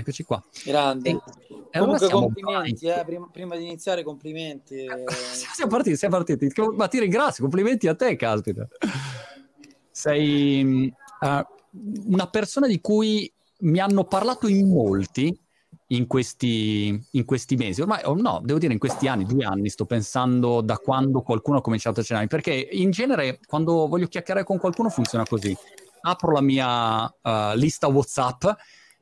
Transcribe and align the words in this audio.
Eccoci 0.00 0.24
qua. 0.24 0.42
Grande. 0.64 1.10
E, 1.10 1.78
Comunque 1.78 2.06
allora 2.06 2.24
complimenti, 2.24 2.86
eh, 2.86 3.02
prima, 3.04 3.28
prima, 3.30 3.56
di 3.56 3.64
iniziare 3.64 4.02
complimenti. 4.02 4.84
Eh. 4.84 5.04
siamo 5.54 5.70
partiti, 5.70 5.96
siamo 5.96 6.16
partiti. 6.16 6.50
Ma 6.74 6.88
ti 6.88 6.98
ringrazio, 6.98 7.42
complimenti 7.42 7.86
a 7.86 7.94
te, 7.94 8.16
caspita. 8.16 8.66
Sei 9.90 10.92
uh, 11.20 11.26
una 12.06 12.28
persona 12.28 12.66
di 12.66 12.80
cui 12.80 13.30
mi 13.58 13.78
hanno 13.78 14.04
parlato 14.04 14.48
in 14.48 14.68
molti 14.68 15.38
in 15.88 16.06
questi, 16.06 17.06
in 17.10 17.24
questi 17.24 17.56
mesi, 17.56 17.80
ormai 17.80 18.02
oh 18.04 18.14
no, 18.14 18.40
devo 18.42 18.58
dire 18.60 18.72
in 18.72 18.78
questi 18.78 19.08
anni, 19.08 19.24
due 19.24 19.44
anni, 19.44 19.68
sto 19.68 19.86
pensando 19.86 20.60
da 20.60 20.78
quando 20.78 21.20
qualcuno 21.20 21.58
ha 21.58 21.60
cominciato 21.60 22.00
a 22.00 22.02
cenare, 22.04 22.28
perché 22.28 22.52
in 22.52 22.90
genere 22.90 23.40
quando 23.44 23.88
voglio 23.88 24.06
chiacchierare 24.06 24.46
con 24.46 24.58
qualcuno 24.58 24.88
funziona 24.88 25.24
così, 25.26 25.54
apro 26.02 26.32
la 26.32 26.40
mia 26.40 27.04
uh, 27.04 27.56
lista 27.56 27.88
WhatsApp 27.88 28.44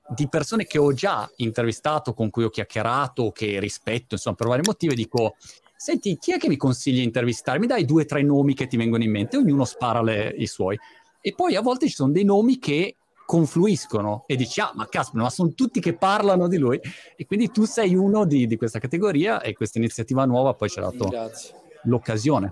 di 0.09 0.29
persone 0.29 0.65
che 0.65 0.79
ho 0.79 0.93
già 0.93 1.31
intervistato, 1.37 2.15
con 2.15 2.31
cui 2.31 2.45
ho 2.45 2.49
chiacchierato, 2.49 3.31
che 3.31 3.61
rispetto, 3.61 4.15
insomma, 4.15 4.37
per 4.37 4.47
vari 4.47 4.63
motivi, 4.65 4.95
dico, 4.95 5.37
senti, 5.77 6.17
chi 6.19 6.33
è 6.33 6.39
che 6.39 6.49
mi 6.49 6.57
consigli 6.57 6.97
di 6.97 7.05
intervistare? 7.05 7.59
Mi 7.59 7.67
dai 7.67 7.85
due 7.85 8.03
o 8.03 8.07
tre 8.07 8.23
nomi 8.23 8.55
che 8.55 8.67
ti 8.67 8.77
vengono 8.77 9.03
in 9.03 9.11
mente, 9.11 9.37
ognuno 9.37 9.65
spara 9.65 10.03
le, 10.03 10.35
i 10.37 10.47
suoi. 10.47 10.79
E 11.21 11.35
poi 11.35 11.57
a 11.57 11.61
volte 11.61 11.89
ci 11.89 11.95
sono 11.95 12.13
dei 12.13 12.25
nomi 12.25 12.59
che 12.59 12.97
confluiscono 13.27 14.25
e 14.27 14.37
dici, 14.37 14.61
ah, 14.61 14.73
ma 14.75 14.87
caspita, 14.89 15.23
ma 15.23 15.29
sono 15.29 15.53
tutti 15.53 15.81
che 15.81 15.95
parlano 15.95 16.49
di 16.49 16.57
lui. 16.57 16.81
E 17.15 17.27
quindi 17.27 17.51
tu 17.51 17.65
sei 17.65 17.95
uno 17.95 18.25
di, 18.25 18.47
di 18.47 18.57
questa 18.57 18.79
categoria 18.79 19.43
e 19.43 19.53
questa 19.53 19.79
iniziativa 19.79 20.25
nuova 20.25 20.55
poi 20.55 20.71
ci 20.71 20.79
ha 20.79 20.83
dato 20.83 21.09
Grazie. 21.09 21.55
l'occasione. 21.83 22.51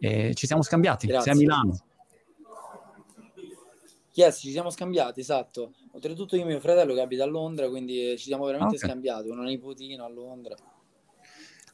E 0.00 0.32
ci 0.34 0.46
siamo 0.46 0.62
scambiati, 0.62 1.06
Grazie. 1.06 1.32
sei 1.32 1.32
a 1.34 1.44
Milano. 1.44 1.78
Yes, 4.16 4.38
ci 4.38 4.50
siamo 4.50 4.70
scambiati, 4.70 5.20
esatto. 5.20 5.74
Oltretutto 5.92 6.36
io 6.36 6.42
e 6.42 6.46
mio 6.46 6.58
fratello 6.58 6.94
che 6.94 7.02
abita 7.02 7.24
a 7.24 7.26
Londra, 7.26 7.68
quindi 7.68 8.16
ci 8.16 8.24
siamo 8.24 8.46
veramente 8.46 8.76
okay. 8.76 8.88
scambiati, 8.88 9.28
una 9.28 9.42
nipotina 9.42 10.06
a 10.06 10.08
Londra. 10.08 10.54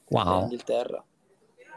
Wow. 0.08 0.38
In 0.38 0.42
Inghilterra. 0.42 1.04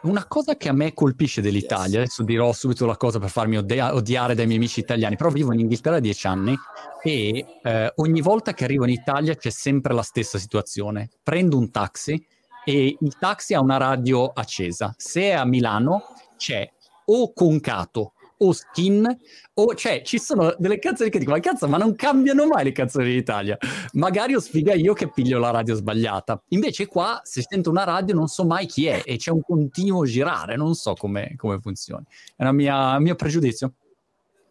Una 0.02 0.26
cosa 0.26 0.56
che 0.56 0.68
a 0.68 0.72
me 0.72 0.92
colpisce 0.92 1.40
dell'Italia, 1.40 2.00
yes. 2.00 2.02
adesso 2.02 2.24
dirò 2.24 2.52
subito 2.52 2.84
la 2.84 2.96
cosa 2.96 3.20
per 3.20 3.30
farmi 3.30 3.58
odia- 3.58 3.94
odiare 3.94 4.34
dai 4.34 4.46
miei 4.46 4.58
amici 4.58 4.80
italiani, 4.80 5.14
però 5.14 5.30
vivo 5.30 5.52
in 5.52 5.60
Inghilterra 5.60 5.96
da 5.96 6.02
dieci 6.02 6.26
anni 6.26 6.56
e 7.00 7.60
eh, 7.62 7.92
ogni 7.96 8.20
volta 8.20 8.52
che 8.52 8.64
arrivo 8.64 8.82
in 8.82 8.90
Italia 8.90 9.36
c'è 9.36 9.50
sempre 9.50 9.94
la 9.94 10.02
stessa 10.02 10.36
situazione. 10.36 11.10
Prendo 11.22 11.58
un 11.58 11.70
taxi 11.70 12.20
e 12.64 12.96
il 12.98 13.16
taxi 13.20 13.54
ha 13.54 13.60
una 13.60 13.76
radio 13.76 14.32
accesa. 14.34 14.92
Se 14.98 15.22
è 15.22 15.30
a 15.30 15.44
Milano 15.44 16.02
c'è 16.36 16.68
o 17.04 17.32
Concato 17.32 18.14
o 18.38 18.52
Skin, 18.52 19.18
o 19.54 19.74
cioè 19.74 20.02
ci 20.02 20.18
sono 20.18 20.54
delle 20.58 20.78
canzoni 20.78 21.10
che 21.10 21.18
dico, 21.18 21.30
ma 21.30 21.40
cazzo, 21.40 21.68
ma 21.68 21.78
non 21.78 21.94
cambiano 21.94 22.46
mai 22.46 22.64
le 22.64 22.72
canzoni 22.72 23.12
d'Italia. 23.12 23.56
Magari 23.92 24.34
ho 24.34 24.40
sfiga 24.40 24.74
io 24.74 24.92
che 24.92 25.10
piglio 25.10 25.38
la 25.38 25.50
radio 25.50 25.74
sbagliata. 25.74 26.42
Invece 26.48 26.86
qua, 26.86 27.20
se 27.22 27.42
sento 27.42 27.70
una 27.70 27.84
radio, 27.84 28.14
non 28.14 28.26
so 28.28 28.44
mai 28.44 28.66
chi 28.66 28.86
è 28.86 29.02
e 29.04 29.16
c'è 29.16 29.30
un 29.30 29.42
continuo 29.42 30.04
girare, 30.04 30.56
non 30.56 30.74
so 30.74 30.94
come, 30.94 31.34
come 31.36 31.58
funzioni. 31.60 32.04
È 32.34 32.44
un 32.44 32.96
mio 33.00 33.14
pregiudizio. 33.14 33.72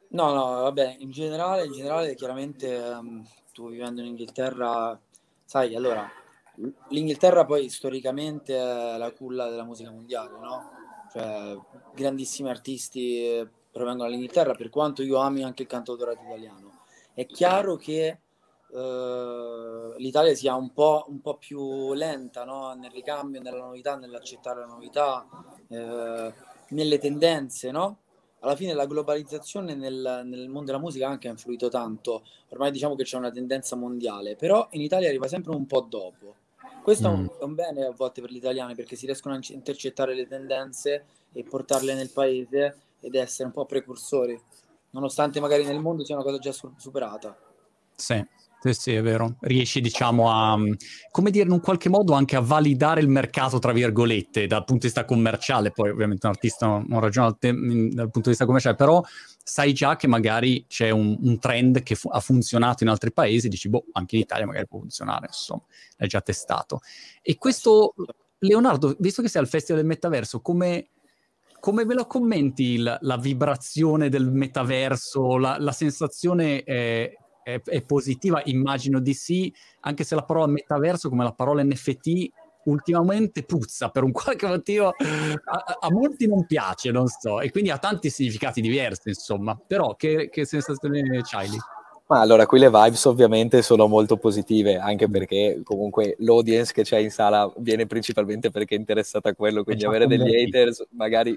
No, 0.10 0.34
no, 0.34 0.62
vabbè, 0.62 0.98
in 1.00 1.12
generale, 1.12 1.66
in 1.66 1.74
generale 1.74 2.16
chiaramente 2.16 2.78
um, 2.78 3.22
tu 3.54 3.70
vivendo 3.70 4.00
in 4.02 4.08
Inghilterra, 4.08 4.98
sai, 5.44 5.76
allora, 5.76 6.10
l'Inghilterra 6.90 7.44
poi 7.44 7.70
storicamente 7.70 8.56
è 8.56 8.98
la 8.98 9.12
culla 9.12 9.50
della 9.50 9.66
musica 9.66 9.92
mondiale, 9.92 10.40
no? 10.40 10.70
Cioè, 11.12 11.58
grandissimi 11.94 12.50
artisti 12.50 13.46
provengono 13.76 14.08
dall'Inghilterra, 14.08 14.54
per 14.54 14.70
quanto 14.70 15.04
io 15.04 15.18
ami 15.18 15.44
anche 15.44 15.64
il 15.64 15.68
cantautorato 15.68 16.22
italiano. 16.24 16.84
È 17.14 17.26
chiaro 17.26 17.76
che 17.76 18.20
eh, 18.72 19.94
l'Italia 19.98 20.34
sia 20.34 20.56
un 20.56 20.72
po', 20.72 21.04
un 21.10 21.20
po 21.20 21.36
più 21.36 21.92
lenta 21.94 22.46
no? 22.46 22.74
nel 22.74 22.90
ricambio, 22.90 23.42
nella 23.42 23.66
novità, 23.66 23.98
nell'accettare 23.98 24.62
la 24.62 24.68
novità, 24.68 25.28
eh, 25.68 26.34
nelle 26.70 26.98
tendenze, 27.00 27.72
no? 27.72 27.98
Alla 28.40 28.56
fine 28.56 28.72
la 28.74 28.86
globalizzazione 28.86 29.76
nel, 29.76 30.22
nel, 30.24 30.48
mondo 30.48 30.68
della 30.68 30.80
musica 30.82 31.10
anche 31.10 31.28
ha 31.28 31.32
influito 31.32 31.68
tanto, 31.68 32.24
ormai 32.50 32.72
diciamo 32.72 32.96
che 32.96 33.04
c'è 33.04 33.18
una 33.18 33.32
tendenza 33.32 33.76
mondiale, 33.76 34.38
però 34.38 34.66
in 34.72 34.82
Italia 34.82 35.10
arriva 35.10 35.28
sempre 35.28 35.54
un 35.54 35.66
po' 35.66 35.82
dopo. 35.82 36.36
Questo 36.82 37.10
mm. 37.10 37.14
è, 37.14 37.18
un, 37.18 37.30
è 37.40 37.44
un 37.44 37.56
bene 37.56 37.86
a 37.88 37.92
volte 37.92 38.22
per 38.22 38.32
gli 38.32 38.38
italiani 38.38 38.74
perché 38.74 38.96
si 38.96 39.06
riescono 39.06 39.36
a 39.36 39.40
intercettare 39.50 40.16
le 40.16 40.28
tendenze 40.28 41.06
e 41.34 41.44
portarle 41.44 41.94
nel 41.94 42.12
paese 42.12 42.78
ed 43.06 43.14
essere 43.14 43.48
un 43.48 43.54
po' 43.54 43.66
precursori, 43.66 44.40
nonostante 44.92 45.40
magari 45.40 45.64
nel 45.64 45.80
mondo 45.80 46.04
sia 46.04 46.16
una 46.16 46.24
cosa 46.24 46.40
già 46.40 46.52
superata. 46.52 47.38
Sì. 47.96 48.26
Sì, 48.66 48.74
sì, 48.74 48.94
è 48.96 49.02
vero. 49.04 49.36
Riesci, 49.42 49.80
diciamo, 49.80 50.32
a, 50.32 50.58
come 51.12 51.30
dire, 51.30 51.46
in 51.46 51.52
un 51.52 51.60
qualche 51.60 51.88
modo 51.88 52.14
anche 52.14 52.36
a 52.36 52.40
validare 52.40 53.00
il 53.00 53.08
mercato, 53.08 53.60
tra 53.60 53.72
virgolette, 53.72 54.48
dal 54.48 54.64
punto 54.64 54.88
di 54.88 54.88
vista 54.88 55.06
commerciale. 55.06 55.70
Poi, 55.70 55.92
ovviamente, 55.92 56.26
un 56.26 56.32
artista 56.34 56.66
non 56.66 57.00
ragiona 57.00 57.32
te- 57.34 57.52
dal 57.52 58.10
punto 58.10 58.22
di 58.22 58.30
vista 58.30 58.46
commerciale, 58.46 58.76
però 58.76 59.04
sai 59.44 59.72
già 59.72 59.96
che 59.98 60.08
magari 60.08 60.66
c'è 60.68 60.90
un, 60.90 61.16
un 61.22 61.38
trend 61.38 61.84
che 61.84 61.94
fu- 61.94 62.10
ha 62.10 62.20
funzionato 62.20 62.82
in 62.84 62.90
altri 62.90 63.12
paesi, 63.14 63.50
dici, 63.50 63.70
boh, 63.70 63.86
anche 63.92 64.16
in 64.16 64.24
Italia 64.24 64.48
magari 64.48 64.66
può 64.66 64.80
funzionare, 64.80 65.28
insomma, 65.28 65.62
l'hai 65.98 66.08
già 66.08 66.22
testato. 66.22 66.80
E 67.22 67.38
questo, 67.38 67.94
Leonardo, 68.40 68.96
visto 68.98 69.22
che 69.22 69.30
sei 69.30 69.44
al 69.44 69.48
Festival 69.48 69.82
del 69.82 69.90
Metaverso, 69.92 70.42
come 70.42 70.88
come 71.66 71.84
ve 71.84 71.96
lo 71.96 72.06
commenti 72.06 72.74
il, 72.74 72.98
la 73.02 73.18
vibrazione 73.18 74.08
del 74.08 74.32
metaverso? 74.32 75.40
La, 75.40 75.58
la 75.58 75.72
sensazione 75.72 76.62
è, 76.62 77.12
è, 77.42 77.60
è, 77.60 77.82
positiva? 77.82 78.40
Immagino 78.46 79.00
di 79.00 79.16
sì, 79.16 79.52
anche 79.80 80.04
se 80.04 80.14
la 80.14 80.22
parola 80.22 80.46
metaverso, 80.46 81.10
come 81.10 81.24
la 81.24 81.32
parola 81.32 81.64
NFT, 81.64 82.30
ultimamente 82.66 83.42
puzza 83.42 83.90
per 83.90 84.04
un 84.04 84.12
qualche 84.12 84.46
motivo. 84.46 84.90
A, 84.90 85.78
a 85.80 85.92
molti 85.92 86.28
non 86.28 86.46
piace, 86.46 86.92
non 86.92 87.08
so, 87.08 87.42
e 87.42 87.50
quindi 87.50 87.72
ha 87.72 87.80
tanti 87.80 88.12
significati 88.12 88.62
diversi, 88.62 89.10
insomma. 89.10 89.60
Però 89.66 89.96
che, 89.96 90.30
che 90.30 90.46
sensazione 90.46 91.02
c'hai 91.24 91.50
lì? 91.50 91.58
Ma 92.08 92.20
allora, 92.20 92.46
qui 92.46 92.60
le 92.60 92.70
vibes 92.70 93.06
ovviamente 93.06 93.64
sono 93.64 93.88
molto 93.88 94.18
positive, 94.18 94.78
anche 94.78 95.10
perché 95.10 95.62
comunque 95.64 96.16
l'audience 96.20 96.72
che 96.72 96.84
c'è 96.84 97.00
in 97.00 97.10
sala 97.10 97.52
viene 97.58 97.88
principalmente 97.88 98.52
perché 98.52 98.76
è 98.76 98.78
interessata 98.78 99.30
a 99.30 99.34
quello, 99.34 99.64
quindi 99.64 99.86
avere 99.86 100.06
degli 100.06 100.36
haters 100.36 100.86
magari 100.92 101.36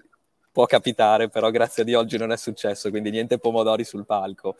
può 0.50 0.66
capitare, 0.66 1.28
però 1.28 1.50
grazie 1.50 1.82
a 1.82 1.84
Dio 1.86 1.98
oggi 1.98 2.16
non 2.18 2.32
è 2.32 2.36
successo, 2.36 2.90
quindi 2.90 3.10
niente 3.10 3.38
pomodori 3.38 3.84
sul 3.84 4.04
palco. 4.06 4.56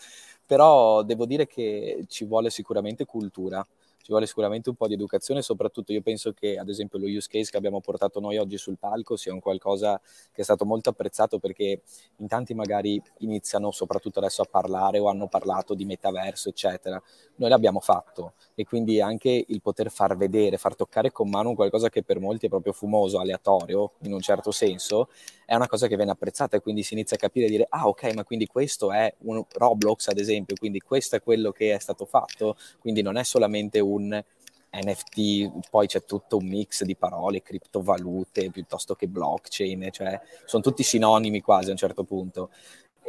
Però 0.46 1.02
devo 1.02 1.26
dire 1.26 1.46
che 1.46 2.04
ci 2.08 2.24
vuole 2.24 2.50
sicuramente 2.50 3.04
cultura 3.04 3.66
ci 4.08 4.14
vuole 4.14 4.26
sicuramente 4.26 4.70
un 4.70 4.74
po' 4.74 4.88
di 4.88 4.94
educazione, 4.94 5.42
soprattutto 5.42 5.92
io 5.92 6.00
penso 6.00 6.32
che 6.32 6.56
ad 6.56 6.70
esempio 6.70 6.98
lo 6.98 7.04
use 7.04 7.28
case 7.30 7.50
che 7.50 7.58
abbiamo 7.58 7.82
portato 7.82 8.20
noi 8.20 8.38
oggi 8.38 8.56
sul 8.56 8.78
palco 8.78 9.16
sia 9.16 9.34
un 9.34 9.38
qualcosa 9.38 10.00
che 10.32 10.40
è 10.40 10.44
stato 10.44 10.64
molto 10.64 10.88
apprezzato 10.88 11.38
perché 11.38 11.82
in 12.16 12.26
tanti 12.26 12.54
magari 12.54 12.98
iniziano 13.18 13.70
soprattutto 13.70 14.18
adesso 14.18 14.40
a 14.40 14.46
parlare 14.50 14.98
o 14.98 15.08
hanno 15.08 15.28
parlato 15.28 15.74
di 15.74 15.84
metaverso, 15.84 16.48
eccetera. 16.48 16.98
Noi 17.34 17.50
l'abbiamo 17.50 17.80
fatto 17.80 18.32
e 18.54 18.64
quindi 18.64 18.98
anche 18.98 19.44
il 19.46 19.60
poter 19.60 19.90
far 19.90 20.16
vedere, 20.16 20.56
far 20.56 20.74
toccare 20.74 21.12
con 21.12 21.28
mano 21.28 21.54
qualcosa 21.54 21.90
che 21.90 22.02
per 22.02 22.18
molti 22.18 22.46
è 22.46 22.48
proprio 22.48 22.72
fumoso, 22.72 23.18
aleatorio 23.18 23.92
in 24.04 24.14
un 24.14 24.20
certo 24.20 24.52
senso, 24.52 25.10
è 25.44 25.54
una 25.54 25.66
cosa 25.66 25.86
che 25.86 25.96
viene 25.96 26.12
apprezzata 26.12 26.56
e 26.56 26.60
quindi 26.60 26.82
si 26.82 26.94
inizia 26.94 27.16
a 27.16 27.20
capire 27.20 27.46
e 27.46 27.50
dire 27.50 27.66
ah 27.68 27.88
ok 27.88 28.14
ma 28.14 28.24
quindi 28.24 28.46
questo 28.46 28.90
è 28.90 29.14
un 29.24 29.44
Roblox 29.52 30.08
ad 30.08 30.18
esempio, 30.18 30.56
quindi 30.58 30.80
questo 30.80 31.16
è 31.16 31.22
quello 31.22 31.52
che 31.52 31.74
è 31.74 31.78
stato 31.78 32.06
fatto, 32.06 32.56
quindi 32.78 33.02
non 33.02 33.16
è 33.16 33.22
solamente 33.22 33.80
un 33.80 33.97
NFT, 34.06 35.68
poi 35.70 35.86
c'è 35.86 36.04
tutto 36.04 36.36
un 36.36 36.46
mix 36.46 36.84
di 36.84 36.94
parole, 36.94 37.42
criptovalute 37.42 38.50
piuttosto 38.50 38.94
che 38.94 39.08
blockchain, 39.08 39.88
cioè 39.90 40.20
sono 40.44 40.62
tutti 40.62 40.82
sinonimi 40.82 41.40
quasi 41.40 41.68
a 41.68 41.72
un 41.72 41.78
certo 41.78 42.04
punto. 42.04 42.50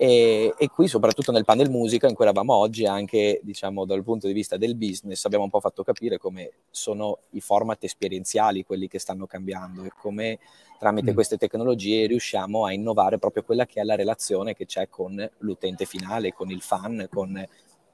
E, 0.02 0.54
e, 0.58 0.70
qui 0.70 0.88
soprattutto 0.88 1.34
nel 1.34 1.44
panel 1.44 1.70
musica 1.70 2.08
in 2.08 2.16
cui 2.16 2.24
eravamo 2.24 2.54
oggi 2.54 2.86
anche 2.86 3.42
diciamo 3.44 3.84
dal 3.84 4.02
punto 4.02 4.28
di 4.28 4.34
vista 4.34 4.56
del 4.56 4.78
business 4.78 5.26
abbiamo 5.26 5.44
un 5.44 5.50
po' 5.50 5.60
fatto 5.60 5.84
capire 5.84 6.18
come 6.18 6.52
sono 6.70 7.18
i 7.32 7.42
format 7.42 7.84
esperienziali 7.84 8.64
quelli 8.64 8.88
che 8.88 8.97
stanno 8.97 9.26
cambiando 9.26 9.84
e 9.84 9.92
come 10.00 10.40
tramite 10.80 11.12
mm. 11.12 11.14
queste 11.14 11.35
tecnologie 11.35 12.08
riusciamo 12.08 12.64
a 12.64 12.72
innovare 12.72 13.18
proprio 13.18 13.44
quella 13.44 13.66
che 13.66 13.82
è 13.82 13.84
la 13.84 13.96
relazione 13.96 14.56
che 14.56 14.66
c'è 14.66 14.88
con 14.88 15.30
l'utente 15.40 15.84
finale, 15.84 16.32
con 16.32 16.50
il 16.50 16.62
fan, 16.62 17.06
con 17.12 17.46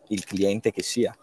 il 0.10 0.26
cliente 0.26 0.70
che 0.70 0.84
sia. 0.84 1.18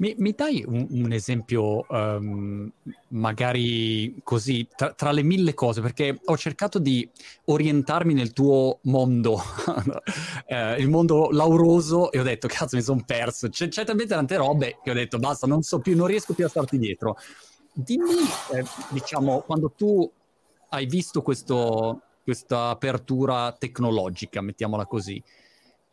Mi, 0.00 0.14
mi 0.18 0.32
dai 0.32 0.62
un, 0.64 0.86
un 0.90 1.12
esempio, 1.12 1.84
um, 1.88 2.70
magari 3.08 4.14
così, 4.22 4.68
tra, 4.76 4.92
tra, 4.92 5.10
le 5.10 5.24
mille 5.24 5.54
cose, 5.54 5.80
perché 5.80 6.20
ho 6.24 6.36
cercato 6.36 6.78
di 6.78 7.08
orientarmi 7.46 8.14
nel 8.14 8.32
tuo 8.32 8.78
mondo, 8.82 9.42
eh, 10.46 10.80
il 10.80 10.88
mondo 10.88 11.30
lauroso, 11.30 12.12
e 12.12 12.20
ho 12.20 12.22
detto, 12.22 12.46
cazzo, 12.46 12.76
mi 12.76 12.82
sono 12.82 13.02
perso. 13.04 13.48
C'è, 13.48 13.66
c'è 13.66 13.84
talmente 13.84 14.14
tante 14.14 14.36
robe 14.36 14.78
che 14.84 14.92
ho 14.92 14.94
detto, 14.94 15.18
basta, 15.18 15.48
non 15.48 15.62
so 15.62 15.80
più, 15.80 15.96
non 15.96 16.06
riesco 16.06 16.32
più 16.32 16.44
a 16.44 16.48
starti 16.48 16.78
dietro. 16.78 17.16
Dimmi, 17.72 18.20
eh, 18.52 18.64
diciamo, 18.90 19.40
quando 19.40 19.72
tu 19.76 20.08
hai 20.68 20.86
visto 20.86 21.22
questo, 21.22 22.02
questa 22.22 22.68
apertura 22.68 23.50
tecnologica, 23.50 24.40
mettiamola 24.42 24.86
così, 24.86 25.20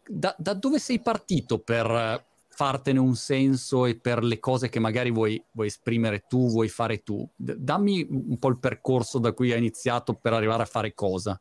da, 0.08 0.36
da 0.38 0.54
dove 0.54 0.78
sei 0.78 1.00
partito 1.00 1.58
per 1.58 2.34
fartene 2.56 3.00
un 3.00 3.16
senso 3.16 3.86
e 3.86 4.00
per 4.00 4.24
le 4.24 4.40
cose 4.40 4.70
che 4.70 4.80
magari 4.80 5.12
vuoi, 5.12 5.44
vuoi 5.52 5.68
esprimere 5.68 6.24
tu, 6.26 6.48
vuoi 6.50 6.70
fare 6.70 7.04
tu. 7.04 7.28
D- 7.36 7.56
dammi 7.56 8.08
un 8.10 8.40
po' 8.40 8.48
il 8.48 8.60
percorso 8.60 9.20
da 9.20 9.34
cui 9.34 9.52
hai 9.52 9.58
iniziato 9.58 10.14
per 10.14 10.32
arrivare 10.32 10.64
a 10.64 10.66
fare 10.66 10.94
cosa. 10.94 11.40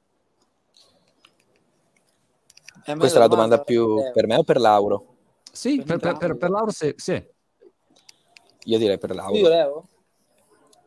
Eh, 2.84 2.96
Questa 2.96 3.18
è 3.18 3.20
la 3.20 3.28
domanda, 3.28 3.60
più 3.60 3.96
è... 4.02 4.10
per 4.10 4.26
me 4.26 4.36
o 4.36 4.42
per 4.42 4.58
Lauro? 4.58 5.14
Sì, 5.52 5.80
per, 5.82 5.98
per, 6.00 6.16
per, 6.16 6.36
per 6.36 6.50
Lauro 6.50 6.72
sì, 6.72 6.92
sì. 6.96 7.24
Io 8.64 8.78
direi 8.78 8.98
per 8.98 9.14
Lauro. 9.14 9.36
Io 9.36 9.48
Leo? 9.48 9.88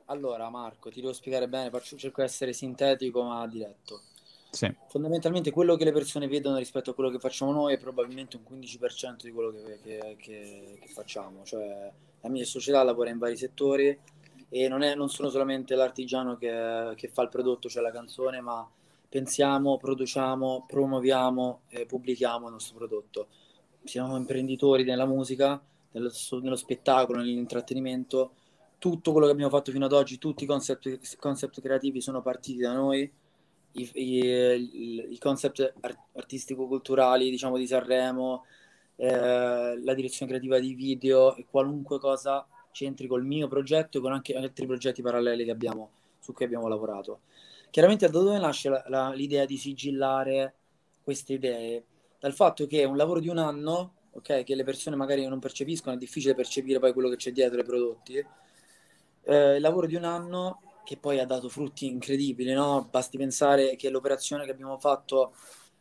Allora 0.08 0.50
Marco, 0.50 0.90
ti 0.90 1.00
devo 1.00 1.14
spiegare 1.14 1.48
bene, 1.48 1.70
faccio, 1.70 1.96
cerco 1.96 2.20
di 2.22 2.28
essere 2.28 2.52
sintetico 2.52 3.24
ma 3.24 3.48
diretto. 3.48 4.02
Sì. 4.50 4.74
Fondamentalmente 4.88 5.52
quello 5.52 5.76
che 5.76 5.84
le 5.84 5.92
persone 5.92 6.28
vedono 6.28 6.58
rispetto 6.58 6.92
a 6.92 6.94
quello 6.94 7.10
che 7.10 7.20
facciamo 7.20 7.52
noi 7.52 7.74
è 7.74 7.78
probabilmente 7.78 8.38
un 8.38 8.44
15% 8.50 9.24
di 9.24 9.32
quello 9.32 9.52
che, 9.52 9.80
che, 9.84 10.16
che, 10.20 10.78
che 10.80 10.88
facciamo. 10.88 11.44
Cioè, 11.44 11.92
la 12.22 12.30
mia 12.30 12.46
società 12.46 12.82
lavora 12.84 13.10
in 13.10 13.18
vari 13.18 13.38
settori 13.38 13.98
e 14.50 14.68
non, 14.68 14.82
è, 14.82 14.96
non 14.96 15.10
sono 15.10 15.30
solamente 15.30 15.76
l'artigiano 15.76 16.38
che, 16.38 17.10
fa 17.12 17.22
il 17.22 17.30
prodotto, 17.30 17.70
cioè 17.70 17.84
la 17.84 17.92
canzone, 17.92 18.42
ma 18.42 18.68
pensiamo, 19.10 19.78
produciamo, 19.78 20.66
promuoviamo 20.68 21.62
e 21.68 21.86
pubblichiamo 21.86 22.48
il 22.48 22.54
nostro 22.54 22.78
prodotto. 22.78 23.28
Siamo 23.84 24.18
imprenditori 24.18 24.84
nella 24.84 25.06
musica, 25.06 25.62
nello, 25.92 26.12
nello 26.42 26.56
spettacolo, 26.56 27.20
nell'intrattenimento. 27.20 28.34
Tutto 28.80 29.12
quello 29.12 29.26
che 29.26 29.34
abbiamo 29.34 29.52
fatto 29.52 29.72
fino 29.72 29.86
ad 29.86 29.94
oggi, 29.94 30.18
tutti 30.18 30.44
i 30.44 30.48
concept, 30.48 31.18
concept 31.18 31.62
creativi 31.62 32.00
sono 32.00 32.22
partiti 32.22 32.60
da 32.60 32.74
noi 32.74 33.12
i, 33.78 33.90
i, 33.94 35.14
i 35.14 35.18
concept 35.20 35.74
artistico-culturali, 36.14 37.30
diciamo, 37.30 37.58
di 37.58 37.68
Sanremo, 37.68 38.46
eh, 38.96 39.80
la 39.82 39.94
direzione 39.94 40.32
creativa 40.32 40.60
di 40.60 40.74
video 40.74 41.36
e 41.36 41.46
qualunque 41.50 42.00
cosa 42.00 42.46
c'entri 42.72 43.08
col 43.08 43.26
mio 43.26 43.48
progetto 43.48 43.98
e 43.98 44.02
con 44.02 44.12
anche 44.12 44.36
altri 44.36 44.66
progetti 44.66 45.02
paralleli 45.02 45.46
che 45.46 45.52
abbiamo, 45.52 45.90
su 46.20 46.34
cui 46.34 46.46
abbiamo 46.46 46.68
lavorato. 46.68 47.22
Chiaramente 47.70 48.08
da 48.08 48.20
dove 48.20 48.38
nasce 48.40 48.70
la, 48.70 48.84
la, 48.88 49.14
l'idea 49.14 49.46
di 49.46 49.58
sigillare 49.58 50.54
queste 51.04 51.34
idee? 51.34 51.84
Dal 52.20 52.34
fatto 52.34 52.66
che 52.66 52.84
un 52.84 52.98
lavoro 52.98 53.20
di 53.20 53.30
un 53.30 53.38
anno, 53.38 53.94
ok, 54.12 54.44
che 54.44 54.56
le 54.56 54.64
persone 54.64 54.96
magari 54.96 55.26
non 55.28 55.40
percepiscono, 55.40 55.96
è 55.96 56.00
difficile 56.00 56.34
percepire 56.34 56.80
poi 56.80 56.94
quello 56.94 57.10
che 57.10 57.18
c'è 57.18 57.32
dietro 57.32 57.60
i 57.60 57.64
prodotti. 57.64 58.26
Eh, 59.24 59.56
il 59.56 59.62
lavoro 59.62 59.86
di 59.86 59.96
un 59.96 60.06
anno 60.06 60.62
che 60.88 60.96
poi 60.96 61.20
ha 61.20 61.26
dato 61.26 61.50
frutti 61.50 61.86
incredibili, 61.86 62.54
no? 62.54 62.88
Basti 62.90 63.18
pensare 63.18 63.76
che 63.76 63.90
l'operazione 63.90 64.46
che 64.46 64.52
abbiamo 64.52 64.78
fatto 64.78 65.34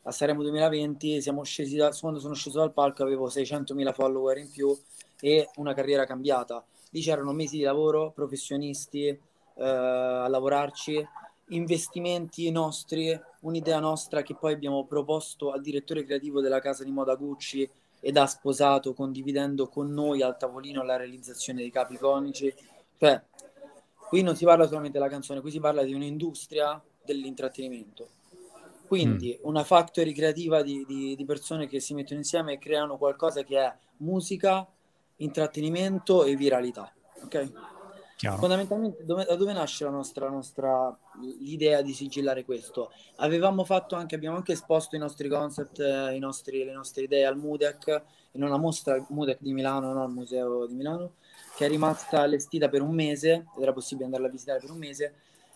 a 0.03 0.11
Sanremo 0.11 0.43
2020, 0.43 1.23
siamo 1.23 1.45
scesi 1.45 1.77
da, 1.77 1.95
quando 2.01 2.19
sono 2.19 2.35
sceso 2.35 2.59
dal 2.59 2.73
palco 2.73 3.05
avevo 3.05 3.29
600.000 3.29 3.93
follower 3.93 4.39
in 4.39 4.51
più 4.51 4.77
e 5.21 5.49
una 5.59 5.75
carriera 5.75 6.07
cambiata. 6.07 6.65
Lì 6.91 7.01
c'erano 7.03 7.31
mesi 7.31 7.57
di 7.57 7.63
lavoro, 7.63 8.11
professionisti 8.11 9.07
eh, 9.07 9.21
a 9.55 10.27
lavorarci, 10.27 11.07
investimenti 11.51 12.51
nostri, 12.51 13.17
un'idea 13.43 13.79
nostra 13.79 14.23
che 14.23 14.35
poi 14.35 14.55
abbiamo 14.55 14.87
proposto 14.87 15.53
al 15.53 15.61
direttore 15.61 16.05
creativo 16.05 16.41
della 16.41 16.59
casa 16.59 16.83
di 16.83 16.91
moda 16.91 17.15
Gucci 17.15 17.71
ed 18.01 18.17
ha 18.17 18.27
sposato 18.27 18.93
condividendo 18.93 19.69
con 19.69 19.93
noi 19.93 20.21
al 20.23 20.37
tavolino 20.37 20.83
la 20.83 20.97
realizzazione 20.97 21.61
dei 21.61 21.71
capi 21.71 21.95
iconici. 21.95 22.53
Cioè, 22.99 23.23
Qui 24.09 24.23
non 24.23 24.37
si 24.37 24.45
parla 24.45 24.67
solamente 24.67 24.99
della 24.99 25.11
canzone, 25.11 25.41
qui 25.41 25.51
si 25.51 25.61
parla 25.61 25.83
di 25.83 25.95
un'industria 25.95 26.81
dell'intrattenimento. 27.05 28.09
Quindi 28.87 29.37
mm. 29.37 29.47
una 29.49 29.65
factory 29.65 30.13
creativa 30.13 30.63
di, 30.63 30.85
di, 30.87 31.17
di, 31.17 31.25
persone 31.25 31.67
che 31.67 31.81
si 31.81 31.93
mettono 31.93 32.21
insieme 32.21 32.55
e 32.55 32.59
creano 32.59 32.97
qualcosa 32.97 33.43
che 33.43 33.59
è 33.59 33.75
musica, 33.99 34.67
intrattenimento 35.17 36.25
e 36.25 36.37
viralità. 36.37 36.93
Ok? 37.23 37.53
Chiaro. 38.17 38.39
Fondamentalmente 38.39 39.05
dove, 39.05 39.25
da 39.25 39.35
dove 39.35 39.53
nasce 39.53 39.85
la 39.85 39.91
nostra, 39.91 40.31
nostra, 40.31 40.97
l'idea 41.39 41.83
di 41.83 41.93
sigillare 41.93 42.47
questo? 42.47 42.91
Avevamo 43.17 43.63
fatto 43.63 43.95
anche, 43.95 44.15
abbiamo 44.15 44.37
anche 44.37 44.53
esposto 44.53 44.97
i 44.97 44.99
nostri 44.99 45.29
concept, 45.29 45.81
eh, 45.81 46.15
i 46.15 46.19
nostri, 46.19 46.65
le 46.65 46.73
nostre 46.73 47.03
idee 47.03 47.27
al 47.27 47.37
MUDEC, 47.37 48.03
in 48.33 48.43
una 48.43 48.57
mostra 48.57 49.05
MUDEC 49.11 49.37
di 49.41 49.53
Milano, 49.53 49.93
no? 49.93 50.03
al 50.03 50.13
museo 50.13 50.65
di 50.65 50.73
Milano, 50.73 51.13
che 51.57 51.67
è 51.67 51.69
rimasta 51.69 52.21
allestita 52.21 52.69
per 52.69 52.83
un 52.83 52.95
mese, 52.95 53.47
ed 53.57 53.63
era 53.63 53.73
possibile 53.73 54.07
andarla 54.07 54.29
a 54.29 54.31
visitare 54.31 54.61
per 54.61 54.71
un 54.71 54.79
mese, 54.79 55.15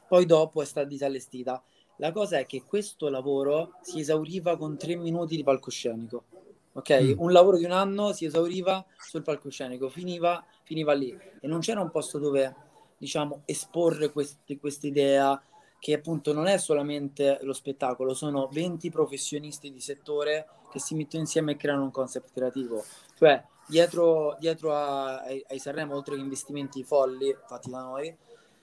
poi 0.08 0.26
dopo 0.26 0.62
è 0.62 0.64
stata 0.64 0.86
disallestita. 0.86 1.62
La 1.96 2.12
cosa 2.12 2.38
è 2.38 2.46
che 2.46 2.62
questo 2.66 3.08
lavoro 3.08 3.74
si 3.82 4.00
esauriva 4.00 4.56
con 4.56 4.76
tre 4.76 4.96
minuti 4.96 5.36
di 5.36 5.42
palcoscenico. 5.42 6.24
Ok, 6.72 7.02
mm. 7.02 7.12
un 7.18 7.32
lavoro 7.32 7.58
di 7.58 7.64
un 7.64 7.72
anno 7.72 8.12
si 8.12 8.24
esauriva 8.24 8.84
sul 8.96 9.22
palcoscenico, 9.22 9.88
finiva, 9.88 10.44
finiva 10.62 10.92
lì 10.92 11.16
e 11.40 11.46
non 11.46 11.60
c'era 11.60 11.80
un 11.80 11.90
posto 11.90 12.18
dove 12.18 12.54
diciamo 12.96 13.42
esporre 13.44 14.12
questa 14.12 14.86
idea 14.86 15.42
che 15.80 15.94
appunto 15.94 16.32
non 16.32 16.46
è 16.46 16.58
solamente 16.58 17.38
lo 17.42 17.54
spettacolo, 17.54 18.14
sono 18.14 18.48
20 18.52 18.90
professionisti 18.90 19.72
di 19.72 19.80
settore 19.80 20.46
che 20.70 20.78
si 20.78 20.94
mettono 20.94 21.22
insieme 21.22 21.52
e 21.52 21.56
creano 21.56 21.82
un 21.82 21.90
concept 21.90 22.32
creativo. 22.32 22.84
Cioè, 23.16 23.42
dietro, 23.70 24.36
dietro 24.38 24.74
a, 24.74 25.20
ai, 25.20 25.42
ai 25.48 25.58
Sanremo, 25.58 25.94
oltre 25.94 26.16
che 26.16 26.20
investimenti 26.20 26.84
folli 26.84 27.34
fatti 27.46 27.70
da 27.70 27.80
noi, 27.80 28.14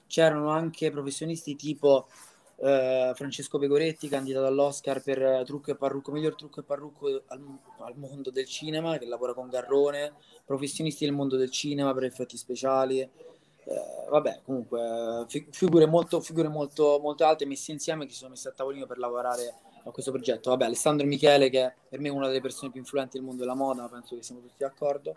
c'erano 0.05 0.49
anche 0.49 0.91
professionisti 0.91 1.55
tipo 1.55 2.07
eh, 2.57 3.11
Francesco 3.15 3.57
Pegoretti, 3.57 4.07
candidato 4.09 4.45
all'Oscar 4.45 5.01
per 5.01 5.43
trucco 5.45 5.71
e 5.71 5.75
parrucco, 5.75 6.11
miglior 6.11 6.35
trucco 6.35 6.59
e 6.59 6.63
parrucco 6.63 7.07
al, 7.27 7.41
al, 7.79 7.93
mondo 7.95 8.29
del 8.29 8.45
cinema, 8.45 8.97
che 8.97 9.05
lavora 9.05 9.33
con 9.33 9.49
Garrone, 9.49 10.13
professionisti 10.45 11.05
del 11.05 11.13
mondo 11.13 11.37
del 11.37 11.49
cinema 11.49 11.93
per 11.93 12.03
effetti 12.03 12.37
speciali. 12.37 12.99
Eh, 12.99 13.11
vabbè, 14.09 14.41
comunque, 14.43 15.25
figure, 15.51 15.85
molto, 15.85 16.21
figure 16.21 16.47
molto, 16.47 16.99
molto 17.01 17.25
alte 17.25 17.45
messe 17.45 17.71
insieme 17.71 18.05
che 18.05 18.11
si 18.11 18.19
sono 18.19 18.31
messe 18.31 18.49
a 18.49 18.53
tavolino 18.53 18.85
per 18.85 18.97
lavorare 18.97 19.55
a 19.83 19.91
questo 19.91 20.11
progetto. 20.11 20.49
Vabbè, 20.49 20.65
Alessandro 20.65 21.05
Michele, 21.05 21.49
che 21.49 21.73
per 21.89 21.99
me 21.99 22.09
è 22.09 22.11
una 22.11 22.27
delle 22.27 22.41
persone 22.41 22.71
più 22.71 22.79
influenti 22.79 23.17
del 23.17 23.25
mondo 23.25 23.41
della 23.41 23.55
moda, 23.55 23.87
penso 23.87 24.15
che 24.15 24.23
siamo 24.23 24.41
tutti 24.41 24.55
d'accordo. 24.57 25.15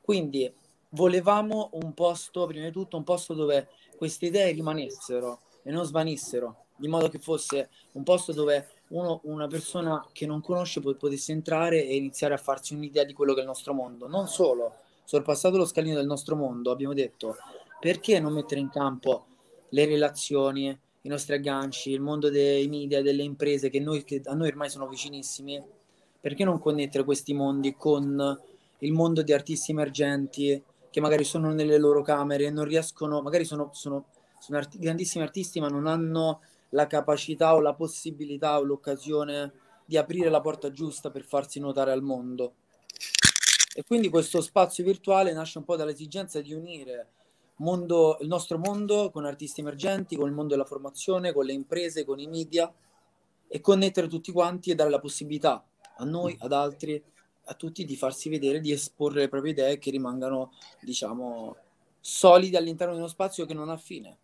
Quindi 0.00 0.52
volevamo 0.90 1.70
un 1.72 1.92
posto, 1.94 2.46
prima 2.46 2.64
di 2.64 2.72
tutto, 2.72 2.96
un 2.96 3.04
posto 3.04 3.34
dove 3.34 3.68
queste 3.96 4.26
idee 4.26 4.52
rimanessero 4.52 5.40
e 5.62 5.70
non 5.70 5.84
svanissero, 5.84 6.64
in 6.78 6.90
modo 6.90 7.08
che 7.08 7.18
fosse 7.18 7.68
un 7.92 8.02
posto 8.02 8.32
dove 8.32 8.68
uno, 8.88 9.20
una 9.24 9.46
persona 9.48 10.06
che 10.12 10.26
non 10.26 10.40
conosce 10.40 10.80
potesse 10.80 11.32
entrare 11.32 11.84
e 11.84 11.96
iniziare 11.96 12.34
a 12.34 12.38
farsi 12.38 12.74
un'idea 12.74 13.04
di 13.04 13.12
quello 13.12 13.32
che 13.32 13.40
è 13.40 13.42
il 13.42 13.48
nostro 13.48 13.74
mondo. 13.74 14.08
Non 14.08 14.28
solo, 14.28 14.76
sorpassato 15.04 15.56
lo 15.56 15.66
scalino 15.66 15.96
del 15.96 16.06
nostro 16.06 16.36
mondo, 16.36 16.70
abbiamo 16.70 16.94
detto 16.94 17.36
perché 17.80 18.18
non 18.18 18.32
mettere 18.32 18.60
in 18.60 18.70
campo 18.70 19.26
le 19.70 19.84
relazioni, 19.84 20.78
i 21.02 21.08
nostri 21.08 21.34
agganci, 21.34 21.90
il 21.90 22.00
mondo 22.00 22.30
dei 22.30 22.66
media, 22.68 23.02
delle 23.02 23.22
imprese 23.22 23.70
che, 23.70 23.80
noi, 23.80 24.04
che 24.04 24.20
a 24.24 24.34
noi 24.34 24.48
ormai 24.48 24.68
sono 24.68 24.88
vicinissimi, 24.88 25.62
perché 26.20 26.44
non 26.44 26.58
connettere 26.58 27.04
questi 27.04 27.32
mondi 27.32 27.74
con 27.74 28.40
il 28.80 28.92
mondo 28.92 29.22
di 29.22 29.32
artisti 29.32 29.70
emergenti 29.70 30.62
che 30.90 31.00
magari 31.00 31.24
sono 31.24 31.52
nelle 31.52 31.78
loro 31.78 32.02
camere 32.02 32.44
e 32.44 32.50
non 32.50 32.64
riescono, 32.64 33.20
magari 33.20 33.44
sono, 33.44 33.70
sono, 33.72 34.06
sono 34.38 34.58
arti- 34.58 34.78
grandissimi 34.78 35.22
artisti 35.22 35.60
ma 35.60 35.68
non 35.68 35.86
hanno 35.86 36.40
la 36.70 36.86
capacità 36.86 37.54
o 37.54 37.60
la 37.60 37.74
possibilità 37.74 38.58
o 38.58 38.62
l'occasione 38.62 39.52
di 39.84 39.96
aprire 39.96 40.28
la 40.28 40.40
porta 40.40 40.70
giusta 40.70 41.10
per 41.10 41.24
farsi 41.24 41.60
notare 41.60 41.92
al 41.92 42.02
mondo. 42.02 42.54
E 43.74 43.84
quindi 43.84 44.08
questo 44.08 44.40
spazio 44.40 44.84
virtuale 44.84 45.32
nasce 45.32 45.58
un 45.58 45.64
po' 45.64 45.76
dall'esigenza 45.76 46.40
di 46.40 46.52
unire 46.52 47.12
mondo, 47.58 48.18
il 48.20 48.28
nostro 48.28 48.58
mondo 48.58 49.10
con 49.10 49.24
artisti 49.24 49.60
emergenti, 49.60 50.16
con 50.16 50.28
il 50.28 50.34
mondo 50.34 50.54
della 50.54 50.66
formazione, 50.66 51.32
con 51.32 51.44
le 51.44 51.52
imprese, 51.52 52.04
con 52.04 52.18
i 52.18 52.26
media 52.26 52.72
e 53.46 53.60
connettere 53.60 54.08
tutti 54.08 54.32
quanti 54.32 54.70
e 54.70 54.74
dare 54.74 54.90
la 54.90 55.00
possibilità 55.00 55.64
a 55.96 56.04
noi, 56.04 56.36
ad 56.40 56.52
altri, 56.52 57.02
a 57.44 57.54
tutti 57.54 57.84
di 57.84 57.96
farsi 57.96 58.28
vedere, 58.28 58.60
di 58.60 58.72
esporre 58.72 59.20
le 59.20 59.28
proprie 59.28 59.52
idee 59.52 59.78
che 59.78 59.90
rimangano, 59.90 60.52
diciamo, 60.80 61.56
solide 62.00 62.58
all'interno 62.58 62.92
di 62.92 63.00
uno 63.00 63.08
spazio 63.08 63.46
che 63.46 63.54
non 63.54 63.70
ha 63.70 63.76
fine. 63.76 64.18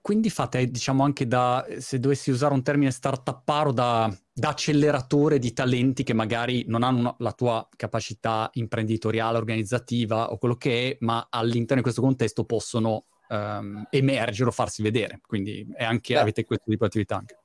Quindi 0.00 0.30
fate, 0.30 0.68
diciamo, 0.68 1.04
anche 1.04 1.26
da, 1.26 1.64
se 1.78 2.00
dovessi 2.00 2.30
usare 2.30 2.52
un 2.52 2.62
termine 2.62 2.90
startupparo, 2.90 3.72
da, 3.72 4.14
da 4.34 4.48
acceleratore 4.48 5.38
di 5.38 5.52
talenti 5.52 6.04
che 6.04 6.14
magari 6.14 6.64
non 6.66 6.82
hanno 6.82 6.98
una, 6.98 7.14
la 7.18 7.32
tua 7.32 7.68
capacità 7.76 8.48
imprenditoriale, 8.54 9.36
organizzativa 9.36 10.32
o 10.32 10.38
quello 10.38 10.56
che 10.56 10.92
è, 10.92 10.96
ma 11.00 11.26
all'interno 11.28 11.76
di 11.76 11.82
questo 11.82 12.00
contesto 12.00 12.44
possono 12.44 13.04
um, 13.28 13.86
emergere 13.90 14.48
o 14.48 14.52
farsi 14.52 14.82
vedere. 14.82 15.20
Quindi 15.26 15.66
anche, 15.76 16.16
avete 16.16 16.44
questo 16.44 16.64
tipo 16.66 16.84
di 16.84 16.86
attività 16.86 17.16
anche. 17.16 17.36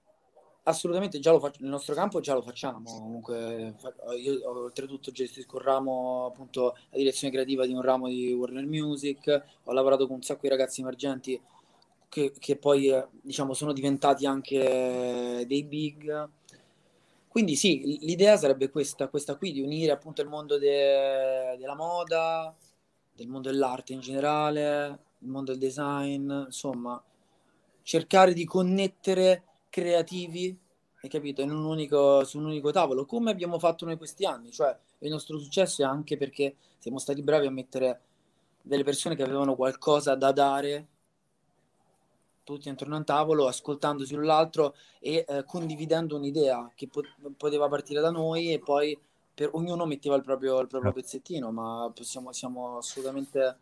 Assolutamente, 0.64 1.20
già 1.20 1.32
lo 1.32 1.40
faccio, 1.40 1.60
nel 1.62 1.72
nostro 1.72 1.94
campo 1.94 2.20
già 2.20 2.34
lo 2.34 2.42
facciamo. 2.42 2.84
Comunque, 2.84 3.76
io 4.22 4.50
oltretutto 4.50 5.12
gestisco 5.12 5.58
un 5.58 5.62
ramo, 5.62 6.26
appunto, 6.26 6.76
la 6.90 6.98
direzione 6.98 7.34
creativa 7.34 7.66
di 7.66 7.74
un 7.74 7.82
ramo 7.82 8.08
di 8.08 8.34
Warner 8.34 8.66
Music. 8.66 9.44
Ho 9.64 9.74
lavorato 9.74 10.08
con 10.08 10.18
un 10.18 10.24
sacco 10.24 10.42
di 10.44 10.50
ragazzi 10.50 10.82
emergenti 10.82 11.40
che, 12.10 12.34
che 12.38 12.58
poi, 12.58 12.94
diciamo, 13.22 13.54
sono 13.54 13.72
diventati 13.72 14.26
anche 14.26 15.46
dei 15.48 15.64
big 15.64 16.30
quindi 17.28 17.56
sì, 17.56 18.00
l'idea 18.02 18.38
sarebbe 18.38 18.70
questa, 18.70 19.08
questa 19.10 19.36
qui, 19.36 19.52
di 19.52 19.62
unire 19.62 19.92
appunto 19.92 20.22
il 20.22 20.28
mondo 20.28 20.58
de- 20.58 21.56
della 21.60 21.76
moda, 21.76 22.56
del 23.14 23.28
mondo 23.28 23.50
dell'arte 23.50 23.94
in 23.94 24.00
generale, 24.00 25.00
il 25.20 25.28
mondo 25.28 25.52
del 25.52 25.60
design, 25.60 26.32
insomma, 26.46 27.02
cercare 27.84 28.34
di 28.34 28.46
connettere 28.46 29.44
creativi, 29.70 30.58
hai 31.02 31.10
capito, 31.10 31.42
in 31.42 31.52
un 31.52 31.64
unico, 31.64 32.24
su 32.24 32.38
un 32.38 32.46
unico 32.46 32.72
tavolo, 32.72 33.06
come 33.06 33.32
abbiamo 33.32 33.60
fatto 33.60 33.86
noi 33.86 33.98
questi 33.98 34.26
anni, 34.26 34.52
cioè 34.52 34.76
il 35.00 35.10
nostro 35.10 35.38
successo 35.38 35.84
è 35.84 35.86
anche 35.86 36.18
perché 36.18 36.56
siamo 36.78 37.00
stati 37.00 37.22
bravi 37.22 37.48
a 37.48 37.52
mettere 37.52 38.02
delle 38.62 38.84
persone 38.84 39.16
che 39.16 39.24
avevano 39.24 39.56
qualcosa 39.56 40.16
da 40.16 40.32
dare 40.32 40.88
tutti 42.48 42.70
intorno 42.70 42.96
a 42.96 43.00
un 43.00 43.04
tavolo, 43.04 43.48
ascoltandosi 43.48 44.16
l'un 44.16 44.26
l'altro 44.26 44.74
e 45.02 45.26
eh, 45.28 45.44
condividendo 45.44 46.16
un'idea 46.16 46.72
che 46.74 46.88
po- 46.88 47.04
poteva 47.36 47.68
partire 47.68 48.00
da 48.00 48.10
noi 48.10 48.54
e 48.54 48.60
poi 48.60 48.98
per, 49.34 49.50
ognuno 49.52 49.86
metteva 49.86 50.16
il 50.16 50.24
proprio, 50.24 50.60
il 50.62 50.68
proprio 50.68 50.94
certo. 50.94 51.08
pezzettino, 51.08 51.52
ma 51.52 51.92
possiamo, 51.94 52.32
siamo 52.32 52.78
assolutamente 52.78 53.58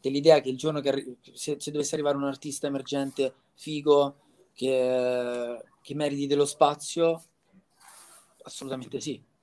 dell'idea 0.00 0.40
che 0.40 0.48
il 0.48 0.56
giorno 0.56 0.80
che 0.80 0.88
arri- 0.88 1.16
se, 1.34 1.56
se, 1.58 1.70
dovesse 1.70 1.94
arrivare 1.94 2.16
un 2.16 2.24
artista 2.24 2.66
emergente 2.66 3.34
figo 3.52 4.16
che, 4.54 5.62
che 5.82 5.94
meriti 5.94 6.26
dello 6.26 6.46
spazio, 6.46 7.22
assolutamente 8.42 8.98
sì 8.98 9.34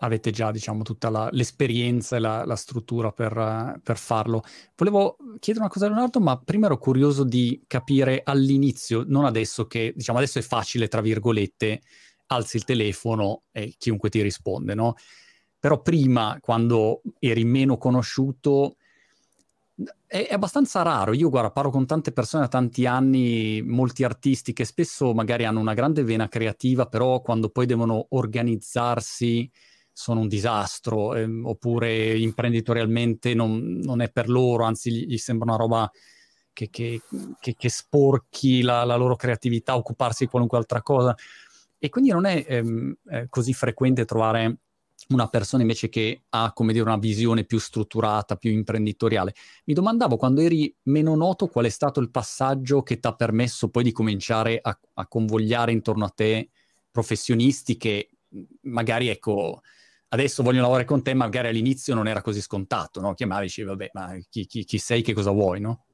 avete 0.00 0.30
già 0.30 0.50
diciamo 0.50 0.82
tutta 0.82 1.10
la, 1.10 1.28
l'esperienza 1.32 2.16
e 2.16 2.20
la, 2.20 2.44
la 2.44 2.56
struttura 2.56 3.12
per, 3.12 3.80
per, 3.82 3.98
farlo. 3.98 4.42
Volevo 4.76 5.16
chiedere 5.38 5.64
una 5.64 5.72
cosa 5.72 5.86
a 5.86 5.88
Leonardo, 5.88 6.20
ma 6.20 6.38
prima 6.38 6.66
ero 6.66 6.78
curioso 6.78 7.24
di 7.24 7.62
capire 7.66 8.22
all'inizio, 8.24 9.04
non 9.06 9.24
adesso 9.24 9.66
che 9.66 9.92
diciamo 9.94 10.18
adesso 10.18 10.38
è 10.38 10.42
facile, 10.42 10.88
tra 10.88 11.00
virgolette, 11.00 11.80
alzi 12.26 12.56
il 12.56 12.64
telefono 12.64 13.42
e 13.52 13.74
chiunque 13.76 14.08
ti 14.08 14.22
risponde, 14.22 14.74
no? 14.74 14.94
Però 15.58 15.82
prima, 15.82 16.38
quando 16.40 17.02
eri 17.18 17.44
meno 17.44 17.76
conosciuto, 17.76 18.76
è, 20.06 20.28
abbastanza 20.30 20.80
raro. 20.80 21.12
Io, 21.12 21.28
guarda, 21.28 21.50
parlo 21.50 21.70
con 21.70 21.84
tante 21.84 22.12
persone 22.12 22.44
da 22.44 22.48
tanti 22.48 22.86
anni, 22.86 23.60
molti 23.62 24.02
artisti 24.02 24.54
che 24.54 24.64
spesso 24.64 25.12
magari 25.12 25.44
hanno 25.44 25.60
una 25.60 25.74
grande 25.74 26.02
vena 26.02 26.28
creativa, 26.28 26.86
però 26.86 27.20
quando 27.20 27.50
poi 27.50 27.66
devono 27.66 28.06
organizzarsi 28.10 29.50
sono 29.92 30.20
un 30.20 30.28
disastro, 30.28 31.14
ehm, 31.14 31.44
oppure 31.46 32.16
imprenditorialmente 32.18 33.34
non, 33.34 33.80
non, 33.82 34.00
è 34.00 34.10
per 34.10 34.28
loro, 34.28 34.64
anzi 34.64 34.90
gli, 34.90 35.06
gli 35.06 35.18
sembra 35.18 35.52
una 35.52 35.62
roba 35.62 35.90
che, 36.52 36.68
che, 36.70 37.00
che, 37.38 37.54
che 37.56 37.68
sporchi 37.68 38.62
la, 38.62 38.84
la, 38.84 38.96
loro 38.96 39.16
creatività, 39.16 39.76
occuparsi 39.76 40.24
di 40.24 40.30
qualunque 40.30 40.58
altra 40.58 40.82
cosa. 40.82 41.14
E 41.78 41.88
quindi 41.88 42.10
non 42.10 42.26
è 42.26 42.44
ehm, 42.46 42.96
eh, 43.10 43.26
così 43.28 43.52
frequente 43.52 44.04
trovare 44.04 44.58
una 45.08 45.28
persona 45.28 45.62
invece 45.62 45.88
che 45.88 46.24
ha, 46.28 46.52
come 46.52 46.72
dire, 46.72 46.84
una 46.84 46.98
visione 46.98 47.44
più 47.44 47.58
strutturata, 47.58 48.36
più 48.36 48.50
imprenditoriale. 48.50 49.34
Mi 49.64 49.74
domandavo, 49.74 50.16
quando 50.16 50.40
eri 50.40 50.74
meno 50.84 51.16
noto, 51.16 51.48
qual 51.48 51.64
è 51.64 51.70
stato 51.70 52.00
il 52.00 52.10
passaggio 52.10 52.82
che 52.82 53.00
ti 53.00 53.06
ha 53.06 53.14
permesso 53.14 53.70
poi 53.70 53.82
di 53.82 53.92
cominciare 53.92 54.58
a, 54.60 54.78
a 54.94 55.06
convogliare 55.06 55.72
intorno 55.72 56.04
a 56.04 56.10
te 56.10 56.50
professionisti 56.90 57.76
che 57.76 58.10
magari, 58.62 59.08
ecco, 59.08 59.62
adesso 60.10 60.42
voglio 60.42 60.60
lavorare 60.60 60.84
con 60.84 61.02
te, 61.02 61.14
magari 61.14 61.48
all'inizio 61.48 61.94
non 61.94 62.08
era 62.08 62.22
così 62.22 62.40
scontato, 62.40 63.00
no? 63.00 63.14
Chiamavi 63.14 63.42
e 63.42 63.46
dicevi, 63.46 63.68
vabbè, 63.68 63.90
ma 63.92 64.16
chi, 64.28 64.46
chi, 64.46 64.64
chi, 64.64 64.78
sei, 64.78 65.02
che 65.02 65.12
cosa 65.12 65.30
vuoi, 65.30 65.60
no? 65.60 65.84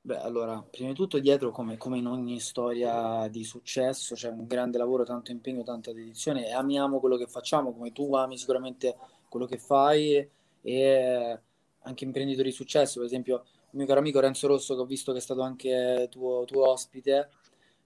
Beh, 0.00 0.18
allora, 0.18 0.62
prima 0.70 0.90
di 0.90 0.94
tutto 0.94 1.18
dietro, 1.18 1.50
come, 1.50 1.76
come, 1.76 1.98
in 1.98 2.06
ogni 2.06 2.38
storia 2.38 3.26
di 3.28 3.42
successo, 3.42 4.14
c'è 4.14 4.28
un 4.28 4.46
grande 4.46 4.78
lavoro, 4.78 5.04
tanto 5.04 5.32
impegno, 5.32 5.62
tanta 5.62 5.92
dedizione 5.92 6.46
e 6.46 6.52
amiamo 6.52 7.00
quello 7.00 7.16
che 7.16 7.26
facciamo, 7.26 7.72
come 7.72 7.92
tu 7.92 8.14
ami 8.14 8.36
sicuramente 8.36 8.96
quello 9.28 9.46
che 9.46 9.58
fai 9.58 10.28
e 10.60 11.40
anche 11.86 12.04
imprenditori 12.04 12.50
di 12.50 12.54
successo, 12.54 12.98
per 12.98 13.08
esempio 13.08 13.44
il 13.70 13.78
mio 13.78 13.86
caro 13.86 14.00
amico 14.00 14.20
Renzo 14.20 14.46
Rosso, 14.46 14.74
che 14.74 14.82
ho 14.82 14.86
visto 14.86 15.12
che 15.12 15.18
è 15.18 15.22
stato 15.22 15.40
anche 15.40 16.06
tuo, 16.10 16.44
tuo 16.44 16.68
ospite, 16.68 17.30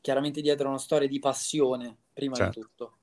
chiaramente 0.01 0.41
dietro 0.41 0.69
una 0.69 0.79
storia 0.79 1.09
di 1.09 1.19
passione, 1.21 1.97
prima 2.13 2.35
certo. 2.35 2.59
di 2.59 2.67
tutto 2.67 2.99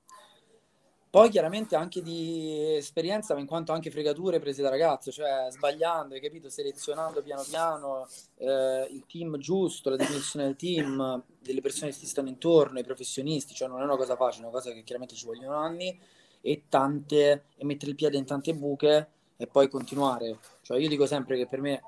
poi 1.16 1.30
chiaramente 1.30 1.76
anche 1.76 2.02
di 2.02 2.74
esperienza, 2.74 3.34
in 3.38 3.46
quanto 3.46 3.72
anche 3.72 3.90
fregature 3.90 4.38
prese 4.38 4.60
da 4.60 4.68
ragazzo, 4.68 5.10
cioè 5.10 5.46
sbagliando, 5.48 6.14
hai 6.14 6.20
capito, 6.20 6.50
selezionando 6.50 7.22
piano 7.22 7.42
piano 7.48 8.06
eh, 8.36 8.86
il 8.90 9.02
team 9.06 9.38
giusto, 9.38 9.88
la 9.88 9.96
definizione 9.96 10.44
del 10.44 10.56
team, 10.56 11.24
delle 11.40 11.62
persone 11.62 11.90
che 11.90 11.96
ti 11.96 12.04
stanno 12.04 12.28
intorno, 12.28 12.80
i 12.80 12.84
professionisti, 12.84 13.54
cioè 13.54 13.66
non 13.66 13.80
è 13.80 13.84
una 13.84 13.96
cosa 13.96 14.14
facile, 14.14 14.44
è 14.44 14.48
una 14.48 14.58
cosa 14.58 14.74
che 14.74 14.82
chiaramente 14.82 15.14
ci 15.14 15.24
vogliono 15.24 15.56
anni 15.56 15.98
e 16.42 16.64
tante, 16.68 17.44
e 17.56 17.64
mettere 17.64 17.92
il 17.92 17.96
piede 17.96 18.18
in 18.18 18.26
tante 18.26 18.52
buche 18.52 19.08
e 19.38 19.46
poi 19.46 19.70
continuare. 19.70 20.38
Cioè 20.60 20.78
io 20.78 20.88
dico 20.90 21.06
sempre 21.06 21.38
che 21.38 21.46
per 21.46 21.62
me 21.62 21.82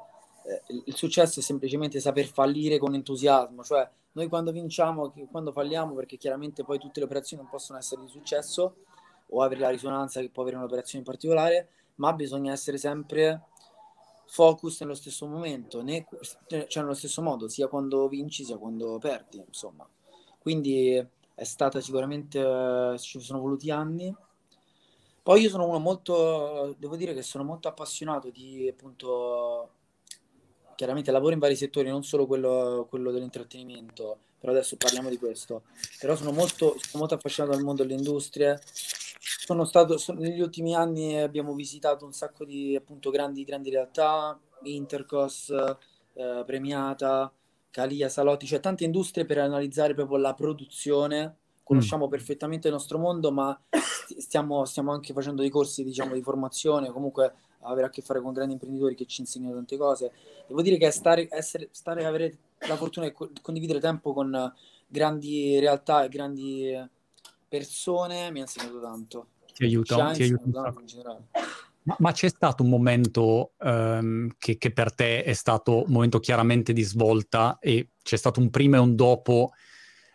eh, 0.46 0.62
il 0.86 0.96
successo 0.96 1.40
è 1.40 1.42
semplicemente 1.42 2.00
saper 2.00 2.24
fallire 2.28 2.78
con 2.78 2.94
entusiasmo, 2.94 3.62
cioè 3.62 3.86
noi 4.12 4.26
quando 4.28 4.52
vinciamo, 4.52 5.12
quando 5.30 5.52
falliamo, 5.52 5.94
perché 5.94 6.16
chiaramente 6.16 6.64
poi 6.64 6.78
tutte 6.78 7.00
le 7.00 7.04
operazioni 7.04 7.42
non 7.42 7.50
possono 7.50 7.78
essere 7.78 8.00
di 8.00 8.08
successo, 8.08 8.76
o 9.28 9.42
avere 9.42 9.60
la 9.60 9.70
risonanza 9.70 10.20
che 10.20 10.30
può 10.30 10.42
avere 10.42 10.56
un'operazione 10.56 10.98
in 10.98 11.10
particolare, 11.10 11.68
ma 11.96 12.12
bisogna 12.12 12.52
essere 12.52 12.78
sempre 12.78 13.42
focus 14.26 14.80
nello 14.80 14.94
stesso 14.94 15.26
momento, 15.26 15.82
né, 15.82 16.06
cioè 16.46 16.82
nello 16.82 16.94
stesso 16.94 17.22
modo, 17.22 17.48
sia 17.48 17.66
quando 17.66 18.08
vinci 18.08 18.44
sia 18.44 18.58
quando 18.58 18.98
perdi, 18.98 19.42
insomma. 19.46 19.88
Quindi 20.38 20.94
è 21.34 21.44
stata 21.44 21.80
sicuramente, 21.80 22.96
ci 22.98 23.20
sono 23.20 23.40
voluti 23.40 23.70
anni. 23.70 24.14
Poi 25.22 25.42
io 25.42 25.50
sono 25.50 25.66
uno 25.66 25.78
molto, 25.78 26.74
devo 26.78 26.96
dire 26.96 27.14
che 27.14 27.22
sono 27.22 27.44
molto 27.44 27.68
appassionato 27.68 28.30
di 28.30 28.66
appunto, 28.68 29.70
chiaramente 30.74 31.10
lavoro 31.10 31.34
in 31.34 31.38
vari 31.38 31.56
settori, 31.56 31.88
non 31.88 32.02
solo 32.02 32.26
quello, 32.26 32.86
quello 32.88 33.10
dell'intrattenimento, 33.10 34.18
però 34.38 34.52
adesso 34.52 34.76
parliamo 34.76 35.10
di 35.10 35.18
questo. 35.18 35.64
Però 36.00 36.16
sono 36.16 36.32
molto, 36.32 36.76
sono 36.78 37.00
molto 37.00 37.14
affascinato 37.14 37.52
dal 37.52 37.62
mondo 37.62 37.82
delle 37.82 37.94
industrie, 37.94 38.58
sono 39.18 39.64
stato, 39.64 39.98
sono, 39.98 40.20
negli 40.20 40.40
ultimi 40.40 40.74
anni 40.74 41.18
abbiamo 41.18 41.54
visitato 41.54 42.04
un 42.04 42.12
sacco 42.12 42.44
di 42.44 42.76
appunto 42.76 43.10
grandi, 43.10 43.44
grandi 43.44 43.70
realtà, 43.70 44.38
Intercos, 44.62 45.50
eh, 46.14 46.42
Premiata, 46.44 47.32
Calia, 47.70 48.08
Salotti, 48.08 48.46
cioè 48.46 48.60
tante 48.60 48.84
industrie 48.84 49.24
per 49.24 49.38
analizzare 49.38 49.94
proprio 49.94 50.18
la 50.18 50.34
produzione. 50.34 51.36
Conosciamo 51.62 52.06
mm. 52.06 52.10
perfettamente 52.10 52.68
il 52.68 52.74
nostro 52.74 52.98
mondo, 52.98 53.30
ma 53.30 53.58
stiamo, 54.18 54.64
stiamo, 54.64 54.92
anche 54.92 55.12
facendo 55.12 55.42
dei 55.42 55.50
corsi 55.50 55.84
diciamo, 55.84 56.14
di 56.14 56.22
formazione, 56.22 56.90
comunque 56.90 57.34
avere 57.60 57.86
a 57.86 57.90
che 57.90 58.02
fare 58.02 58.20
con 58.20 58.32
grandi 58.32 58.54
imprenditori 58.54 58.94
che 58.94 59.04
ci 59.06 59.20
insegnano 59.20 59.54
tante 59.54 59.76
cose. 59.76 60.12
Devo 60.46 60.62
dire 60.62 60.76
che 60.76 60.90
stare, 60.90 61.28
essere, 61.30 61.68
stare 61.72 62.04
avere 62.04 62.38
la 62.66 62.76
fortuna 62.76 63.06
di 63.06 63.14
condividere 63.42 63.80
tempo 63.80 64.12
con 64.12 64.52
grandi 64.86 65.58
realtà 65.58 66.04
e 66.04 66.08
grandi 66.08 66.88
persone 67.48 68.30
mi 68.30 68.38
ha 68.38 68.42
insegnato 68.42 68.80
tanto 68.80 69.26
ti 69.54 69.64
aiuta, 69.64 70.12
ti 70.12 70.22
aiuta 70.22 70.74
ma, 71.82 71.96
ma, 71.98 72.12
c'è 72.12 72.28
stato 72.28 72.62
un 72.62 72.68
momento 72.68 73.52
um, 73.58 74.28
che, 74.38 74.58
che, 74.58 74.72
per 74.72 74.94
te 74.94 75.24
è 75.24 75.32
stato 75.32 75.84
un 75.84 75.92
momento 75.92 76.18
chiaramente 76.20 76.72
di 76.74 76.82
svolta 76.82 77.58
e 77.60 77.90
c'è 78.02 78.16
stato 78.16 78.40
un 78.40 78.50
prima 78.50 78.76
e 78.76 78.80
un 78.80 78.94
dopo 78.94 79.52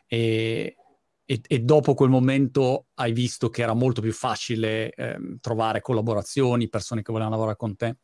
e, 0.05 0.75
e, 1.25 1.41
e 1.47 1.59
dopo 1.59 1.95
quel 1.95 2.09
momento 2.09 2.87
hai 2.95 3.11
visto 3.11 3.49
che 3.49 3.63
era 3.63 3.73
molto 3.73 4.01
più 4.01 4.13
facile 4.13 4.93
um, 4.97 5.39
trovare 5.39 5.81
collaborazioni, 5.81 6.69
persone 6.69 7.01
che 7.01 7.11
volevano 7.11 7.35
lavorare 7.35 7.57
con 7.57 7.75
te? 7.75 7.95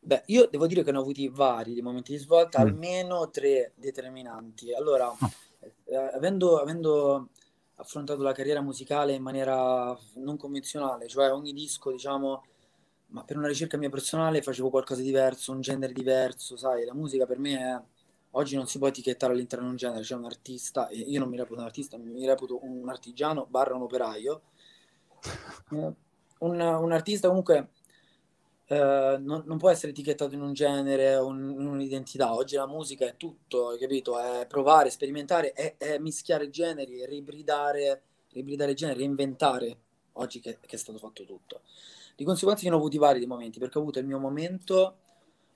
Beh, 0.00 0.22
io 0.26 0.48
devo 0.50 0.66
dire 0.66 0.82
che 0.82 0.92
ne 0.92 0.98
ho 0.98 1.02
avuti 1.02 1.28
vari 1.28 1.74
di 1.74 1.82
momenti 1.82 2.12
di 2.12 2.18
svolta, 2.18 2.60
mm. 2.62 2.66
almeno 2.66 3.30
tre 3.30 3.72
determinanti. 3.76 4.72
Allora, 4.72 5.08
oh. 5.08 5.18
eh, 5.84 5.96
avendo, 5.96 6.60
avendo 6.60 7.30
affrontato 7.76 8.22
la 8.22 8.32
carriera 8.32 8.60
musicale 8.60 9.12
in 9.14 9.22
maniera 9.22 9.96
non 10.14 10.36
convenzionale, 10.36 11.08
cioè 11.08 11.32
ogni 11.32 11.52
disco, 11.52 11.90
diciamo, 11.90 12.44
ma 13.08 13.24
per 13.24 13.36
una 13.36 13.48
ricerca 13.48 13.76
mia 13.76 13.90
personale 13.90 14.42
facevo 14.42 14.70
qualcosa 14.70 15.00
di 15.00 15.06
diverso, 15.06 15.52
un 15.52 15.60
genere 15.60 15.92
diverso, 15.92 16.56
sai, 16.56 16.84
la 16.84 16.94
musica 16.94 17.26
per 17.26 17.38
me 17.38 17.58
è... 17.58 17.82
Oggi 18.32 18.54
non 18.56 18.66
si 18.66 18.78
può 18.78 18.88
etichettare 18.88 19.32
all'interno 19.32 19.64
di 19.64 19.70
un 19.70 19.76
genere, 19.76 20.02
c'è 20.02 20.14
un 20.14 20.26
artista, 20.26 20.88
e 20.88 20.96
io 20.96 21.20
non 21.20 21.30
mi 21.30 21.38
reputo 21.38 21.60
un 21.60 21.66
artista, 21.66 21.96
mi 21.96 22.26
reputo 22.26 22.58
un 22.64 22.86
artigiano 22.88 23.46
barra 23.48 23.74
un 23.74 23.82
operaio. 23.82 24.42
Eh, 25.68 25.94
un, 26.38 26.60
un 26.60 26.92
artista 26.92 27.28
comunque 27.28 27.70
eh, 28.68 29.16
non, 29.20 29.44
non, 29.46 29.58
può 29.58 29.70
essere 29.70 29.92
etichettato 29.92 30.34
in 30.34 30.42
un 30.42 30.52
genere, 30.52 31.14
un, 31.16 31.54
in 31.58 31.66
un'identità. 31.66 32.34
Oggi 32.34 32.56
la 32.56 32.66
musica 32.66 33.06
è 33.06 33.16
tutto, 33.16 33.68
hai 33.68 33.78
capito? 33.78 34.18
È 34.18 34.46
provare, 34.46 34.90
sperimentare, 34.90 35.52
è, 35.52 35.76
è 35.76 35.98
mischiare 35.98 36.50
generi, 36.50 36.98
è 36.98 37.06
ribridare, 37.06 38.02
ribridare 38.32 38.74
generi, 38.74 38.98
reinventare. 38.98 39.76
Oggi 40.14 40.40
che, 40.40 40.58
che, 40.60 40.76
è 40.76 40.78
stato 40.78 40.98
fatto 40.98 41.24
tutto. 41.24 41.60
Di 42.16 42.24
conseguenza 42.24 42.64
io 42.64 42.70
ne 42.70 42.76
ho 42.76 42.78
avuti 42.78 42.98
vari 42.98 43.20
di 43.20 43.26
momenti, 43.26 43.58
perché 43.58 43.78
ho 43.78 43.82
avuto 43.82 43.98
il 43.98 44.06
mio 44.06 44.18
momento 44.18 44.96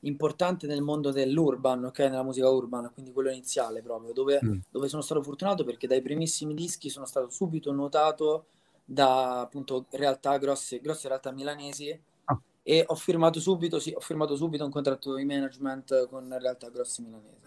importante 0.00 0.66
nel 0.66 0.82
mondo 0.82 1.10
dell'urban, 1.10 1.84
ok? 1.84 1.98
Nella 2.00 2.22
musica 2.22 2.48
urban, 2.48 2.90
quindi 2.92 3.12
quello 3.12 3.30
iniziale 3.30 3.82
proprio, 3.82 4.12
dove, 4.12 4.40
mm. 4.44 4.58
dove 4.70 4.88
sono 4.88 5.02
stato 5.02 5.22
fortunato 5.22 5.64
perché 5.64 5.86
dai 5.86 6.00
primissimi 6.00 6.54
dischi 6.54 6.88
sono 6.88 7.06
stato 7.06 7.28
subito 7.30 7.72
notato 7.72 8.46
da 8.84 9.40
appunto 9.40 9.86
realtà 9.90 10.36
grosse, 10.38 10.80
grosse 10.80 11.08
realtà 11.08 11.32
milanesi. 11.32 11.98
E 12.62 12.84
ho 12.86 12.94
firmato 12.94 13.40
subito, 13.40 13.78
sì, 13.78 13.92
ho 13.94 14.00
firmato 14.00 14.36
subito 14.36 14.64
un 14.64 14.70
contratto 14.70 15.14
di 15.14 15.24
management 15.24 16.08
con 16.08 16.36
realtà 16.38 16.68
grosse 16.68 17.02
milanesi. 17.02 17.46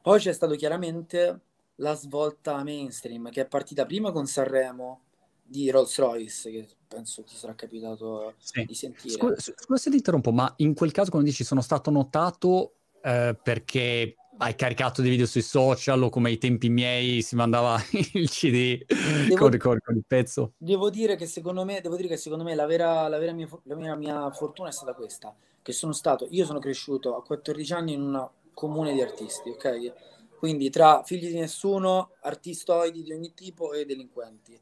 Poi 0.00 0.18
c'è 0.18 0.32
stato 0.32 0.54
chiaramente 0.56 1.40
la 1.76 1.94
svolta 1.94 2.62
mainstream 2.62 3.30
che 3.30 3.42
è 3.42 3.46
partita 3.46 3.86
prima 3.86 4.10
con 4.10 4.26
Sanremo 4.26 5.02
di 5.42 5.70
Rolls 5.70 5.98
Royce, 5.98 6.50
che 6.50 6.68
penso 6.88 7.22
ti 7.22 7.34
sarà 7.34 7.54
capitato 7.54 8.34
sì. 8.38 8.64
di 8.64 8.74
sentire. 8.74 9.14
Scusa, 9.14 9.52
scusa 9.56 9.80
se 9.80 9.90
ti 9.90 9.96
interrompo, 9.96 10.32
ma 10.32 10.52
in 10.56 10.74
quel 10.74 10.92
caso, 10.92 11.10
quando 11.10 11.28
dici 11.28 11.44
sono 11.44 11.60
stato 11.60 11.90
notato 11.90 12.74
eh, 13.02 13.38
perché 13.40 14.16
hai 14.38 14.54
caricato 14.54 15.02
dei 15.02 15.10
video 15.10 15.26
sui 15.26 15.42
social 15.42 16.02
o 16.02 16.08
come 16.08 16.30
ai 16.30 16.38
tempi 16.38 16.68
miei 16.68 17.22
si 17.22 17.36
mandava 17.36 17.78
il 18.14 18.28
CD 18.30 18.84
devo, 18.86 19.36
con, 19.36 19.56
con, 19.58 19.78
con, 19.82 19.96
il 19.96 20.04
pezzo? 20.06 20.54
Devo 20.56 20.90
dire 20.90 21.16
che 21.16 21.26
secondo 21.26 21.64
me, 21.64 21.80
dire 21.80 22.08
che 22.08 22.16
secondo 22.16 22.44
me 22.44 22.54
la, 22.54 22.66
vera, 22.66 23.08
la, 23.08 23.18
vera 23.18 23.32
mia, 23.32 23.48
la 23.64 23.74
mia, 23.76 23.94
mia 23.94 24.30
fortuna 24.30 24.68
è 24.68 24.72
stata 24.72 24.94
questa, 24.94 25.34
che 25.60 25.72
sono 25.72 25.92
stato, 25.92 26.26
io 26.30 26.44
sono 26.44 26.58
cresciuto 26.58 27.16
a 27.16 27.22
14 27.22 27.72
anni 27.72 27.92
in 27.92 28.02
una 28.02 28.28
comune 28.54 28.92
di 28.92 29.00
artisti, 29.00 29.50
ok? 29.50 29.92
Quindi 30.38 30.70
tra 30.70 31.02
figli 31.04 31.28
di 31.28 31.38
nessuno, 31.38 32.10
artistoidi 32.22 33.02
di 33.02 33.12
ogni 33.12 33.32
tipo 33.34 33.72
e 33.72 33.84
delinquenti. 33.84 34.58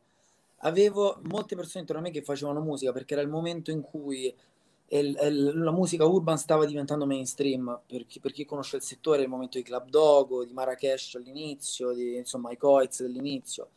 Avevo 0.62 1.18
molte 1.22 1.56
persone 1.56 1.80
intorno 1.80 2.02
a 2.02 2.04
me 2.04 2.10
che 2.10 2.22
facevano 2.22 2.60
musica 2.60 2.92
perché 2.92 3.14
era 3.14 3.22
il 3.22 3.30
momento 3.30 3.70
in 3.70 3.80
cui 3.80 4.34
il, 4.98 5.16
il, 5.22 5.62
la 5.62 5.70
musica 5.70 6.04
urban 6.04 6.36
stava 6.36 6.64
diventando 6.64 7.06
mainstream 7.06 7.80
per 7.86 8.06
chi, 8.06 8.18
per 8.18 8.32
chi, 8.32 8.44
conosce 8.44 8.76
il 8.76 8.82
settore, 8.82 9.22
il 9.22 9.28
momento 9.28 9.56
di 9.56 9.64
Club 9.64 9.88
Dogo, 9.88 10.44
di 10.44 10.52
Marrakesh 10.52 11.14
all'inizio, 11.14 11.92
di 11.92 12.16
insomma 12.16 12.50
i 12.50 12.56
Coiz 12.56 13.02
dell'inizio. 13.02 13.68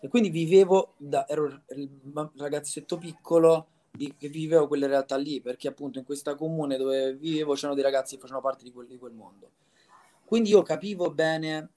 E 0.00 0.08
quindi 0.08 0.30
vivevo, 0.30 0.94
da, 0.96 1.28
ero 1.28 1.62
il 1.68 2.30
ragazzetto 2.36 2.98
piccolo 2.98 3.66
di, 3.92 4.14
che 4.16 4.28
vivevo 4.28 4.66
quelle 4.66 4.88
realtà 4.88 5.16
lì, 5.16 5.40
perché 5.40 5.68
appunto 5.68 5.98
in 5.98 6.04
questa 6.04 6.34
comune 6.34 6.76
dove 6.76 7.14
vivevo 7.14 7.54
c'erano 7.54 7.74
dei 7.74 7.84
ragazzi 7.84 8.14
che 8.14 8.20
facevano 8.20 8.44
parte 8.44 8.64
di 8.64 8.72
quel, 8.72 8.88
di 8.88 8.98
quel 8.98 9.12
mondo. 9.12 9.50
Quindi 10.24 10.50
io 10.50 10.62
capivo 10.62 11.10
bene 11.10 11.70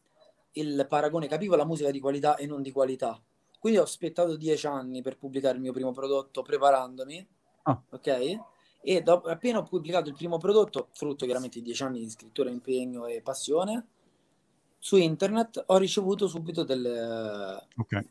il 0.53 0.85
paragone, 0.89 1.27
capivo 1.27 1.55
la 1.55 1.65
musica 1.65 1.91
di 1.91 1.99
qualità 1.99 2.37
e 2.37 2.47
non 2.47 2.63
di 2.63 2.71
qualità. 2.71 3.21
Quindi 3.59 3.79
ho 3.79 3.83
aspettato 3.83 4.35
dieci 4.35 4.65
anni 4.65 5.01
per 5.01 5.17
pubblicare 5.17 5.55
il 5.55 5.61
mio 5.61 5.73
primo 5.73 5.91
prodotto 5.91 6.41
preparandomi, 6.41 7.27
oh. 7.63 7.83
ok? 7.91 8.39
E 8.85 9.01
dopo, 9.01 9.29
appena 9.29 9.59
ho 9.59 9.63
pubblicato 9.63 10.09
il 10.09 10.15
primo 10.15 10.37
prodotto, 10.37 10.89
frutto 10.91 11.23
chiaramente 11.23 11.59
di 11.59 11.65
dieci 11.65 11.83
anni 11.83 11.99
di 11.99 12.09
scrittura, 12.09 12.49
impegno 12.49 13.05
e 13.05 13.21
passione, 13.21 13.87
su 14.77 14.97
internet 14.97 15.63
ho 15.67 15.77
ricevuto 15.77 16.27
subito 16.27 16.63
delle, 16.65 17.65
okay. 17.77 18.05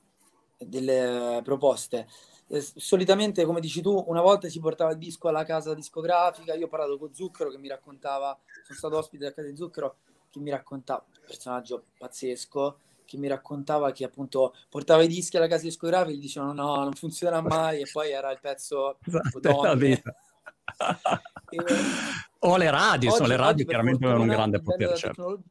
delle 0.56 1.42
proposte. 1.44 2.08
Eh, 2.48 2.62
solitamente, 2.62 3.44
come 3.44 3.60
dici 3.60 3.82
tu, 3.82 4.02
una 4.08 4.22
volta 4.22 4.48
si 4.48 4.60
portava 4.60 4.92
il 4.92 4.98
disco 4.98 5.28
alla 5.28 5.44
casa 5.44 5.74
discografica. 5.74 6.54
Io 6.54 6.64
ho 6.64 6.70
parlato 6.70 6.96
con 6.96 7.12
Zucchero 7.12 7.50
che 7.50 7.58
mi 7.58 7.68
raccontava, 7.68 8.38
sono 8.64 8.78
stato 8.78 8.96
ospite 8.96 9.26
a 9.26 9.32
casa 9.32 9.48
di 9.48 9.56
Zucchero 9.56 9.96
che 10.30 10.40
mi 10.40 10.48
raccontava, 10.48 11.04
un 11.06 11.20
personaggio 11.26 11.84
pazzesco, 11.98 12.78
che 13.04 13.18
mi 13.18 13.28
raccontava 13.28 13.92
che 13.92 14.04
appunto 14.04 14.54
portava 14.70 15.02
i 15.02 15.08
dischi 15.08 15.36
alla 15.36 15.48
casa 15.48 15.64
discografica 15.64 16.14
e 16.14 16.16
gli 16.16 16.22
dicevano 16.22 16.54
no, 16.54 16.76
non 16.76 16.94
funziona 16.94 17.42
mai 17.42 17.82
e 17.82 17.88
poi 17.92 18.10
era 18.10 18.30
il 18.30 18.40
pezzo 18.40 18.96
esatto, 19.04 19.40
o 22.40 22.56
le 22.56 22.70
radio, 22.70 23.10
sono 23.10 23.28
le 23.28 23.36
radio 23.36 23.64
chiaramente 23.64 24.04
avevano 24.04 24.24
un 24.24 24.30
grande 24.30 24.60
potere. 24.60 24.96
Certo. 24.96 25.42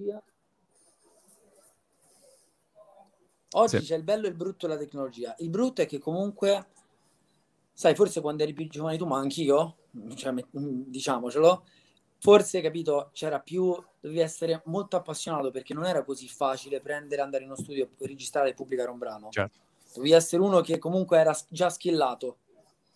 Oggi 3.53 3.79
sì. 3.79 3.85
c'è 3.85 3.95
il 3.95 4.03
bello 4.03 4.27
e 4.27 4.29
il 4.29 4.35
brutto 4.35 4.67
della 4.67 4.79
tecnologia. 4.79 5.35
Il 5.39 5.49
brutto 5.49 5.81
è 5.81 5.85
che 5.85 5.99
comunque, 5.99 6.67
sai, 7.73 7.95
forse 7.95 8.21
quando 8.21 8.43
eri 8.43 8.53
più 8.53 8.67
giovane 8.69 8.97
tu, 8.97 9.05
ma 9.05 9.17
anch'io, 9.17 9.77
cioè, 10.15 10.33
diciamocelo, 10.51 11.65
forse, 12.19 12.61
capito, 12.61 13.09
c'era 13.11 13.39
più, 13.39 13.75
dovevi 13.99 14.21
essere 14.21 14.61
molto 14.65 14.95
appassionato 14.95 15.51
perché 15.51 15.73
non 15.73 15.85
era 15.85 16.03
così 16.03 16.29
facile 16.29 16.79
prendere, 16.79 17.21
andare 17.21 17.43
in 17.43 17.49
uno 17.49 17.59
studio, 17.59 17.89
registrare 17.99 18.49
e 18.49 18.53
pubblicare 18.53 18.89
un 18.89 18.97
brano. 18.97 19.29
Certo. 19.29 19.59
Dovevi 19.95 20.13
essere 20.13 20.41
uno 20.41 20.61
che 20.61 20.77
comunque 20.77 21.17
era 21.17 21.37
già 21.49 21.69
skillato, 21.69 22.37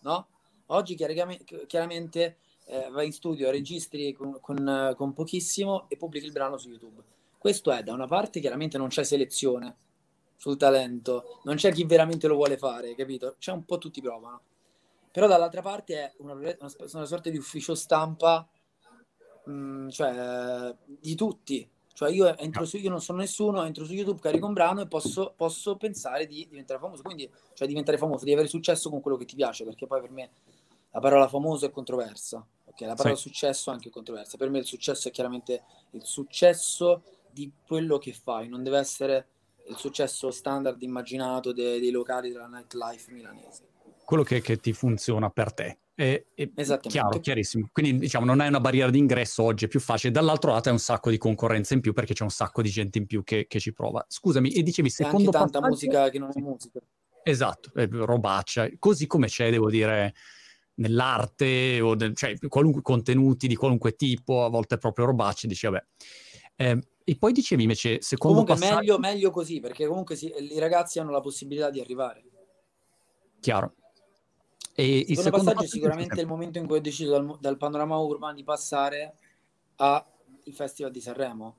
no? 0.01 0.27
Oggi 0.67 0.95
chiaramente 0.95 2.38
eh, 2.65 2.89
vai 2.89 3.08
in 3.08 3.13
studio, 3.13 3.51
registri 3.51 4.13
con, 4.13 4.39
con, 4.41 4.93
con, 4.97 5.13
pochissimo 5.13 5.86
e 5.88 5.97
pubblichi 5.97 6.25
il 6.25 6.32
brano 6.32 6.58
su 6.58 6.69
YouTube. 6.69 7.04
Questo 7.38 7.71
è 7.71 7.84
da 7.84 7.93
una 7.93 8.08
parte 8.08 8.39
chiaramente 8.39 8.78
non 8.78 8.88
c'è 8.88 9.04
selezione 9.04 9.75
sul 10.36 10.58
talento, 10.58 11.39
non 11.43 11.56
c'è 11.56 11.71
chi 11.71 11.86
veramente 11.86 12.28
lo 12.28 12.36
vuole 12.36 12.58
fare, 12.58 12.95
capito? 12.95 13.36
C'è 13.38 13.51
un 13.51 13.63
po' 13.65 13.78
tutti 13.78 14.01
provano. 14.01 14.41
Però 15.12 15.28
dall'altra 15.28 15.62
parte 15.62 15.95
è 15.95 16.13
una, 16.17 16.34
una, 16.34 16.56
una 16.60 17.06
sorta 17.06 17.30
di 17.30 17.38
ufficio 17.38 17.75
stampa, 17.75 18.47
mh, 19.45 19.51
mm, 19.51 19.89
cioè 19.89 20.75
di 20.86 21.15
tutti. 21.15 21.69
Cioè 21.95 22.12
io, 22.12 22.38
entro 22.38 22.65
su, 22.65 22.75
io 22.75 22.89
non 22.89 22.99
sono 22.99 23.19
nessuno, 23.19 23.63
entro 23.63 23.86
su 23.86 23.93
YouTube, 23.93 24.19
carico 24.19 24.45
un 24.45 24.51
brano 24.51 24.81
e 24.81 24.88
posso, 24.88 25.34
posso 25.34 25.77
pensare 25.77 26.27
di 26.27 26.45
diventare 26.49 26.77
famoso. 26.77 27.01
Quindi, 27.01 27.31
cioè 27.53 27.69
diventare 27.69 27.97
famoso, 27.97 28.25
di 28.25 28.34
avere 28.34 28.49
successo 28.49 28.89
con 28.89 28.99
quello 28.99 29.15
che 29.15 29.23
ti 29.23 29.36
piace, 29.36 29.63
perché 29.63 29.88
poi 29.88 30.01
per 30.01 30.12
me 30.12 30.29
la 30.91 30.99
parola 30.99 31.29
famoso 31.29 31.65
è 31.65 31.71
controversa, 31.71 32.45
ok? 32.65 32.81
La 32.81 32.95
parola 32.95 33.15
sì. 33.15 33.21
successo 33.21 33.69
è 33.69 33.73
anche 33.73 33.89
controversa. 33.89 34.36
Per 34.36 34.49
me 34.49 34.58
il 34.58 34.65
successo 34.65 35.08
è 35.08 35.12
chiaramente 35.12 35.63
il 35.91 36.03
successo 36.03 37.01
di 37.31 37.49
quello 37.65 37.97
che 37.97 38.12
fai, 38.12 38.49
non 38.49 38.62
deve 38.62 38.77
essere 38.77 39.27
il 39.67 39.77
successo 39.77 40.31
standard 40.31 40.81
immaginato 40.81 41.53
dei, 41.53 41.79
dei 41.79 41.91
locali 41.91 42.29
della 42.29 42.47
nightlife 42.47 43.10
milanese. 43.13 43.69
Quello 44.03 44.23
che, 44.23 44.41
che 44.41 44.60
ti 44.60 44.73
funziona 44.73 45.29
per 45.29 45.53
te. 45.53 45.77
È, 45.95 46.25
è 46.36 46.51
chiaro, 46.81 47.21
chiarissimo. 47.21 47.69
Quindi 47.71 47.99
diciamo 47.99 48.25
non 48.25 48.41
è 48.41 48.47
una 48.47 48.60
barriera 48.60 48.89
d'ingresso 48.89 49.41
oggi, 49.43 49.63
è 49.63 49.67
più 49.69 49.79
facile. 49.79 50.12
Dall'altro 50.12 50.51
lato 50.51 50.67
è 50.67 50.71
un 50.73 50.79
sacco 50.79 51.10
di 51.10 51.17
concorrenza 51.17 51.73
in 51.73 51.79
più 51.79 51.93
perché 51.93 52.13
c'è 52.13 52.23
un 52.23 52.29
sacco 52.29 52.62
di 52.62 52.69
gente 52.69 52.97
in 52.97 53.05
più 53.05 53.23
che, 53.23 53.47
che 53.47 53.60
ci 53.62 53.71
prova. 53.71 54.05
Scusami, 54.05 54.51
e 54.51 54.62
dicevi 54.62 54.89
secondo... 54.89 55.17
E 55.17 55.25
anche 55.25 55.38
tanta 55.38 55.60
passaggio... 55.60 55.69
musica 55.69 56.10
che 56.10 56.19
non 56.19 56.31
è 56.34 56.39
musica. 56.41 56.79
Esatto, 57.23 57.71
è 57.73 57.88
robaccia. 57.88 58.69
Così 58.77 59.08
come 59.08 59.27
c'è, 59.27 59.49
devo 59.49 59.69
dire 59.69 60.13
nell'arte 60.75 61.79
o 61.79 61.95
del, 61.95 62.13
cioè 62.13 62.38
qualunque 62.49 62.81
contenuti 62.81 63.47
di 63.47 63.55
qualunque 63.55 63.95
tipo, 63.95 64.43
a 64.43 64.49
volte 64.49 64.77
proprio 64.77 65.05
robacci, 65.05 65.47
dici 65.47 65.65
vabbè. 65.65 65.86
Eh, 66.58 66.88
e 67.05 67.17
poi 67.17 67.31
dicevi 67.31 67.62
invece, 67.62 68.01
secondo 68.01 68.39
Comunque 68.41 68.60
passaggio... 68.60 68.79
meglio, 68.79 68.99
meglio 68.99 69.31
così, 69.31 69.62
perché 69.62 69.88
comunque 69.88 70.17
si, 70.17 70.29
i 70.38 70.60
ragazzi 70.60 70.99
hanno 70.99 71.12
la 71.12 71.21
possibilità 71.21 71.69
di 71.69 71.79
arrivare. 71.79 72.23
Chiaro. 73.39 73.75
E 74.77 75.05
il 75.07 75.17
secondo, 75.17 75.38
passaggio, 75.38 75.45
passaggio 75.45 75.63
è 75.63 75.67
sicuramente 75.67 76.19
il 76.19 76.27
momento 76.27 76.57
in 76.57 76.67
cui 76.67 76.77
ho 76.77 76.81
deciso 76.81 77.11
dal, 77.11 77.38
dal 77.39 77.57
panorama 77.57 77.97
urban 77.97 78.35
di 78.35 78.43
passare 78.43 79.15
al 79.77 80.03
Festival 80.51 80.91
di 80.91 80.99
Sanremo. 80.99 81.55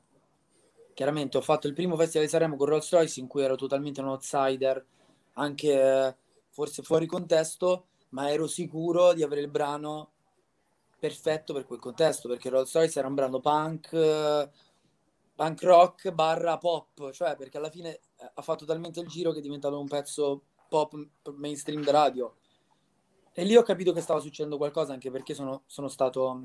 Chiaramente 0.92 1.38
ho 1.38 1.40
fatto 1.40 1.66
il 1.66 1.72
primo 1.72 1.96
Festival 1.96 2.26
di 2.26 2.30
Sanremo 2.30 2.56
con 2.56 2.66
Rolls 2.66 2.90
Royce 2.92 3.20
in 3.20 3.26
cui 3.26 3.42
ero 3.42 3.56
totalmente 3.56 4.02
un 4.02 4.08
outsider, 4.08 4.84
anche 5.34 6.16
forse 6.50 6.82
fuori 6.82 7.06
contesto, 7.06 7.86
ma 8.10 8.30
ero 8.30 8.46
sicuro 8.46 9.14
di 9.14 9.22
avere 9.22 9.40
il 9.40 9.48
brano 9.48 10.10
perfetto 10.98 11.54
per 11.54 11.64
quel 11.64 11.80
contesto, 11.80 12.28
perché 12.28 12.50
Rolls 12.50 12.74
Royce 12.74 12.98
era 12.98 13.08
un 13.08 13.14
brano 13.14 13.40
punk, 13.40 14.50
punk 15.34 15.62
rock 15.62 16.10
barra 16.10 16.58
pop, 16.58 17.10
cioè 17.12 17.34
perché 17.36 17.56
alla 17.56 17.70
fine 17.70 17.94
eh, 17.94 18.30
ha 18.34 18.42
fatto 18.42 18.66
talmente 18.66 19.00
il 19.00 19.06
giro 19.06 19.32
che 19.32 19.38
è 19.38 19.42
diventato 19.42 19.78
un 19.78 19.88
pezzo 19.88 20.42
pop 20.68 20.94
mainstream 21.34 21.82
da 21.82 21.92
radio. 21.92 22.34
E 23.38 23.44
lì 23.44 23.54
ho 23.54 23.62
capito 23.62 23.92
che 23.92 24.00
stava 24.00 24.18
succedendo 24.18 24.56
qualcosa, 24.56 24.94
anche 24.94 25.10
perché 25.10 25.34
sono, 25.34 25.64
sono 25.66 25.88
stato, 25.88 26.44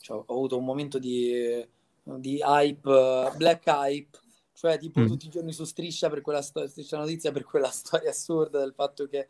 cioè, 0.00 0.16
ho 0.16 0.32
avuto 0.32 0.56
un 0.56 0.64
momento 0.64 1.00
di, 1.00 1.66
di 2.04 2.40
hype, 2.40 3.32
black 3.34 3.66
hype, 3.66 4.18
cioè 4.52 4.78
tipo 4.78 5.00
mm. 5.00 5.06
tutti 5.06 5.26
i 5.26 5.30
giorni 5.30 5.52
su 5.52 5.64
striscia 5.64 6.08
per 6.08 6.20
quella 6.20 6.40
sto- 6.40 6.68
striscia 6.68 6.98
notizia 6.98 7.32
per 7.32 7.42
quella 7.42 7.70
storia 7.74 8.10
assurda 8.10 8.60
del 8.60 8.74
fatto 8.74 9.08
che 9.08 9.28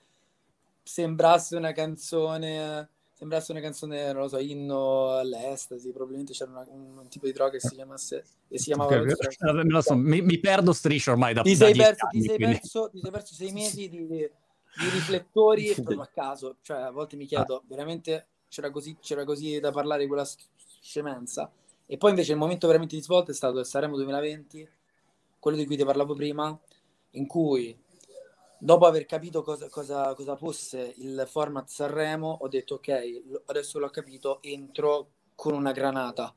sembrasse 0.83 1.57
una 1.57 1.73
canzone 1.73 2.91
sembrasse 3.19 3.51
una 3.51 3.61
canzone, 3.61 4.13
non 4.13 4.23
lo 4.23 4.29
so, 4.29 4.39
inno 4.39 5.17
all'estasi, 5.17 5.91
probabilmente 5.91 6.35
c'era 6.35 6.53
una, 6.53 6.65
un, 6.69 6.99
un, 6.99 7.09
tipo 7.09 7.27
di 7.27 7.33
droga 7.33 7.51
che 7.51 7.61
si 7.61 7.75
chiamasse 7.75 8.25
e 8.47 8.59
si 8.59 8.67
chiamava 8.67 8.95
okay. 8.95 9.97
mi, 9.97 10.21
mi, 10.23 10.39
perdo 10.39 10.73
striscio 10.73 11.11
ormai 11.11 11.35
da, 11.35 11.43
ti 11.43 11.57
sei, 11.57 11.73
da 11.73 11.85
perso, 11.87 12.07
anni, 12.07 12.21
ti, 12.21 12.29
sei 12.29 12.39
perso, 12.39 12.91
ti 12.93 13.01
sei 13.01 13.11
perso 13.11 13.35
sei 13.35 13.53
mesi 13.53 13.89
di, 13.89 14.31
di 14.79 14.89
riflettori 14.91 15.73
proprio 15.75 16.01
a 16.01 16.07
caso, 16.07 16.57
cioè 16.63 16.79
a 16.79 16.91
volte 16.91 17.17
mi 17.17 17.27
chiedo, 17.27 17.57
ah. 17.57 17.63
veramente 17.67 18.27
c'era 18.49 18.71
così, 18.71 18.97
c'era 19.01 19.25
così 19.25 19.61
da 19.61 19.71
parlare 19.71 20.03
di 20.03 20.09
quella 20.09 20.27
scemenza 20.81 21.51
e 21.87 21.97
poi 21.97 22.11
invece 22.11 22.33
il 22.33 22.39
momento 22.39 22.67
veramente 22.67 22.97
di 22.97 23.03
svolta 23.03 23.33
è 23.33 23.35
stato 23.35 23.59
il 23.59 23.67
Saremo 23.67 23.97
2020 23.97 24.69
quello 25.39 25.57
di 25.57 25.67
cui 25.67 25.77
ti 25.77 25.85
parlavo 25.85 26.15
prima 26.15 26.59
in 27.13 27.27
cui 27.27 27.77
dopo 28.59 28.87
aver 28.87 29.07
capito 29.07 29.43
cosa, 29.43 29.69
cosa, 29.69 30.15
cosa, 30.15 30.37
fosse 30.37 30.95
il 30.99 31.25
format 31.29 31.69
Sanremo, 31.69 32.39
ho 32.41 32.49
detto 32.49 32.75
ok, 32.75 33.23
adesso 33.47 33.79
l'ho 33.79 33.89
capito, 33.89 34.43
entro 34.43 35.11
con 35.35 35.55
una 35.55 35.73
granata. 35.73 36.35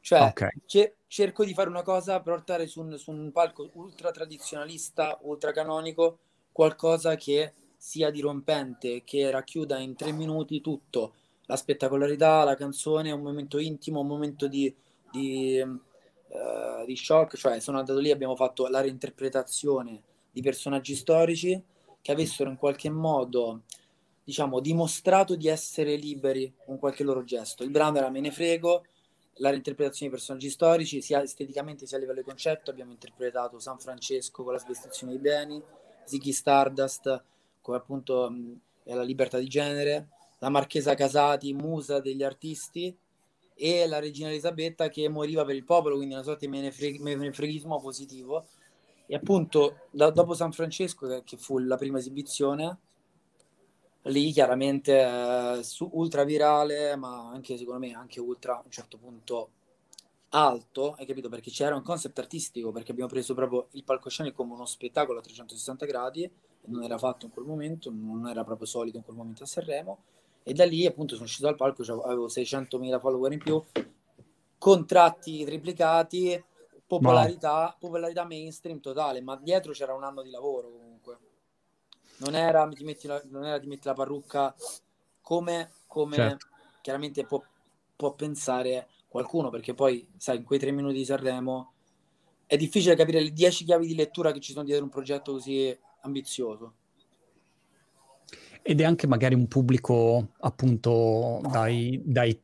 Cioè, 0.00 0.20
okay. 0.20 0.50
ce- 0.66 0.96
cerco 1.06 1.44
di 1.44 1.54
fare 1.54 1.68
una 1.68 1.82
cosa, 1.82 2.20
portare 2.20 2.66
su 2.66 2.80
un, 2.80 2.98
su 2.98 3.12
un 3.12 3.30
palco 3.30 3.70
ultra 3.74 4.10
tradizionalista, 4.10 5.18
ultra 5.22 5.52
canonico, 5.52 6.18
qualcosa 6.50 7.14
che 7.14 7.54
sia 7.84 8.12
dirompente 8.12 9.02
che 9.02 9.28
racchiuda 9.32 9.76
in 9.80 9.96
tre 9.96 10.12
minuti 10.12 10.60
tutto, 10.60 11.14
la 11.46 11.56
spettacolarità, 11.56 12.44
la 12.44 12.54
canzone, 12.54 13.10
un 13.10 13.22
momento 13.22 13.58
intimo, 13.58 13.98
un 13.98 14.06
momento 14.06 14.46
di, 14.46 14.72
di, 15.10 15.60
uh, 15.60 16.86
di 16.86 16.96
shock, 16.96 17.36
cioè 17.36 17.58
sono 17.58 17.80
andato 17.80 17.98
lì, 17.98 18.12
abbiamo 18.12 18.36
fatto 18.36 18.68
la 18.68 18.80
reinterpretazione 18.80 20.00
di 20.30 20.40
personaggi 20.40 20.94
storici 20.94 21.60
che 22.00 22.12
avessero 22.12 22.48
in 22.48 22.56
qualche 22.56 22.88
modo 22.88 23.62
diciamo 24.22 24.60
dimostrato 24.60 25.34
di 25.34 25.48
essere 25.48 25.96
liberi 25.96 26.54
con 26.64 26.78
qualche 26.78 27.02
loro 27.02 27.24
gesto. 27.24 27.64
Il 27.64 27.70
brano 27.70 27.98
era 27.98 28.10
Me 28.10 28.20
ne 28.20 28.30
frego, 28.30 28.84
la 29.38 29.48
reinterpretazione 29.48 30.08
di 30.08 30.16
personaggi 30.16 30.50
storici, 30.50 31.02
sia 31.02 31.20
esteticamente 31.20 31.84
sia 31.86 31.96
a 31.96 32.00
livello 32.00 32.20
di 32.20 32.26
concetto. 32.26 32.70
Abbiamo 32.70 32.92
interpretato 32.92 33.58
San 33.58 33.80
Francesco 33.80 34.44
con 34.44 34.52
la 34.52 34.60
svestizione 34.60 35.14
dei 35.14 35.20
beni, 35.20 35.60
Ziggy 36.04 36.30
Stardust 36.30 37.30
come 37.62 37.78
appunto 37.78 38.28
mh, 38.30 38.60
la 38.84 39.02
libertà 39.02 39.38
di 39.38 39.48
genere, 39.48 40.08
la 40.38 40.50
Marchesa 40.50 40.94
Casati, 40.94 41.54
musa 41.54 42.00
degli 42.00 42.22
artisti, 42.22 42.94
e 43.54 43.86
la 43.86 44.00
regina 44.00 44.28
Elisabetta 44.28 44.88
che 44.88 45.08
moriva 45.08 45.44
per 45.44 45.54
il 45.54 45.64
popolo, 45.64 45.96
quindi 45.96 46.14
una 46.14 46.24
sorta 46.24 46.46
di 46.46 46.98
menefreghismo 46.98 47.80
positivo. 47.80 48.44
E 49.06 49.14
appunto 49.14 49.86
da, 49.90 50.10
dopo 50.10 50.34
San 50.34 50.52
Francesco, 50.52 51.06
che, 51.06 51.22
che, 51.24 51.36
fu 51.36 51.58
la 51.58 51.76
prima 51.76 51.98
esibizione, 51.98 52.78
lì 54.02 54.32
chiaramente 54.32 55.00
eh, 55.00 55.62
su, 55.62 55.88
ultra 55.92 56.24
virale, 56.24 56.96
ma 56.96 57.28
anche 57.28 57.56
secondo 57.56 57.86
me 57.86 57.92
anche 57.92 58.20
ultra 58.20 58.56
a 58.56 58.62
un 58.64 58.70
certo 58.70 58.96
punto 58.96 59.50
alto, 60.30 60.94
hai 60.98 61.06
capito? 61.06 61.28
Perché 61.28 61.50
c'era 61.50 61.76
un 61.76 61.82
concept 61.82 62.18
artistico, 62.18 62.72
perché 62.72 62.92
abbiamo 62.92 63.10
preso 63.10 63.34
proprio 63.34 63.68
il 63.72 63.84
palcoscenico 63.84 64.36
come 64.36 64.54
uno 64.54 64.64
spettacolo 64.64 65.18
a 65.18 65.22
360 65.22 65.86
gradi, 65.86 66.30
non 66.64 66.82
era 66.82 66.98
fatto 66.98 67.26
in 67.26 67.32
quel 67.32 67.46
momento, 67.46 67.90
non 67.92 68.28
era 68.28 68.44
proprio 68.44 68.66
solito 68.66 68.96
in 68.96 69.04
quel 69.04 69.16
momento 69.16 69.42
a 69.42 69.46
Sanremo, 69.46 69.98
e 70.42 70.52
da 70.52 70.64
lì 70.64 70.86
appunto 70.86 71.14
sono 71.14 71.26
uscito 71.26 71.46
dal 71.46 71.56
palco, 71.56 71.84
cioè 71.84 72.04
avevo 72.04 72.26
600.000 72.26 73.00
follower 73.00 73.32
in 73.32 73.38
più, 73.38 73.62
contratti 74.58 75.44
triplicati, 75.44 76.42
popolarità, 76.86 77.64
no. 77.64 77.76
popolarità 77.78 78.24
mainstream 78.24 78.80
totale, 78.80 79.20
ma 79.20 79.36
dietro 79.36 79.72
c'era 79.72 79.94
un 79.94 80.04
anno 80.04 80.22
di 80.22 80.30
lavoro 80.30 80.70
comunque. 80.70 81.18
Non 82.18 82.34
era 82.34 82.68
ti 82.68 82.84
metti 82.84 83.06
la, 83.06 83.20
non 83.30 83.44
era, 83.44 83.58
ti 83.58 83.66
metti 83.66 83.86
la 83.86 83.94
parrucca 83.94 84.54
come, 85.20 85.70
come 85.86 86.14
certo. 86.14 86.46
chiaramente 86.80 87.24
può, 87.24 87.42
può 87.96 88.12
pensare 88.12 88.88
qualcuno, 89.08 89.50
perché 89.50 89.74
poi, 89.74 90.06
sai, 90.16 90.38
in 90.38 90.44
quei 90.44 90.58
tre 90.58 90.70
minuti 90.70 90.94
di 90.94 91.04
Sanremo 91.04 91.72
è 92.46 92.56
difficile 92.56 92.94
capire 92.94 93.20
le 93.20 93.32
dieci 93.32 93.64
chiavi 93.64 93.86
di 93.86 93.94
lettura 93.94 94.30
che 94.30 94.40
ci 94.40 94.52
sono 94.52 94.64
dietro 94.64 94.84
un 94.84 94.90
progetto 94.90 95.32
così 95.32 95.76
ambizioso. 96.02 96.74
Ed 98.62 98.80
è 98.80 98.84
anche 98.84 99.06
magari 99.06 99.34
un 99.34 99.48
pubblico 99.48 100.28
appunto 100.40 101.40
dai, 101.50 102.00
dai 102.04 102.38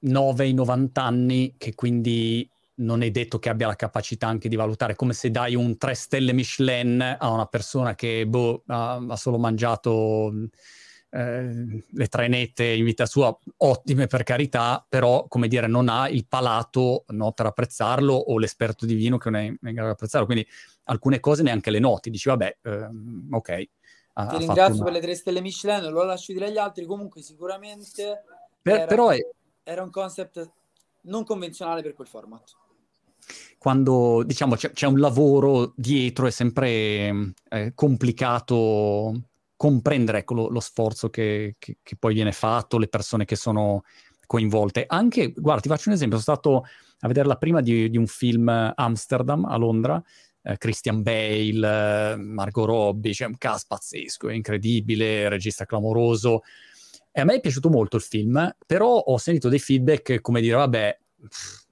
9 0.00 0.44
ai 0.44 0.52
90 0.52 1.02
anni 1.02 1.54
che 1.56 1.74
quindi 1.74 2.48
non 2.80 3.02
è 3.02 3.10
detto 3.10 3.38
che 3.38 3.50
abbia 3.50 3.66
la 3.66 3.76
capacità 3.76 4.26
anche 4.26 4.48
di 4.48 4.56
valutare, 4.56 4.96
come 4.96 5.12
se 5.12 5.30
dai 5.30 5.54
un 5.54 5.76
3 5.76 5.94
stelle 5.94 6.32
Michelin 6.32 7.16
a 7.18 7.30
una 7.30 7.46
persona 7.46 7.94
che 7.94 8.26
boh, 8.26 8.62
ha, 8.66 8.94
ha, 8.94 9.16
solo 9.16 9.38
mangiato 9.38 10.32
eh, 11.10 11.84
le 11.90 12.06
trainette 12.06 12.64
in 12.64 12.84
vita 12.84 13.04
sua, 13.06 13.36
ottime 13.58 14.06
per 14.06 14.22
carità, 14.22 14.84
però 14.88 15.26
come 15.28 15.48
dire 15.48 15.66
non 15.66 15.88
ha 15.88 16.08
il 16.08 16.26
palato 16.26 17.04
no, 17.08 17.32
per 17.32 17.46
apprezzarlo 17.46 18.14
o 18.14 18.38
l'esperto 18.38 18.86
di 18.86 18.94
vino 18.94 19.18
che 19.18 19.30
non 19.30 19.40
è 19.40 19.44
in 19.44 19.56
grado 19.60 19.86
di 19.86 19.92
apprezzarlo, 19.92 20.26
quindi 20.26 20.46
alcune 20.84 21.20
cose 21.20 21.42
neanche 21.42 21.70
le 21.70 21.80
noti, 21.80 22.10
dici 22.10 22.28
vabbè, 22.28 22.58
ehm, 22.62 23.28
ok. 23.30 23.68
Ha, 24.14 24.26
Ti 24.26 24.36
ringrazio 24.38 24.74
una... 24.74 24.84
per 24.84 24.92
le 24.92 25.00
tre 25.00 25.14
stelle 25.14 25.40
Michelin, 25.40 25.90
lo 25.90 26.04
lascio 26.04 26.32
dire 26.32 26.46
agli 26.46 26.58
altri, 26.58 26.84
comunque 26.84 27.22
sicuramente 27.22 28.24
per, 28.62 28.74
era, 28.74 28.86
però 28.86 29.08
è... 29.10 29.18
era 29.62 29.82
un 29.82 29.90
concept 29.90 30.50
non 31.02 31.24
convenzionale 31.24 31.82
per 31.82 31.94
quel 31.94 32.08
format. 32.08 32.56
Quando 33.58 34.22
diciamo 34.24 34.54
c'è, 34.54 34.72
c'è, 34.72 34.86
un 34.86 34.98
lavoro 34.98 35.72
dietro 35.76 36.26
è 36.26 36.30
sempre 36.30 37.32
eh, 37.48 37.72
complicato 37.74 39.29
comprendere 39.60 40.20
ecco, 40.20 40.32
lo, 40.32 40.48
lo, 40.48 40.60
sforzo 40.60 41.10
che, 41.10 41.56
che, 41.58 41.76
che, 41.82 41.96
poi 41.98 42.14
viene 42.14 42.32
fatto, 42.32 42.78
le 42.78 42.88
persone 42.88 43.26
che 43.26 43.36
sono 43.36 43.82
coinvolte. 44.26 44.86
Anche, 44.88 45.34
guarda, 45.36 45.60
ti 45.60 45.68
faccio 45.68 45.90
un 45.90 45.96
esempio, 45.96 46.18
sono 46.18 46.34
stato 46.38 46.64
a 47.00 47.06
vedere 47.06 47.28
la 47.28 47.36
prima 47.36 47.60
di, 47.60 47.90
di 47.90 47.98
un 47.98 48.06
film 48.06 48.48
Amsterdam 48.74 49.44
a 49.44 49.58
Londra, 49.58 50.02
eh, 50.44 50.56
Christian 50.56 51.02
Bale, 51.02 52.12
eh, 52.12 52.16
Margot 52.16 52.64
Robbie, 52.64 53.12
cioè 53.12 53.28
un 53.28 53.36
cast 53.36 53.66
pazzesco, 53.68 54.30
è 54.30 54.32
incredibile, 54.32 55.28
regista 55.28 55.66
clamoroso. 55.66 56.40
E 57.12 57.20
a 57.20 57.24
me 57.24 57.34
è 57.34 57.40
piaciuto 57.40 57.68
molto 57.68 57.96
il 57.96 58.02
film, 58.02 58.56
però 58.64 58.96
ho 58.96 59.18
sentito 59.18 59.50
dei 59.50 59.58
feedback 59.58 60.22
come 60.22 60.40
dire, 60.40 60.56
vabbè, 60.56 60.98
pff, 61.28 61.64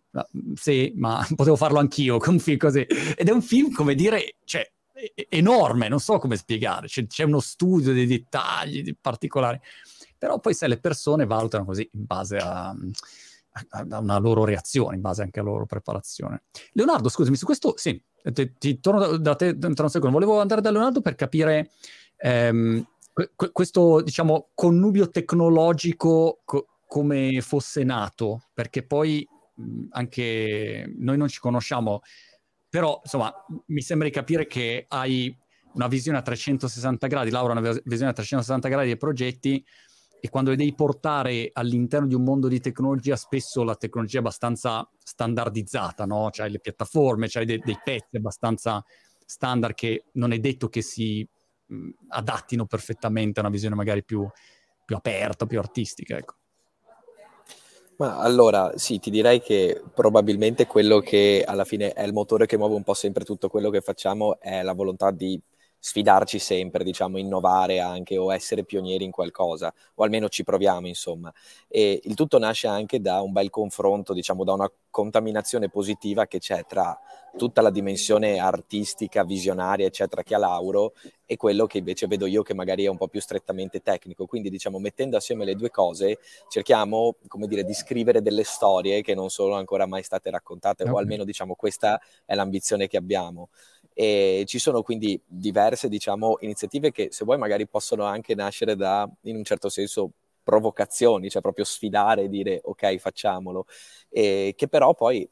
sì, 0.56 0.92
ma 0.94 1.26
potevo 1.34 1.56
farlo 1.56 1.78
anch'io 1.78 2.18
con 2.18 2.34
un 2.34 2.38
film 2.38 2.58
così. 2.58 2.84
Ed 3.16 3.28
è 3.28 3.32
un 3.32 3.40
film, 3.40 3.72
come 3.72 3.94
dire, 3.94 4.34
cioè, 4.44 4.70
enorme, 5.28 5.88
non 5.88 6.00
so 6.00 6.18
come 6.18 6.36
spiegare, 6.36 6.86
c'è, 6.86 7.06
c'è 7.06 7.24
uno 7.24 7.40
studio 7.40 7.92
dei 7.92 8.06
dettagli 8.06 8.82
di 8.82 8.94
particolari, 8.94 9.60
però 10.16 10.38
poi 10.40 10.54
se 10.54 10.66
le 10.66 10.78
persone 10.78 11.26
valutano 11.26 11.64
così 11.64 11.88
in 11.92 12.04
base 12.04 12.36
a, 12.36 12.68
a, 12.68 13.86
a, 13.90 13.98
una 13.98 14.18
loro 14.18 14.44
reazione, 14.44 14.96
in 14.96 15.02
base 15.02 15.22
anche 15.22 15.40
alla 15.40 15.50
loro 15.50 15.66
preparazione. 15.66 16.44
Leonardo, 16.72 17.08
scusami, 17.08 17.36
su 17.36 17.44
questo, 17.44 17.74
sì, 17.76 18.02
ti, 18.32 18.54
ti 18.58 18.80
torno 18.80 19.00
da, 19.00 19.16
da 19.16 19.34
te 19.36 19.58
tra 19.58 19.84
un 19.84 19.90
secondo, 19.90 20.18
volevo 20.18 20.40
andare 20.40 20.60
da 20.60 20.70
Leonardo 20.70 21.00
per 21.00 21.14
capire 21.14 21.70
ehm, 22.16 22.84
que, 23.12 23.52
questo, 23.52 24.00
diciamo, 24.00 24.50
connubio 24.54 25.10
tecnologico 25.10 26.40
co- 26.44 26.66
come 26.86 27.40
fosse 27.40 27.84
nato, 27.84 28.48
perché 28.54 28.82
poi 28.82 29.26
anche 29.90 30.94
noi 30.98 31.16
non 31.16 31.28
ci 31.28 31.40
conosciamo 31.40 32.00
però, 32.68 33.00
insomma, 33.02 33.32
mi 33.66 33.80
sembra 33.80 34.06
di 34.08 34.12
capire 34.12 34.46
che 34.46 34.84
hai 34.88 35.34
una 35.74 35.86
visione 35.88 36.18
a 36.18 36.22
360 36.22 37.06
gradi, 37.06 37.30
Laura 37.30 37.52
una 37.52 37.60
visione 37.84 38.10
a 38.10 38.12
360 38.12 38.68
gradi 38.68 38.86
dei 38.88 38.96
progetti 38.96 39.64
e 40.20 40.28
quando 40.30 40.50
li 40.50 40.56
devi 40.56 40.74
portare 40.74 41.50
all'interno 41.52 42.06
di 42.06 42.14
un 42.14 42.24
mondo 42.24 42.48
di 42.48 42.60
tecnologia, 42.60 43.14
spesso 43.14 43.62
la 43.62 43.76
tecnologia 43.76 44.16
è 44.16 44.20
abbastanza 44.20 44.88
standardizzata, 44.98 46.04
no? 46.06 46.28
C'hai 46.32 46.50
le 46.50 46.58
piattaforme, 46.58 47.28
c'hai 47.28 47.46
de- 47.46 47.60
dei 47.64 47.78
pezzi 47.82 48.16
abbastanza 48.16 48.84
standard 49.24 49.74
che 49.74 50.06
non 50.14 50.32
è 50.32 50.38
detto 50.38 50.68
che 50.68 50.82
si 50.82 51.26
mh, 51.66 51.90
adattino 52.08 52.66
perfettamente 52.66 53.38
a 53.38 53.42
una 53.42 53.52
visione 53.52 53.76
magari 53.76 54.02
più, 54.04 54.26
più 54.84 54.96
aperta, 54.96 55.46
più 55.46 55.58
artistica, 55.60 56.16
ecco. 56.16 56.37
Ma 58.00 58.18
allora, 58.18 58.70
sì, 58.76 59.00
ti 59.00 59.10
direi 59.10 59.40
che 59.40 59.82
probabilmente 59.92 60.66
quello 60.68 61.00
che 61.00 61.42
alla 61.44 61.64
fine 61.64 61.92
è 61.92 62.04
il 62.04 62.12
motore 62.12 62.46
che 62.46 62.56
muove 62.56 62.76
un 62.76 62.84
po' 62.84 62.94
sempre 62.94 63.24
tutto 63.24 63.48
quello 63.48 63.70
che 63.70 63.80
facciamo 63.80 64.38
è 64.38 64.62
la 64.62 64.72
volontà 64.72 65.10
di 65.10 65.40
sfidarci 65.78 66.38
sempre, 66.38 66.84
diciamo, 66.84 67.18
innovare 67.18 67.80
anche 67.80 68.16
o 68.18 68.32
essere 68.32 68.64
pionieri 68.64 69.04
in 69.04 69.10
qualcosa, 69.10 69.72
o 69.94 70.04
almeno 70.04 70.28
ci 70.28 70.44
proviamo, 70.44 70.86
insomma. 70.86 71.32
E 71.68 72.00
il 72.02 72.14
tutto 72.14 72.38
nasce 72.38 72.66
anche 72.66 73.00
da 73.00 73.20
un 73.20 73.32
bel 73.32 73.50
confronto, 73.50 74.12
diciamo, 74.12 74.44
da 74.44 74.52
una 74.52 74.70
contaminazione 74.90 75.68
positiva 75.68 76.26
che 76.26 76.38
c'è 76.38 76.64
tra 76.66 76.98
tutta 77.36 77.60
la 77.60 77.70
dimensione 77.70 78.38
artistica, 78.38 79.22
visionaria, 79.22 79.86
eccetera, 79.86 80.22
che 80.22 80.34
ha 80.34 80.38
Lauro 80.38 80.94
e 81.24 81.36
quello 81.36 81.66
che 81.66 81.78
invece 81.78 82.06
vedo 82.06 82.26
io 82.26 82.42
che 82.42 82.54
magari 82.54 82.84
è 82.84 82.88
un 82.88 82.96
po' 82.96 83.06
più 83.06 83.20
strettamente 83.20 83.80
tecnico. 83.80 84.26
Quindi, 84.26 84.50
diciamo, 84.50 84.78
mettendo 84.78 85.16
assieme 85.16 85.44
le 85.44 85.54
due 85.54 85.70
cose, 85.70 86.18
cerchiamo, 86.48 87.16
come 87.28 87.46
dire, 87.46 87.64
di 87.64 87.74
scrivere 87.74 88.22
delle 88.22 88.44
storie 88.44 89.02
che 89.02 89.14
non 89.14 89.30
sono 89.30 89.54
ancora 89.54 89.86
mai 89.86 90.02
state 90.02 90.30
raccontate, 90.30 90.82
okay. 90.82 90.94
o 90.94 90.98
almeno, 90.98 91.24
diciamo, 91.24 91.54
questa 91.54 92.00
è 92.24 92.34
l'ambizione 92.34 92.88
che 92.88 92.96
abbiamo. 92.96 93.50
E 94.00 94.44
ci 94.46 94.60
sono 94.60 94.82
quindi 94.82 95.20
diverse, 95.26 95.88
diciamo, 95.88 96.36
iniziative 96.42 96.92
che, 96.92 97.08
se 97.10 97.24
vuoi, 97.24 97.36
magari 97.36 97.66
possono 97.66 98.04
anche 98.04 98.36
nascere 98.36 98.76
da, 98.76 99.08
in 99.22 99.34
un 99.34 99.42
certo 99.42 99.68
senso, 99.68 100.10
provocazioni, 100.44 101.28
cioè 101.28 101.42
proprio 101.42 101.64
sfidare 101.64 102.22
e 102.22 102.28
dire 102.28 102.60
ok, 102.62 102.96
facciamolo, 102.98 103.66
e 104.08 104.54
che 104.56 104.68
però 104.68 104.94
poi 104.94 105.28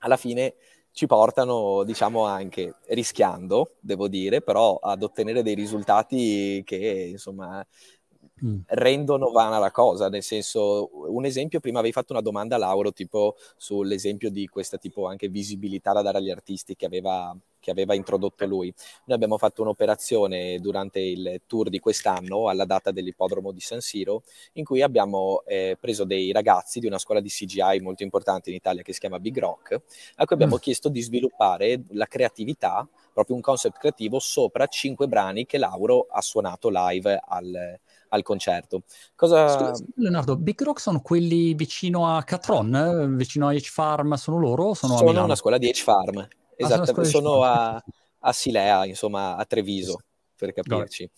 alla 0.00 0.16
fine 0.16 0.54
ci 0.90 1.06
portano, 1.06 1.84
diciamo, 1.84 2.24
anche 2.24 2.74
rischiando, 2.88 3.76
devo 3.80 4.08
dire, 4.08 4.42
però 4.42 4.76
ad 4.76 5.02
ottenere 5.04 5.42
dei 5.44 5.54
risultati 5.54 6.62
che, 6.64 7.08
insomma, 7.12 7.64
mm. 8.42 8.60
rendono 8.66 9.30
vana 9.30 9.58
la 9.58 9.70
cosa, 9.70 10.08
nel 10.08 10.22
senso, 10.22 10.90
un 11.12 11.24
esempio, 11.24 11.60
prima 11.60 11.78
avevi 11.78 11.92
fatto 11.92 12.12
una 12.12 12.22
domanda 12.22 12.56
a 12.56 12.58
Lauro, 12.58 12.92
tipo 12.92 13.36
sull'esempio 13.56 14.30
di 14.30 14.46
questa 14.48 14.78
tipo 14.78 15.06
anche 15.06 15.28
visibilità 15.28 15.92
da 15.92 16.02
dare 16.02 16.18
agli 16.18 16.30
artisti 16.30 16.74
che 16.76 16.86
aveva, 16.86 17.36
che 17.60 17.70
aveva 17.70 17.94
introdotto 17.94 18.44
lui. 18.46 18.72
Noi 19.06 19.16
abbiamo 19.16 19.38
fatto 19.38 19.62
un'operazione 19.62 20.58
durante 20.60 21.00
il 21.00 21.42
tour 21.46 21.68
di 21.68 21.78
quest'anno, 21.78 22.48
alla 22.48 22.64
data 22.64 22.90
dell'ippodromo 22.90 23.52
di 23.52 23.60
San 23.60 23.80
Siro, 23.80 24.22
in 24.54 24.64
cui 24.64 24.82
abbiamo 24.82 25.42
eh, 25.46 25.76
preso 25.80 26.04
dei 26.04 26.32
ragazzi 26.32 26.80
di 26.80 26.86
una 26.86 26.98
scuola 26.98 27.20
di 27.20 27.28
CGI 27.28 27.80
molto 27.80 28.02
importante 28.02 28.50
in 28.50 28.56
Italia 28.56 28.82
che 28.82 28.92
si 28.92 29.00
chiama 29.00 29.18
Big 29.18 29.38
Rock, 29.38 29.80
a 30.16 30.24
cui 30.24 30.34
abbiamo 30.34 30.56
mm. 30.56 30.60
chiesto 30.60 30.88
di 30.88 31.00
sviluppare 31.00 31.82
la 31.90 32.06
creatività, 32.06 32.86
proprio 33.12 33.36
un 33.36 33.42
concept 33.42 33.78
creativo 33.78 34.18
sopra 34.18 34.66
cinque 34.66 35.06
brani 35.06 35.46
che 35.46 35.56
Lauro 35.56 36.06
ha 36.10 36.20
suonato 36.20 36.68
live 36.70 37.20
al, 37.24 37.78
al 38.14 38.22
concerto. 38.22 38.82
Cosa... 39.14 39.48
Scusa, 39.48 39.84
Leonardo, 39.96 40.36
Big 40.36 40.60
Rock 40.62 40.80
sono 40.80 41.00
quelli 41.00 41.54
vicino 41.54 42.14
a 42.14 42.22
Catron, 42.22 43.14
vicino 43.16 43.48
a 43.48 43.52
H-Farm, 43.52 44.14
sono 44.14 44.38
loro? 44.38 44.74
Sono, 44.74 44.96
sono 44.96 45.24
una 45.24 45.34
scuola 45.34 45.58
di 45.58 45.68
H-Farm, 45.68 46.26
esatto, 46.56 47.00
ah, 47.00 47.04
sono, 47.04 47.42
a, 47.42 47.82
a, 48.20 48.32
Silea, 48.32 48.86
insomma, 48.86 49.36
a 49.36 49.44
Treviso, 49.44 49.98
per 50.36 50.52
capirci. 50.52 51.04
Go. 51.04 51.12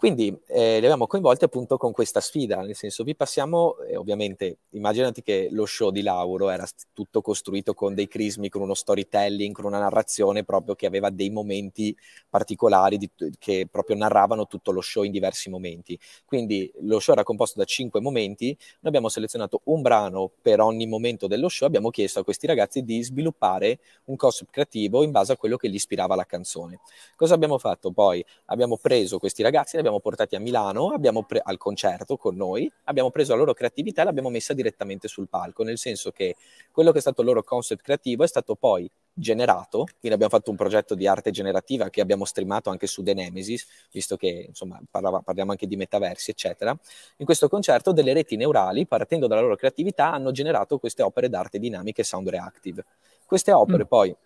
Quindi 0.00 0.34
eh, 0.46 0.78
li 0.78 0.84
abbiamo 0.86 1.06
coinvolti 1.06 1.44
appunto 1.44 1.76
con 1.76 1.92
questa 1.92 2.20
sfida, 2.20 2.62
nel 2.62 2.74
senso 2.74 3.04
vi 3.04 3.14
passiamo, 3.14 3.76
eh, 3.80 3.96
ovviamente, 3.96 4.60
immaginati 4.70 5.20
che 5.20 5.48
lo 5.50 5.66
show 5.66 5.90
di 5.90 6.00
Lauro 6.00 6.48
era 6.48 6.66
tutto 6.94 7.20
costruito 7.20 7.74
con 7.74 7.92
dei 7.92 8.08
crismi, 8.08 8.48
con 8.48 8.62
uno 8.62 8.72
storytelling, 8.72 9.54
con 9.54 9.66
una 9.66 9.78
narrazione 9.78 10.42
proprio 10.42 10.74
che 10.74 10.86
aveva 10.86 11.10
dei 11.10 11.28
momenti 11.28 11.94
particolari 12.30 12.96
di, 12.96 13.10
che 13.38 13.68
proprio 13.70 13.94
narravano 13.94 14.46
tutto 14.46 14.72
lo 14.72 14.80
show 14.80 15.02
in 15.02 15.12
diversi 15.12 15.50
momenti. 15.50 15.98
Quindi 16.24 16.72
lo 16.80 16.98
show 16.98 17.12
era 17.12 17.22
composto 17.22 17.58
da 17.58 17.66
cinque 17.66 18.00
momenti, 18.00 18.46
noi 18.46 18.78
abbiamo 18.84 19.10
selezionato 19.10 19.60
un 19.64 19.82
brano 19.82 20.30
per 20.40 20.60
ogni 20.60 20.86
momento 20.86 21.26
dello 21.26 21.50
show, 21.50 21.68
abbiamo 21.68 21.90
chiesto 21.90 22.20
a 22.20 22.24
questi 22.24 22.46
ragazzi 22.46 22.84
di 22.84 23.02
sviluppare 23.02 23.80
un 24.04 24.16
concept 24.16 24.50
creativo 24.50 25.02
in 25.02 25.10
base 25.10 25.32
a 25.32 25.36
quello 25.36 25.58
che 25.58 25.68
gli 25.68 25.74
ispirava 25.74 26.14
la 26.14 26.24
canzone. 26.24 26.80
Cosa 27.16 27.34
abbiamo 27.34 27.58
fatto 27.58 27.90
poi? 27.90 28.24
Abbiamo 28.46 28.78
preso 28.78 29.18
questi 29.18 29.42
ragazzi, 29.42 29.72
li 29.72 29.80
abbiamo 29.80 29.88
abbiamo 29.90 30.00
portati 30.00 30.36
a 30.36 30.40
Milano 30.40 30.98
pre- 31.26 31.42
al 31.42 31.58
concerto 31.58 32.16
con 32.16 32.36
noi, 32.36 32.70
abbiamo 32.84 33.10
preso 33.10 33.32
la 33.32 33.38
loro 33.38 33.52
creatività 33.54 34.02
e 34.02 34.04
l'abbiamo 34.04 34.30
messa 34.30 34.54
direttamente 34.54 35.08
sul 35.08 35.28
palco, 35.28 35.64
nel 35.64 35.78
senso 35.78 36.10
che 36.12 36.36
quello 36.70 36.92
che 36.92 36.98
è 36.98 37.00
stato 37.00 37.20
il 37.20 37.26
loro 37.26 37.42
concept 37.42 37.82
creativo 37.82 38.22
è 38.24 38.28
stato 38.28 38.54
poi 38.54 38.90
generato, 39.12 39.84
quindi 39.98 40.12
abbiamo 40.12 40.28
fatto 40.28 40.50
un 40.50 40.56
progetto 40.56 40.94
di 40.94 41.06
arte 41.06 41.30
generativa 41.30 41.90
che 41.90 42.00
abbiamo 42.00 42.24
streamato 42.24 42.70
anche 42.70 42.86
su 42.86 43.02
The 43.02 43.12
Nemesis, 43.12 43.66
visto 43.90 44.16
che 44.16 44.46
insomma 44.48 44.80
parlava, 44.90 45.20
parliamo 45.20 45.50
anche 45.50 45.66
di 45.66 45.76
metaversi, 45.76 46.30
eccetera. 46.30 46.76
In 47.16 47.26
questo 47.26 47.48
concerto 47.48 47.92
delle 47.92 48.12
reti 48.12 48.36
neurali, 48.36 48.86
partendo 48.86 49.26
dalla 49.26 49.40
loro 49.40 49.56
creatività, 49.56 50.12
hanno 50.12 50.30
generato 50.30 50.78
queste 50.78 51.02
opere 51.02 51.28
d'arte 51.28 51.58
dinamiche 51.58 52.04
sound 52.04 52.28
reactive. 52.28 52.84
Queste 53.26 53.52
opere 53.52 53.84
mm. 53.84 53.86
poi 53.86 54.16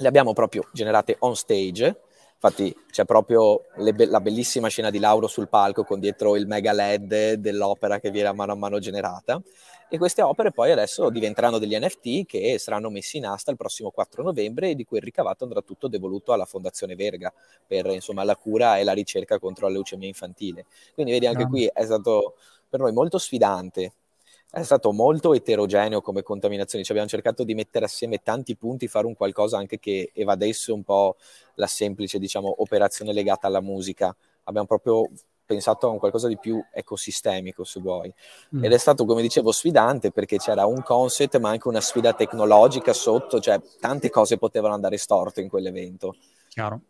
le 0.00 0.08
abbiamo 0.08 0.32
proprio 0.32 0.68
generate 0.72 1.16
on 1.20 1.34
stage, 1.34 1.96
Infatti 2.40 2.72
c'è 2.88 3.04
proprio 3.04 3.62
be- 3.92 4.06
la 4.06 4.20
bellissima 4.20 4.68
scena 4.68 4.90
di 4.90 5.00
Lauro 5.00 5.26
sul 5.26 5.48
palco 5.48 5.82
con 5.82 5.98
dietro 5.98 6.36
il 6.36 6.46
mega 6.46 6.72
LED 6.72 7.32
dell'opera 7.32 7.98
che 7.98 8.12
viene 8.12 8.28
a 8.28 8.32
mano 8.32 8.52
a 8.52 8.54
mano 8.54 8.78
generata. 8.78 9.42
E 9.88 9.98
queste 9.98 10.22
opere 10.22 10.52
poi 10.52 10.70
adesso 10.70 11.10
diventeranno 11.10 11.58
degli 11.58 11.76
NFT 11.76 12.26
che 12.26 12.58
saranno 12.58 12.90
messi 12.90 13.16
in 13.16 13.26
asta 13.26 13.50
il 13.50 13.56
prossimo 13.56 13.90
4 13.90 14.22
novembre 14.22 14.70
e 14.70 14.74
di 14.76 14.84
cui 14.84 14.98
il 14.98 15.02
ricavato 15.02 15.42
andrà 15.42 15.62
tutto 15.62 15.88
devoluto 15.88 16.32
alla 16.32 16.44
Fondazione 16.44 16.94
Verga 16.94 17.32
per 17.66 17.86
insomma, 17.86 18.22
la 18.22 18.36
cura 18.36 18.78
e 18.78 18.84
la 18.84 18.92
ricerca 18.92 19.40
contro 19.40 19.66
la 19.66 19.72
leucemia 19.72 20.06
infantile. 20.06 20.66
Quindi 20.94 21.10
vedi 21.10 21.26
anche 21.26 21.42
no. 21.42 21.48
qui 21.48 21.68
è 21.72 21.84
stato 21.84 22.36
per 22.68 22.78
noi 22.78 22.92
molto 22.92 23.18
sfidante 23.18 23.94
è 24.50 24.62
stato 24.62 24.92
molto 24.92 25.34
eterogeneo 25.34 26.00
come 26.00 26.22
contaminazione, 26.22 26.84
ci 26.84 26.90
abbiamo 26.90 27.08
cercato 27.08 27.44
di 27.44 27.54
mettere 27.54 27.84
assieme 27.84 28.22
tanti 28.22 28.56
punti, 28.56 28.88
fare 28.88 29.06
un 29.06 29.14
qualcosa 29.14 29.58
anche 29.58 29.78
che 29.78 30.10
evadesse 30.14 30.72
un 30.72 30.82
po' 30.82 31.16
la 31.54 31.66
semplice, 31.66 32.18
diciamo, 32.18 32.54
operazione 32.58 33.12
legata 33.12 33.46
alla 33.46 33.60
musica. 33.60 34.14
Abbiamo 34.44 34.66
proprio 34.66 35.10
pensato 35.44 35.86
a 35.86 35.90
un 35.90 35.98
qualcosa 35.98 36.28
di 36.28 36.38
più 36.38 36.62
ecosistemico, 36.72 37.64
se 37.64 37.80
vuoi. 37.80 38.12
Mm. 38.56 38.64
Ed 38.64 38.72
è 38.72 38.78
stato, 38.78 39.04
come 39.04 39.22
dicevo, 39.22 39.52
sfidante 39.52 40.12
perché 40.12 40.38
c'era 40.38 40.66
un 40.66 40.82
concept, 40.82 41.38
ma 41.38 41.50
anche 41.50 41.68
una 41.68 41.80
sfida 41.80 42.12
tecnologica 42.14 42.92
sotto, 42.92 43.40
cioè 43.40 43.60
tante 43.80 44.10
cose 44.10 44.38
potevano 44.38 44.74
andare 44.74 44.96
storte 44.96 45.40
in 45.40 45.48
quell'evento. 45.48 46.16
Chiaro. 46.48 46.80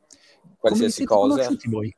Qualsiasi 0.58 1.04
cosa. 1.04 1.48
Voi? 1.64 1.94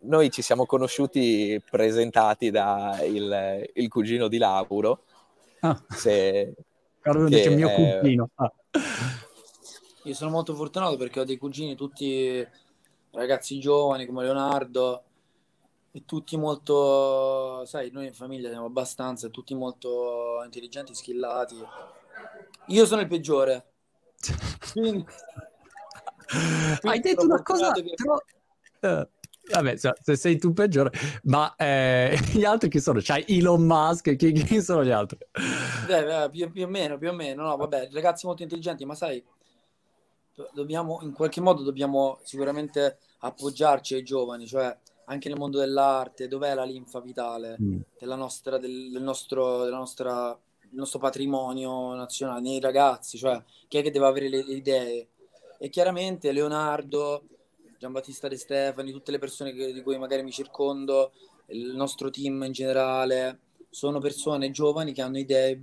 Noi 0.00 0.30
ci 0.30 0.42
siamo 0.42 0.66
conosciuti 0.66 1.60
presentati 1.68 2.50
da 2.50 3.00
il, 3.02 3.70
il 3.74 3.88
cugino 3.88 4.28
di 4.28 4.38
Lauro. 4.38 5.04
Ah. 5.60 5.82
Se, 5.88 6.54
Carlo 7.00 7.28
dice 7.28 7.50
mio 7.50 7.70
cugino. 7.70 8.30
Ah. 8.34 8.52
Io 10.04 10.14
sono 10.14 10.30
molto 10.30 10.54
fortunato 10.54 10.96
perché 10.96 11.20
ho 11.20 11.24
dei 11.24 11.36
cugini 11.36 11.74
tutti 11.74 12.46
ragazzi 13.10 13.58
giovani 13.58 14.06
come 14.06 14.22
Leonardo 14.22 15.02
e 15.90 16.04
tutti 16.04 16.36
molto, 16.36 17.64
sai, 17.64 17.90
noi 17.90 18.06
in 18.06 18.14
famiglia 18.14 18.50
siamo 18.50 18.66
abbastanza, 18.66 19.28
tutti 19.28 19.54
molto 19.54 20.42
intelligenti, 20.44 20.94
skillati. 20.94 21.56
Io 22.68 22.86
sono 22.86 23.00
il 23.00 23.08
peggiore. 23.08 23.72
Quindi, 24.72 25.04
Hai 26.82 27.00
detto 27.00 27.24
una 27.24 27.42
cosa, 27.42 27.72
che... 27.72 27.94
però... 27.96 28.16
Uh 28.80 29.08
Vabbè, 29.50 29.76
se 29.76 30.16
sei 30.16 30.38
tu 30.38 30.52
peggiore, 30.52 30.90
ma 31.24 31.54
eh, 31.56 32.18
gli 32.32 32.44
altri 32.44 32.68
chi 32.68 32.80
sono? 32.80 33.00
C'hai 33.02 33.24
Elon 33.26 33.62
Musk, 33.62 34.16
chi, 34.16 34.32
chi 34.32 34.60
sono 34.60 34.84
gli 34.84 34.90
altri? 34.90 35.18
Beh, 35.86 36.28
più, 36.30 36.50
più, 36.50 36.64
o 36.64 36.68
meno, 36.68 36.98
più 36.98 37.08
o 37.08 37.12
meno, 37.12 37.42
no, 37.42 37.56
vabbè, 37.56 37.88
ragazzi 37.92 38.26
molto 38.26 38.42
intelligenti, 38.42 38.84
ma 38.84 38.94
sai, 38.94 39.22
dobbiamo, 40.52 41.00
in 41.02 41.12
qualche 41.12 41.40
modo 41.40 41.62
dobbiamo 41.62 42.20
sicuramente 42.22 42.98
appoggiarci 43.20 43.94
ai 43.94 44.02
giovani, 44.02 44.46
cioè 44.46 44.76
anche 45.06 45.28
nel 45.28 45.38
mondo 45.38 45.58
dell'arte, 45.58 46.28
dov'è 46.28 46.54
la 46.54 46.64
linfa 46.64 47.00
vitale 47.00 47.56
mm. 47.60 47.80
della 47.98 48.14
nostra, 48.14 48.58
del, 48.58 48.90
del, 48.90 49.02
nostro, 49.02 49.64
della 49.64 49.78
nostra, 49.78 50.38
del 50.60 50.78
nostro 50.78 50.98
patrimonio 50.98 51.94
nazionale, 51.94 52.40
nei 52.40 52.60
ragazzi, 52.60 53.16
cioè 53.16 53.42
chi 53.66 53.78
è 53.78 53.82
che 53.82 53.90
deve 53.90 54.06
avere 54.06 54.28
le, 54.28 54.44
le 54.44 54.52
idee? 54.52 55.08
E 55.58 55.70
chiaramente 55.70 56.30
Leonardo 56.30 57.24
Giambattista 57.78 58.26
De 58.28 58.36
Stefani, 58.36 58.90
tutte 58.90 59.12
le 59.12 59.18
persone 59.18 59.52
che, 59.52 59.72
di 59.72 59.82
cui 59.82 59.96
magari 59.98 60.22
mi 60.24 60.32
circondo, 60.32 61.12
il 61.46 61.74
nostro 61.76 62.10
team 62.10 62.42
in 62.42 62.52
generale, 62.52 63.40
sono 63.70 64.00
persone 64.00 64.50
giovani 64.50 64.92
che 64.92 65.00
hanno 65.00 65.18
idee, 65.18 65.62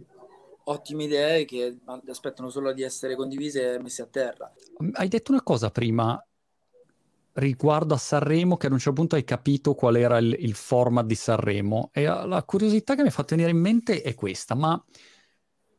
ottime 0.64 1.04
idee, 1.04 1.46
che 1.46 1.78
aspettano 2.08 2.50
solo 2.50 2.72
di 2.72 2.84
essere 2.84 3.16
condivise 3.16 3.74
e 3.74 3.80
messe 3.80 4.02
a 4.02 4.08
terra. 4.08 4.52
Hai 4.94 5.08
detto 5.10 5.32
una 5.32 5.44
cosa 5.44 5.70
prima 5.70 6.26
riguardo 7.34 7.94
a 7.94 7.98
Sanremo, 7.98 8.56
che 8.56 8.68
ad 8.68 8.72
un 8.72 8.80
certo 8.80 8.94
punto 8.94 9.16
hai 9.16 9.26
capito 9.26 9.76
qual 9.76 9.98
era 9.98 10.18
il, 10.18 10.34
il 10.40 10.54
format 10.54 11.06
di 11.06 11.16
Sanremo, 11.16 11.90
e 11.92 12.06
la 12.06 12.44
curiosità 12.46 12.96
che 12.96 13.02
mi 13.02 13.10
ha 13.10 13.12
fatto 13.12 13.36
venire 13.36 13.52
in 13.52 13.60
mente 13.60 14.02
è 14.02 14.16
questa, 14.16 14.56
ma 14.56 14.82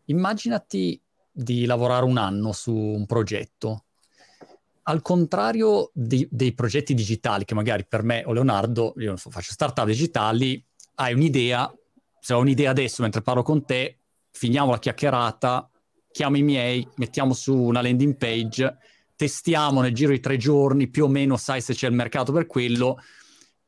immaginati 0.05 1.01
di 1.33 1.64
lavorare 1.64 2.05
un 2.05 2.18
anno 2.18 2.53
su 2.53 2.75
un 2.75 3.07
progetto 3.07 3.86
al 4.88 5.03
contrario 5.03 5.90
di, 5.92 6.29
dei 6.31 6.55
progetti 6.55 6.94
digitali, 6.94 7.44
che 7.44 7.55
magari 7.55 7.85
per 7.87 8.03
me 8.03 8.22
o 8.25 8.33
Leonardo, 8.33 8.94
io 8.99 9.16
so, 9.16 9.31
faccio 9.31 9.53
startup 9.53 9.87
digitali, 9.87 10.62
hai 10.96 11.12
un'idea, 11.12 11.72
se 12.20 12.35
ho 12.35 12.38
un'idea 12.38 12.70
adesso 12.70 13.03
mentre 13.03 13.20
parlo 13.20 13.42
con 13.42 13.64
te, 13.64 13.99
finiamo 14.31 14.70
la 14.70 14.79
chiacchierata, 14.79 15.68
chiamo 16.11 16.37
i 16.37 16.42
miei, 16.42 16.87
mettiamo 16.96 17.35
su 17.35 17.57
una 17.57 17.83
landing 17.83 18.16
page, 18.16 18.77
testiamo 19.16 19.81
nel 19.81 19.94
giro 19.94 20.12
di 20.12 20.20
tre 20.20 20.37
giorni, 20.37 20.88
più 20.88 21.05
o 21.05 21.09
meno 21.09 21.37
sai 21.37 21.61
se 21.61 21.75
c'è 21.75 21.88
il 21.88 21.94
mercato 21.94 22.33
per 22.33 22.46
quello, 22.46 22.99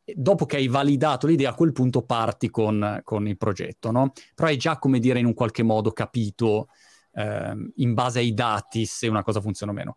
dopo 0.05 0.47
che 0.47 0.57
hai 0.57 0.69
validato 0.69 1.27
l'idea, 1.27 1.51
a 1.51 1.55
quel 1.55 1.73
punto 1.73 2.03
parti 2.03 2.49
con, 2.49 3.01
con 3.03 3.27
il 3.27 3.37
progetto, 3.37 3.91
no? 3.91 4.13
Però 4.35 4.49
hai 4.49 4.57
già, 4.57 4.79
come 4.79 5.01
dire, 5.01 5.19
in 5.19 5.27
un 5.27 5.35
qualche 5.35 5.65
modo 5.65 5.91
capito, 5.91 6.69
eh, 7.13 7.53
in 7.77 7.95
base 7.95 8.21
ai 8.21 8.33
dati, 8.35 8.87
se 8.87 9.09
una 9.09 9.23
cosa 9.23 9.41
funziona 9.41 9.73
o 9.73 9.75
meno. 9.75 9.97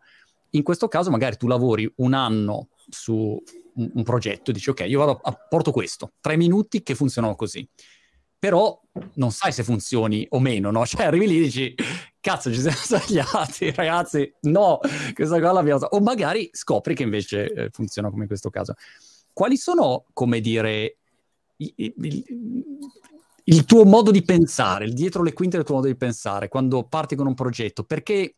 In 0.54 0.62
questo 0.62 0.88
caso 0.88 1.10
magari 1.10 1.36
tu 1.36 1.46
lavori 1.46 1.90
un 1.96 2.12
anno 2.14 2.68
su 2.88 3.40
un, 3.74 3.90
un 3.94 4.02
progetto 4.02 4.50
e 4.50 4.54
dici 4.54 4.70
ok, 4.70 4.84
io 4.86 4.98
vado 4.98 5.18
a 5.22 5.32
porto 5.32 5.70
questo, 5.70 6.12
tre 6.20 6.36
minuti 6.36 6.82
che 6.82 6.94
funzionano 6.94 7.34
così. 7.34 7.66
Però 8.38 8.80
non 9.14 9.30
sai 9.30 9.52
se 9.52 9.62
funzioni 9.62 10.26
o 10.30 10.40
meno, 10.40 10.70
no? 10.70 10.84
Cioè 10.86 11.04
arrivi 11.04 11.28
lì 11.28 11.38
e 11.38 11.42
dici 11.42 11.74
cazzo 12.20 12.52
ci 12.52 12.60
siamo 12.60 12.76
sbagliati, 12.82 13.70
ragazzi, 13.72 14.32
no, 14.42 14.78
questa 15.14 15.40
cosa 15.40 15.52
l'abbiamo... 15.52 15.86
O 15.90 16.00
magari 16.00 16.48
scopri 16.52 16.94
che 16.94 17.02
invece 17.02 17.52
eh, 17.52 17.70
funziona 17.70 18.10
come 18.10 18.22
in 18.22 18.28
questo 18.28 18.50
caso. 18.50 18.74
Quali 19.32 19.56
sono, 19.56 20.06
come 20.12 20.40
dire, 20.40 20.98
il, 21.56 21.72
il, 21.76 22.24
il 23.44 23.64
tuo 23.64 23.84
modo 23.84 24.10
di 24.10 24.22
pensare, 24.22 24.84
il 24.84 24.92
dietro 24.92 25.22
le 25.22 25.32
quinte 25.32 25.56
del 25.56 25.64
tuo 25.64 25.76
modo 25.76 25.86
di 25.86 25.96
pensare 25.96 26.48
quando 26.48 26.84
parti 26.84 27.16
con 27.16 27.26
un 27.26 27.34
progetto? 27.34 27.84
Perché 27.84 28.36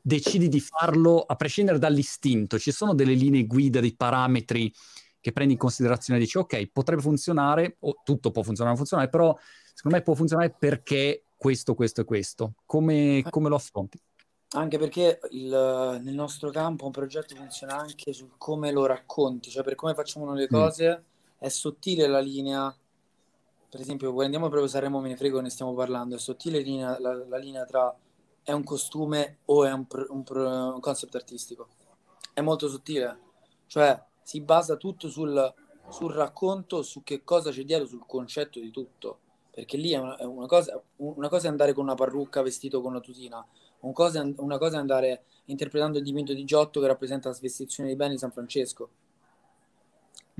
decidi 0.00 0.48
di 0.48 0.60
farlo 0.60 1.20
a 1.20 1.36
prescindere 1.36 1.78
dall'istinto? 1.78 2.58
Ci 2.58 2.72
sono 2.72 2.94
delle 2.94 3.14
linee 3.14 3.46
guida, 3.46 3.80
dei 3.80 3.94
parametri 3.94 4.72
che 5.20 5.32
prendi 5.32 5.52
in 5.52 5.58
considerazione 5.58 6.18
e 6.18 6.22
dici 6.22 6.38
ok, 6.38 6.66
potrebbe 6.72 7.02
funzionare, 7.02 7.76
o 7.80 7.96
tutto 8.04 8.30
può 8.30 8.42
funzionare, 8.42 8.76
non 8.76 8.84
funzionare, 8.84 9.08
però 9.08 9.36
secondo 9.72 9.96
me 9.96 10.02
può 10.02 10.14
funzionare 10.14 10.54
perché 10.58 11.24
questo, 11.36 11.74
questo 11.74 12.02
e 12.02 12.04
questo. 12.04 12.54
Come, 12.66 13.24
come 13.30 13.48
lo 13.48 13.54
affronti? 13.56 13.98
Anche 14.54 14.78
perché 14.78 15.18
il, 15.30 16.00
nel 16.02 16.14
nostro 16.14 16.50
campo 16.50 16.84
un 16.84 16.92
progetto 16.92 17.34
funziona 17.34 17.78
anche 17.78 18.12
su 18.12 18.30
come 18.36 18.70
lo 18.70 18.84
racconti, 18.84 19.50
cioè 19.50 19.62
per 19.64 19.74
come 19.74 19.94
facciamo 19.94 20.32
le 20.34 20.44
mm. 20.44 20.54
cose 20.54 20.98
mm. 20.98 21.02
è 21.38 21.48
sottile 21.48 22.06
la 22.06 22.20
linea. 22.20 22.74
Per 23.68 23.80
esempio, 23.80 24.14
prendiamo 24.14 24.48
proprio 24.48 24.68
Sanremo 24.68 25.00
Me 25.00 25.08
ne 25.08 25.16
frego 25.16 25.40
ne 25.40 25.48
stiamo 25.48 25.72
parlando, 25.72 26.16
è 26.16 26.18
sottile 26.18 26.60
linea, 26.60 26.98
la, 27.00 27.14
la, 27.14 27.38
linea 27.38 27.64
tra 27.64 27.94
è 28.42 28.52
un 28.52 28.64
costume 28.64 29.38
o 29.46 29.64
è 29.64 29.72
un, 29.72 29.86
un, 30.08 30.24
un, 30.28 30.80
concept 30.80 31.14
artistico. 31.14 31.68
È 32.32 32.40
molto 32.40 32.68
sottile, 32.68 33.18
cioè 33.66 34.00
si 34.22 34.40
basa 34.40 34.76
tutto 34.76 35.08
sul, 35.08 35.54
sul 35.88 36.12
racconto, 36.12 36.82
su 36.82 37.02
che 37.02 37.22
cosa 37.24 37.50
c'è 37.50 37.64
dietro, 37.64 37.86
sul 37.86 38.04
concetto 38.06 38.58
di 38.58 38.70
tutto. 38.70 39.18
Perché 39.50 39.76
lì 39.76 39.92
è 39.92 39.98
una, 39.98 40.16
è 40.16 40.24
una, 40.24 40.46
cosa, 40.46 40.80
una 40.96 41.28
cosa 41.28 41.46
è 41.46 41.50
andare 41.50 41.74
con 41.74 41.84
una 41.84 41.94
parrucca 41.94 42.40
vestito 42.40 42.80
con 42.80 42.92
una 42.92 43.00
tutina, 43.00 43.44
un 43.80 43.92
cosa, 43.92 44.26
una 44.36 44.58
cosa 44.58 44.76
è 44.76 44.80
andare 44.80 45.24
interpretando 45.46 45.98
il 45.98 46.04
dipinto 46.04 46.32
di 46.32 46.44
Giotto 46.44 46.80
che 46.80 46.86
rappresenta 46.86 47.28
la 47.28 47.34
svestizione 47.34 47.90
dei 47.90 47.98
beni 47.98 48.12
di 48.12 48.18
San 48.18 48.32
Francesco. 48.32 48.88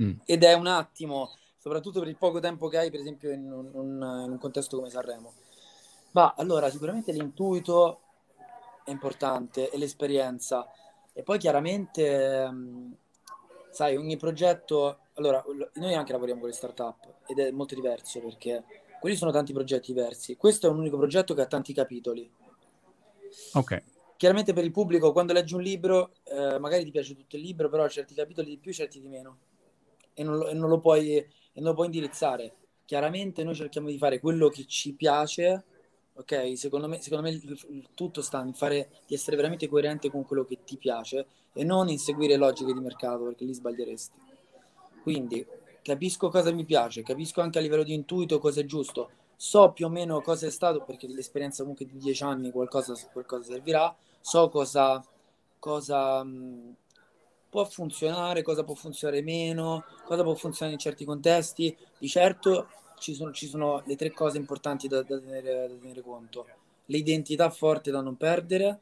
Mm. 0.01 0.13
Ed 0.25 0.43
è 0.43 0.53
un 0.53 0.65
attimo, 0.65 1.31
soprattutto 1.57 1.99
per 1.99 2.07
il 2.07 2.17
poco 2.17 2.39
tempo 2.39 2.67
che 2.67 2.79
hai, 2.79 2.89
per 2.89 3.01
esempio, 3.01 3.31
in 3.31 3.51
un, 3.51 4.23
in 4.25 4.31
un 4.31 4.37
contesto 4.39 4.77
come 4.77 4.89
Sanremo. 4.89 5.33
Ma 6.13 6.33
allora, 6.35 6.69
sicuramente 6.69 7.11
l'intuito 7.11 7.99
è 8.83 8.89
importante 8.89 9.69
e 9.69 9.77
l'esperienza. 9.77 10.67
E 11.13 11.21
poi 11.21 11.37
chiaramente, 11.37 12.47
um, 12.49 12.95
sai, 13.69 13.95
ogni 13.95 14.17
progetto... 14.17 14.99
Allora, 15.15 15.43
noi 15.73 15.93
anche 15.93 16.11
lavoriamo 16.11 16.39
con 16.39 16.49
le 16.49 16.55
start-up 16.55 17.27
ed 17.27 17.37
è 17.37 17.51
molto 17.51 17.75
diverso 17.75 18.19
perché 18.19 18.63
quelli 18.99 19.15
sono 19.15 19.29
tanti 19.29 19.53
progetti 19.53 19.93
diversi. 19.93 20.35
Questo 20.37 20.65
è 20.65 20.69
un 20.71 20.79
unico 20.79 20.97
progetto 20.97 21.35
che 21.35 21.41
ha 21.41 21.45
tanti 21.45 21.71
capitoli 21.71 22.31
Ok. 23.53 23.83
Chiaramente 24.17 24.53
per 24.53 24.63
il 24.63 24.71
pubblico, 24.71 25.11
quando 25.11 25.33
leggi 25.33 25.53
un 25.53 25.61
libro, 25.61 26.13
eh, 26.23 26.57
magari 26.59 26.83
ti 26.83 26.91
piace 26.91 27.15
tutto 27.15 27.35
il 27.35 27.41
libro, 27.41 27.69
però 27.69 27.87
certi 27.89 28.13
capitoli 28.13 28.49
di 28.49 28.57
più, 28.57 28.71
certi 28.71 29.01
di 29.01 29.07
meno. 29.07 29.39
E 30.13 30.23
non 30.23 30.37
lo, 30.37 30.47
e 30.47 30.53
non 30.53 30.69
lo, 30.69 30.79
puoi, 30.79 31.15
e 31.17 31.27
non 31.55 31.69
lo 31.69 31.73
puoi 31.73 31.87
indirizzare. 31.87 32.53
Chiaramente 32.85 33.43
noi 33.43 33.55
cerchiamo 33.55 33.89
di 33.89 33.97
fare 33.97 34.19
quello 34.19 34.49
che 34.49 34.65
ci 34.65 34.93
piace, 34.93 35.63
ok? 36.15 36.57
Secondo 36.57 36.87
me, 36.87 37.01
secondo 37.01 37.29
me 37.29 37.39
tutto 37.93 38.21
sta 38.21 38.41
in 38.43 38.53
fare, 38.53 38.89
di 39.07 39.15
essere 39.15 39.35
veramente 39.35 39.67
coerente 39.67 40.09
con 40.09 40.25
quello 40.25 40.45
che 40.45 40.59
ti 40.63 40.77
piace 40.77 41.25
e 41.53 41.63
non 41.63 41.89
inseguire 41.89 42.35
logiche 42.35 42.73
di 42.73 42.79
mercato, 42.79 43.23
perché 43.23 43.45
lì 43.45 43.53
sbaglieresti. 43.53 44.19
Quindi 45.01 45.45
capisco 45.81 46.29
cosa 46.29 46.51
mi 46.51 46.65
piace, 46.65 47.03
capisco 47.03 47.41
anche 47.41 47.59
a 47.59 47.61
livello 47.61 47.83
di 47.83 47.93
intuito 47.93 48.39
cosa 48.39 48.61
è 48.61 48.65
giusto 48.65 49.09
so 49.43 49.73
più 49.73 49.87
o 49.87 49.89
meno 49.89 50.21
cosa 50.21 50.47
è 50.47 50.49
stato, 50.49 50.83
perché 50.85 51.05
l'esperienza 51.07 51.63
comunque 51.63 51.85
di 51.85 51.97
dieci 51.97 52.23
anni 52.23 52.49
qualcosa, 52.49 52.93
qualcosa 53.11 53.51
servirà, 53.51 53.93
so 54.21 54.47
cosa, 54.47 55.03
cosa 55.59 56.23
mh, 56.23 56.75
può 57.49 57.65
funzionare, 57.65 58.41
cosa 58.41 58.63
può 58.63 58.73
funzionare 58.73 59.21
meno, 59.21 59.83
cosa 60.05 60.23
può 60.23 60.33
funzionare 60.33 60.75
in 60.75 60.81
certi 60.81 61.03
contesti. 61.03 61.75
Di 61.97 62.07
certo 62.07 62.69
ci 63.03 63.13
sono, 63.13 63.31
ci 63.31 63.47
sono 63.47 63.83
le 63.85 63.95
tre 63.95 64.11
cose 64.11 64.37
importanti 64.37 64.87
da, 64.87 65.03
da, 65.03 65.19
tenere, 65.19 65.67
da 65.67 65.75
tenere, 65.75 66.01
conto. 66.01 66.47
L'identità 66.85 67.49
forte 67.49 67.91
da 67.91 68.01
non 68.01 68.15
perdere, 68.15 68.79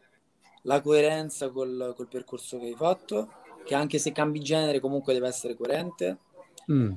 la 0.64 0.80
coerenza 0.82 1.50
col, 1.50 1.94
col, 1.96 2.08
percorso 2.08 2.60
che 2.60 2.68
hai 2.68 2.76
fatto, 2.76 3.32
che 3.66 3.74
anche 3.74 3.98
se 3.98 4.12
cambi 4.12 4.40
genere 4.40 4.80
comunque 4.80 5.14
deve 5.14 5.28
essere 5.28 5.56
coerente, 5.56 6.18
mm. 6.72 6.94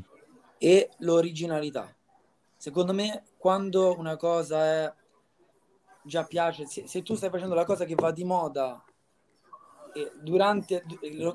e 0.58 0.90
l'originalità 0.98 1.94
secondo 2.56 2.94
me 2.94 3.24
quando 3.36 3.94
una 3.98 4.16
cosa 4.16 4.64
è 4.64 4.94
già 6.02 6.24
piace, 6.24 6.64
se, 6.66 6.86
se, 6.86 7.02
tu 7.02 7.14
stai 7.14 7.28
facendo 7.28 7.54
la 7.54 7.66
cosa 7.66 7.84
che 7.84 7.94
va 7.94 8.10
di 8.10 8.24
moda 8.24 8.82
durante, 10.22 10.82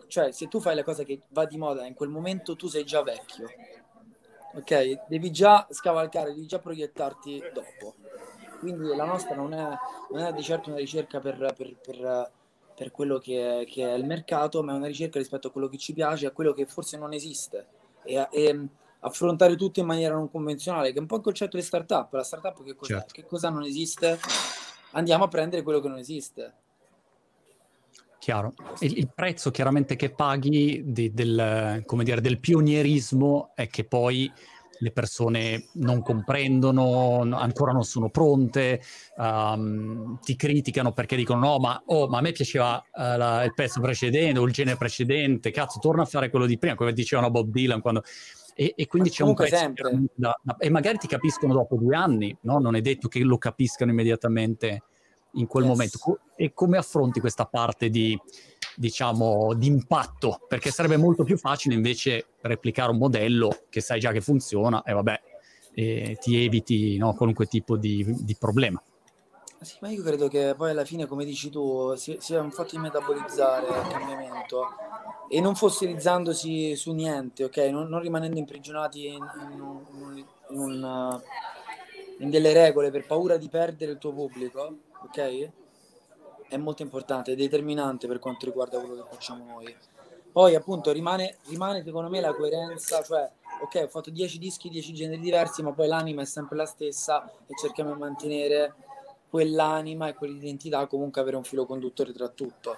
cioè 0.08 0.32
se 0.32 0.48
tu 0.48 0.60
fai 0.60 0.74
la 0.74 0.84
cosa 0.84 1.04
che 1.04 1.22
va 1.30 1.46
di 1.46 1.58
moda 1.58 1.86
in 1.86 1.94
quel 1.94 2.10
momento 2.10 2.56
tu 2.56 2.68
sei 2.68 2.84
già 2.84 3.04
vecchio, 3.04 3.48
ok? 4.54 5.08
Devi 5.08 5.32
già 5.32 5.68
scavalcare, 5.70 6.34
devi 6.34 6.46
già 6.48 6.60
proiettarti 6.60 7.44
dopo. 7.54 7.96
Quindi 8.60 8.96
la 8.96 9.06
nostra 9.06 9.36
non 9.36 9.54
è, 9.54 9.68
non 10.12 10.22
è 10.22 10.34
di 10.34 10.44
certo 10.44 10.70
una 10.70 10.80
ricerca 10.80 11.20
per, 11.20 11.54
per, 11.56 11.76
per, 11.76 12.32
per 12.76 12.92
quello 12.92 13.18
che 13.18 13.62
è, 13.62 13.66
che 13.66 13.90
è, 13.90 13.94
il 13.94 14.06
mercato, 14.06 14.62
ma 14.64 14.74
è 14.74 14.76
una 14.76 14.88
ricerca 14.88 15.18
rispetto 15.18 15.48
a 15.48 15.52
quello 15.52 15.70
che 15.70 15.78
ci 15.78 15.94
piace, 15.94 16.26
a 16.26 16.32
quello 16.32 16.54
che 16.54 16.66
forse 16.66 16.98
non 16.98 17.14
esiste. 17.14 17.68
E, 18.04 18.28
e 18.32 18.68
affrontare 19.02 19.56
tutto 19.56 19.80
in 19.80 19.86
maniera 19.86 20.16
non 20.16 20.30
convenzionale, 20.30 20.92
che 20.92 20.98
è 20.98 21.02
un 21.02 21.08
po' 21.08 21.18
il 21.18 21.22
concetto 21.22 21.56
di 21.56 21.64
startup. 21.64 22.12
La 22.14 22.24
startup 22.24 22.64
che? 22.64 22.76
Certo. 22.82 23.14
che 23.14 23.26
cosa 23.26 23.50
non 23.50 23.64
esiste? 23.64 24.20
Andiamo 24.92 25.26
a 25.26 25.28
prendere 25.28 25.62
quello 25.62 25.80
che 25.80 25.88
non 25.88 25.98
esiste. 25.98 26.54
Chiaro. 28.20 28.54
Il, 28.80 28.98
il 28.98 29.10
prezzo 29.14 29.50
chiaramente 29.50 29.96
che 29.96 30.10
paghi 30.10 30.84
di, 30.86 31.14
del, 31.14 31.84
dire, 32.04 32.22
del 32.22 32.40
pionierismo 32.40 33.52
è 33.56 33.68
che 33.68 33.86
poi 33.86 34.32
le 34.82 34.92
persone 34.92 35.66
non 35.74 36.02
comprendono, 36.02 37.22
ancora 37.34 37.72
non 37.72 37.84
sono 37.84 38.10
pronte, 38.10 38.82
um, 39.18 40.20
ti 40.22 40.36
criticano 40.36 40.94
perché 40.94 41.16
dicono 41.16 41.40
no, 41.40 41.60
ma, 41.60 41.82
oh, 41.88 42.08
ma 42.08 42.20
a 42.20 42.22
me 42.22 42.32
piaceva 42.32 42.78
uh, 42.78 43.18
la, 43.18 43.44
il 43.44 43.54
pezzo 43.54 43.82
precedente 43.82 44.40
o 44.40 44.46
il 44.46 44.54
genere 44.54 44.78
precedente, 44.78 45.52
cazzo, 45.52 45.80
torna 45.80 46.04
a 46.04 46.06
fare 46.06 46.30
quello 46.30 46.46
di 46.46 46.58
prima, 46.58 46.76
come 46.76 46.94
dicevano 46.94 47.30
Bob 47.30 47.50
Dylan 47.50 47.82
quando 47.82 48.04
e, 48.56 48.74
e 48.76 48.88
quindi 48.88 49.10
c'è 49.10 49.24
un 49.24 49.36
prezzo 49.36 49.72
da, 50.16 50.38
da, 50.42 50.58
e 50.58 50.70
magari 50.70 50.98
ti 50.98 51.08
capiscono 51.08 51.54
dopo 51.54 51.78
due 51.78 51.96
anni, 51.96 52.36
no? 52.42 52.60
non 52.60 52.76
è 52.76 52.82
detto 52.82 53.08
che 53.08 53.20
lo 53.20 53.38
capiscano 53.38 53.92
immediatamente 53.92 54.84
in 55.34 55.48
quel 55.48 55.66
yes. 55.66 55.74
momento. 55.74 56.20
E 56.36 56.54
come 56.54 56.78
affronti 56.78 57.20
questa 57.20 57.46
parte 57.46 57.90
di, 57.90 58.20
diciamo, 58.76 59.54
di 59.54 59.68
impatto? 59.68 60.42
Perché 60.48 60.72
sarebbe 60.72 60.98
molto 60.98 61.24
più 61.24 61.38
facile 61.38 61.76
invece 61.76 62.28
replicare 62.42 62.92
un 62.92 62.98
modello 62.98 63.64
che 63.70 63.82
sai 63.82 64.00
già 64.00 64.12
che 64.12 64.22
funziona 64.22 64.84
e 64.84 64.94
vabbè, 64.94 65.22
e 65.74 66.18
ti 66.20 66.44
eviti 66.44 66.98
no, 66.98 67.14
qualunque 67.14 67.46
tipo 67.46 67.78
di, 67.78 68.06
di 68.08 68.36
problema. 68.38 68.82
Sì, 69.62 69.76
ma 69.82 69.90
io 69.90 70.02
credo 70.02 70.30
che 70.30 70.54
poi 70.56 70.72
alla 70.72 70.86
fine, 70.86 71.06
come 71.06 71.26
dici 71.26 71.50
tu, 71.50 71.94
sia, 71.96 72.42
un 72.42 72.52
fatto 72.52 72.72
di 72.72 72.78
metabolizzare 72.78 73.68
il 73.68 73.88
cambiamento 73.90 74.68
e 75.28 75.42
non 75.42 75.54
fossilizzandosi 75.54 76.78
su 76.78 76.94
niente, 76.94 77.44
ok? 77.44 77.58
Non, 77.70 77.90
non 77.90 78.00
rimanendo 78.00 78.40
imprigionati 78.40 79.08
in, 79.08 79.26
in, 79.52 80.26
in, 80.52 81.22
in, 82.20 82.30
delle 82.30 82.54
regole 82.54 82.90
per 82.90 83.06
paura 83.06 83.36
di 83.36 83.50
perdere 83.50 83.92
il 83.92 83.98
tuo 83.98 84.14
pubblico, 84.14 84.78
ok? 85.04 85.50
È 86.48 86.58
molto 86.58 86.82
importante, 86.82 87.34
è 87.34 87.36
determinante 87.36 88.08
per 88.08 88.20
quanto 88.20 88.46
riguarda 88.46 88.80
quello 88.80 88.96
che 88.96 89.10
facciamo 89.10 89.46
noi. 89.46 89.76
Poi 90.32 90.56
appunto 90.56 90.92
rimane, 90.92 91.38
rimane 91.48 91.84
secondo 91.84 92.10
me 92.10 92.22
la 92.22 92.34
coerenza, 92.34 93.02
cioè 93.04 93.30
ok 93.62 93.82
ho 93.84 93.88
fatto 93.88 94.10
10 94.10 94.38
dischi, 94.38 94.70
10 94.70 94.94
generi 94.94 95.22
diversi, 95.22 95.62
ma 95.62 95.74
poi 95.74 95.88
l'anima 95.88 96.22
è 96.22 96.26
sempre 96.26 96.56
la 96.56 96.66
stessa 96.66 97.30
e 97.46 97.56
cerchiamo 97.60 97.94
di 97.94 98.00
mantenere 98.00 98.74
quell'anima 99.30 100.08
e 100.08 100.16
quell'identità 100.16 100.88
comunque 100.88 101.22
avere 101.22 101.38
un 101.38 101.44
filo 101.44 101.66
conduttore 101.66 102.12
tra 102.12 102.28
tutto 102.30 102.76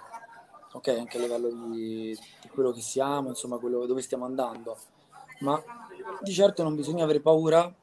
ok 0.74 0.88
anche 0.90 1.18
a 1.18 1.22
livello 1.22 1.50
di, 1.50 2.18
di 2.42 2.50
quello 2.50 2.72
che 2.72 2.82
siamo 2.82 3.30
insomma 3.30 3.58
quello 3.58 3.86
dove 3.86 4.02
stiamo 4.02 4.26
andando 4.26 4.78
ma 5.40 5.62
di 6.22 6.32
certo 6.34 6.62
non 6.64 6.76
bisogna 6.76 7.04
avere 7.04 7.22
paura 7.22 7.74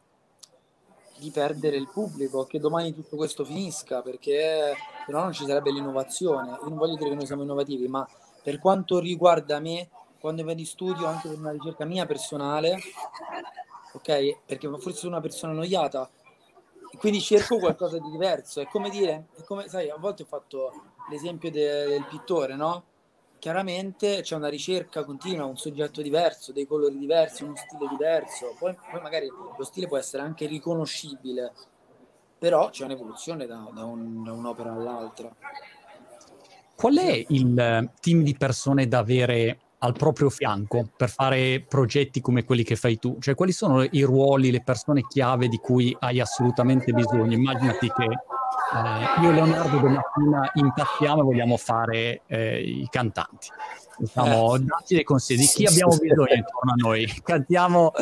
di 1.18 1.30
perdere 1.30 1.76
il 1.76 1.88
pubblico, 1.88 2.44
che 2.44 2.58
domani 2.58 2.94
tutto 2.94 3.16
questo 3.16 3.44
finisca, 3.44 4.02
perché 4.02 4.74
però 5.06 5.22
non 5.22 5.32
ci 5.32 5.44
sarebbe 5.44 5.72
l'innovazione. 5.72 6.50
Io 6.50 6.68
non 6.68 6.78
voglio 6.78 6.96
dire 6.96 7.10
che 7.10 7.16
noi 7.16 7.26
siamo 7.26 7.42
innovativi, 7.42 7.88
ma 7.88 8.06
per 8.42 8.58
quanto 8.58 8.98
riguarda 8.98 9.60
me, 9.60 9.88
quando 10.20 10.44
vado 10.44 10.60
in 10.60 10.66
studio, 10.66 11.06
anche 11.06 11.28
per 11.28 11.38
una 11.38 11.52
ricerca 11.52 11.84
mia 11.84 12.06
personale, 12.06 12.76
ok? 13.92 14.38
Perché 14.44 14.68
forse 14.68 14.98
sono 14.98 15.12
una 15.12 15.20
persona 15.20 15.52
annoiata, 15.52 16.08
quindi 16.98 17.20
cerco 17.20 17.58
qualcosa 17.58 17.98
di 17.98 18.10
diverso. 18.10 18.60
È 18.60 18.66
come 18.66 18.88
dire, 18.88 19.28
è 19.36 19.42
come, 19.44 19.68
sai, 19.68 19.90
a 19.90 19.96
volte 19.96 20.22
ho 20.22 20.26
fatto 20.26 20.72
l'esempio 21.10 21.50
de, 21.50 21.86
del 21.86 22.06
pittore, 22.06 22.56
no? 22.56 22.84
Chiaramente 23.38 24.20
c'è 24.22 24.34
una 24.34 24.48
ricerca 24.48 25.04
continua, 25.04 25.44
un 25.44 25.56
soggetto 25.56 26.02
diverso, 26.02 26.52
dei 26.52 26.66
colori 26.66 26.98
diversi, 26.98 27.44
uno 27.44 27.54
stile 27.54 27.88
diverso. 27.88 28.54
Poi, 28.58 28.74
poi 28.90 29.00
magari 29.00 29.28
lo 29.28 29.64
stile 29.64 29.86
può 29.86 29.96
essere 29.96 30.22
anche 30.22 30.46
riconoscibile, 30.46 31.52
però 32.36 32.70
c'è 32.70 32.84
un'evoluzione 32.84 33.46
da, 33.46 33.70
da, 33.72 33.84
un, 33.84 34.24
da 34.24 34.32
un'opera 34.32 34.72
all'altra. 34.72 35.34
Qual 36.74 36.96
è 36.96 37.24
il 37.28 37.90
team 38.00 38.22
di 38.22 38.36
persone 38.36 38.86
da 38.86 38.98
avere 38.98 39.58
al 39.78 39.92
proprio 39.94 40.30
fianco 40.30 40.88
per 40.96 41.08
fare 41.08 41.64
progetti 41.66 42.20
come 42.20 42.44
quelli 42.44 42.64
che 42.64 42.76
fai 42.76 42.98
tu? 42.98 43.18
Cioè, 43.20 43.34
quali 43.34 43.52
sono 43.52 43.82
i 43.82 44.02
ruoli, 44.02 44.50
le 44.50 44.62
persone 44.62 45.02
chiave 45.08 45.48
di 45.48 45.58
cui 45.58 45.96
hai 46.00 46.20
assolutamente 46.20 46.92
bisogno? 46.92 47.34
Immaginati 47.34 47.88
che 47.88 48.06
Eh, 48.74 49.22
io 49.22 49.30
e 49.30 49.32
Leonardo 49.32 49.78
domattina 49.78 50.50
impattiamo 50.54 51.20
e 51.20 51.24
vogliamo 51.24 51.56
fare 51.56 52.22
eh, 52.26 52.60
i 52.60 52.88
cantanti. 52.90 53.48
Diciamo, 53.98 54.54
eh. 54.54 54.60
dacci 54.60 54.94
dei 54.94 55.02
consigli 55.02 55.40
di 55.40 55.46
chi 55.46 55.64
abbiamo 55.64 55.96
bisogno 55.96 56.34
intorno 56.34 56.72
a 56.72 56.74
noi. 56.76 57.06
Cantiamo, 57.24 57.92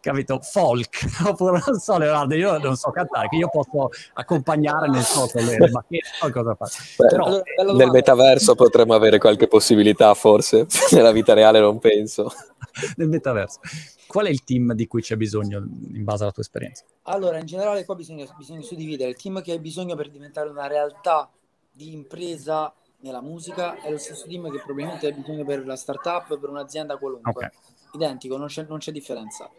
capito, 0.00 0.38
folk, 0.40 1.06
oppure 1.26 1.60
non 1.66 1.78
so, 1.80 1.98
Leonardo, 1.98 2.34
io 2.34 2.58
non 2.58 2.76
so 2.76 2.90
cantare, 2.90 3.28
che 3.28 3.36
io 3.36 3.48
posso 3.48 3.90
accompagnare 4.14 4.88
nel 4.88 5.02
so 5.02 5.28
le, 5.34 5.70
ma 5.70 5.84
che 5.88 6.00
cosa 6.30 6.54
fare. 6.54 6.70
Però, 6.96 7.42
nel 7.74 7.90
metaverso 7.90 8.54
potremmo 8.54 8.94
avere 8.94 9.18
qualche 9.18 9.48
possibilità, 9.48 10.14
forse, 10.14 10.66
nella 10.92 11.10
vita 11.10 11.34
reale 11.34 11.58
non 11.58 11.78
penso. 11.78 12.32
nel 12.96 13.08
metaverso. 13.08 13.60
Qual 14.06 14.26
è 14.26 14.30
il 14.30 14.44
team 14.44 14.72
di 14.74 14.86
cui 14.86 15.02
c'è 15.02 15.16
bisogno 15.16 15.58
in 15.58 16.04
base 16.04 16.22
alla 16.22 16.32
tua 16.32 16.42
esperienza? 16.42 16.84
Allora, 17.02 17.38
in 17.38 17.46
generale 17.46 17.84
qua 17.84 17.94
bisogna, 17.94 18.26
bisogna 18.36 18.62
suddividere 18.62 19.10
il 19.10 19.16
team 19.16 19.42
che 19.42 19.52
hai 19.52 19.60
bisogno 19.60 19.94
per 19.94 20.10
diventare 20.10 20.48
una 20.48 20.66
realtà 20.66 21.30
di 21.70 21.92
impresa 21.92 22.74
nella 23.00 23.20
musica 23.20 23.80
è 23.80 23.90
lo 23.90 23.98
stesso 23.98 24.26
team 24.26 24.50
che 24.50 24.58
probabilmente 24.58 25.06
hai 25.06 25.14
bisogno 25.14 25.44
per 25.44 25.64
la 25.64 25.76
startup, 25.76 26.38
per 26.38 26.48
un'azienda 26.48 26.96
qualunque. 26.96 27.30
Okay. 27.30 27.50
Identico, 27.92 28.36
non 28.36 28.46
c'è, 28.46 28.64
non 28.68 28.78
c'è 28.78 28.92
differenza. 28.92 29.50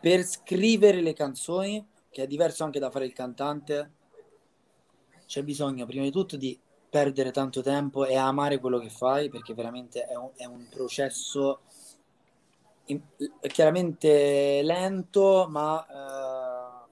Per 0.00 0.22
scrivere 0.24 1.00
le 1.00 1.12
canzoni, 1.12 1.86
che 2.10 2.22
è 2.22 2.26
diverso 2.26 2.64
anche 2.64 2.78
da 2.78 2.90
fare 2.90 3.06
il 3.06 3.12
cantante, 3.12 3.92
c'è 5.26 5.42
bisogno 5.42 5.86
prima 5.86 6.04
di 6.04 6.10
tutto 6.10 6.36
di 6.36 6.58
perdere 6.88 7.30
tanto 7.30 7.62
tempo 7.62 8.04
e 8.04 8.16
amare 8.16 8.58
quello 8.58 8.78
che 8.78 8.90
fai, 8.90 9.28
perché 9.28 9.54
veramente 9.54 10.04
è 10.04 10.16
un, 10.16 10.30
è 10.36 10.44
un 10.44 10.66
processo 10.68 11.60
chiaramente 13.42 14.62
lento, 14.62 15.46
ma 15.50 15.86
eh, 15.86 16.90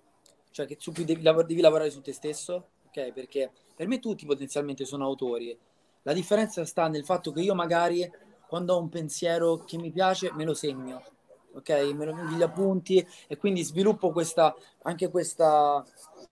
cioè 0.51 0.67
che 0.67 0.77
su 0.79 0.93
cui 0.93 1.05
devi, 1.05 1.23
lav- 1.23 1.45
devi, 1.45 1.61
lavorare 1.61 1.91
su 1.91 2.01
te 2.01 2.13
stesso, 2.13 2.71
ok? 2.89 3.13
Perché 3.13 3.51
per 3.75 3.87
me 3.87 3.99
tutti 3.99 4.27
potenzialmente 4.27 4.85
sono 4.85 5.05
autori. 5.05 5.57
La 6.03 6.13
differenza 6.13 6.65
sta 6.65 6.89
nel 6.89 7.05
fatto 7.05 7.33
che 7.33 7.41
io 7.41 7.55
magari 7.55 8.11
quando 8.47 8.75
ho 8.75 8.81
un 8.81 8.89
pensiero 8.89 9.59
che 9.59 9.77
mi 9.77 9.91
piace 9.91 10.33
me 10.33 10.45
lo 10.45 10.55
segno, 10.55 11.03
ok? 11.53 11.71
Me 11.95 12.05
lo 12.05 12.15
gli 12.15 12.43
appunti 12.43 13.07
e 13.27 13.37
quindi 13.37 13.63
sviluppo 13.63 14.11
questa, 14.11 14.55
anche 14.83 15.11
questa, 15.11 15.85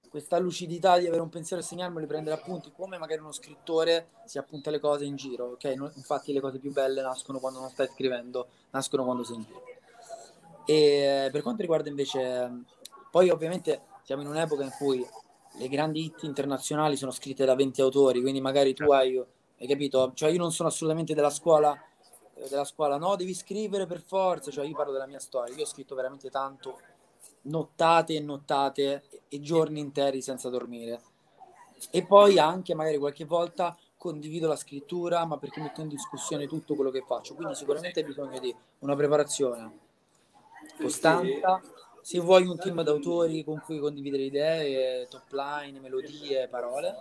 questa 0.09 0.39
lucidità 0.39 0.99
di 0.99 1.07
avere 1.07 1.23
un 1.23 1.29
pensiero 1.29 1.63
e 1.63 1.65
segnarmelo 1.65 2.05
e 2.05 2.09
prendere 2.09 2.37
appunti, 2.37 2.73
come 2.73 2.99
magari 2.99 3.21
uno 3.21 3.33
scrittore 3.33 4.09
si 4.25 4.39
appunta 4.39 4.71
le 4.71 4.81
cose 4.81 5.05
in 5.05 5.17
giro, 5.17 5.53
ok? 5.53 5.93
infatti 5.95 6.33
le 6.33 6.41
cose 6.41 6.59
più 6.59 6.73
belle 6.73 7.03
nascono 7.03 7.39
quando 7.39 7.61
non 7.61 7.71
stai 7.71 7.89
scrivendo, 7.89 8.49
nascono 8.71 9.05
quando 9.05 9.25
sei 9.25 9.37
in 9.37 9.43
giro. 9.45 9.63
E 10.65 11.29
per 11.31 11.43
quanto 11.43 11.63
riguarda 11.63 11.89
invece, 11.89 12.65
poi 13.11 13.31
ovviamente 13.31 13.83
siamo 14.03 14.23
in 14.23 14.29
un'epoca 14.29 14.63
in 14.63 14.73
cui 14.77 15.07
le 15.59 15.69
grandi 15.69 16.05
hit 16.05 16.23
internazionali 16.25 16.97
sono 16.97 17.11
scritte 17.11 17.45
da 17.45 17.55
20 17.55 17.81
autori, 17.81 18.21
quindi 18.21 18.41
magari 18.41 18.75
tu 18.75 18.91
hai, 18.91 19.17
hai 19.17 19.67
capito? 19.67 20.13
Cioè 20.15 20.31
io 20.31 20.39
non 20.39 20.53
sono 20.53 20.69
assolutamente 20.69 21.15
della 21.15 21.31
scuola, 21.31 21.79
della 22.49 22.65
scuola, 22.65 22.99
no, 22.99 23.17
devi 23.17 23.35
scrivere 23.35 23.87
per 23.87 24.01
forza, 24.01 24.51
cioè 24.51 24.67
io 24.67 24.75
parlo 24.75 24.93
della 24.93 25.07
mia 25.07 25.21
storia, 25.21 25.55
io 25.55 25.63
ho 25.63 25.67
scritto 25.67 25.95
veramente 25.95 26.31
tanto 26.31 26.79
nottate 27.43 28.15
e 28.15 28.21
nottate 28.21 29.05
e 29.29 29.41
giorni 29.41 29.81
interi 29.81 30.23
senza 30.23 30.49
dormire. 30.49 31.01
E 31.91 32.05
poi 32.05 32.39
anche 32.39 32.75
magari 32.75 32.99
qualche 32.99 33.25
volta 33.25 33.77
condivido 33.97 34.47
la 34.49 34.57
scrittura, 34.57 35.25
ma 35.25 35.39
perché 35.39 35.61
metto 35.61 35.81
in 35.81 35.89
discussione 35.89 36.47
tutto 36.47 36.75
quello 36.75 36.91
che 36.91 37.05
faccio. 37.07 37.35
Quindi 37.35 37.55
sicuramente 37.55 38.01
hai 38.01 38.07
bisogno 38.07 38.39
di 38.39 38.55
una 38.81 38.95
preparazione, 38.95 39.79
costanza. 40.79 41.61
Se 42.01 42.21
vuoi 42.21 42.47
un 42.47 42.57
team 42.57 42.83
d'autori 42.83 43.43
con 43.43 43.61
cui 43.65 43.81
condividere 43.81 44.23
idee, 44.23 45.09
top 45.09 45.33
line, 45.33 45.81
melodie, 45.81 46.47
parole, 46.47 46.95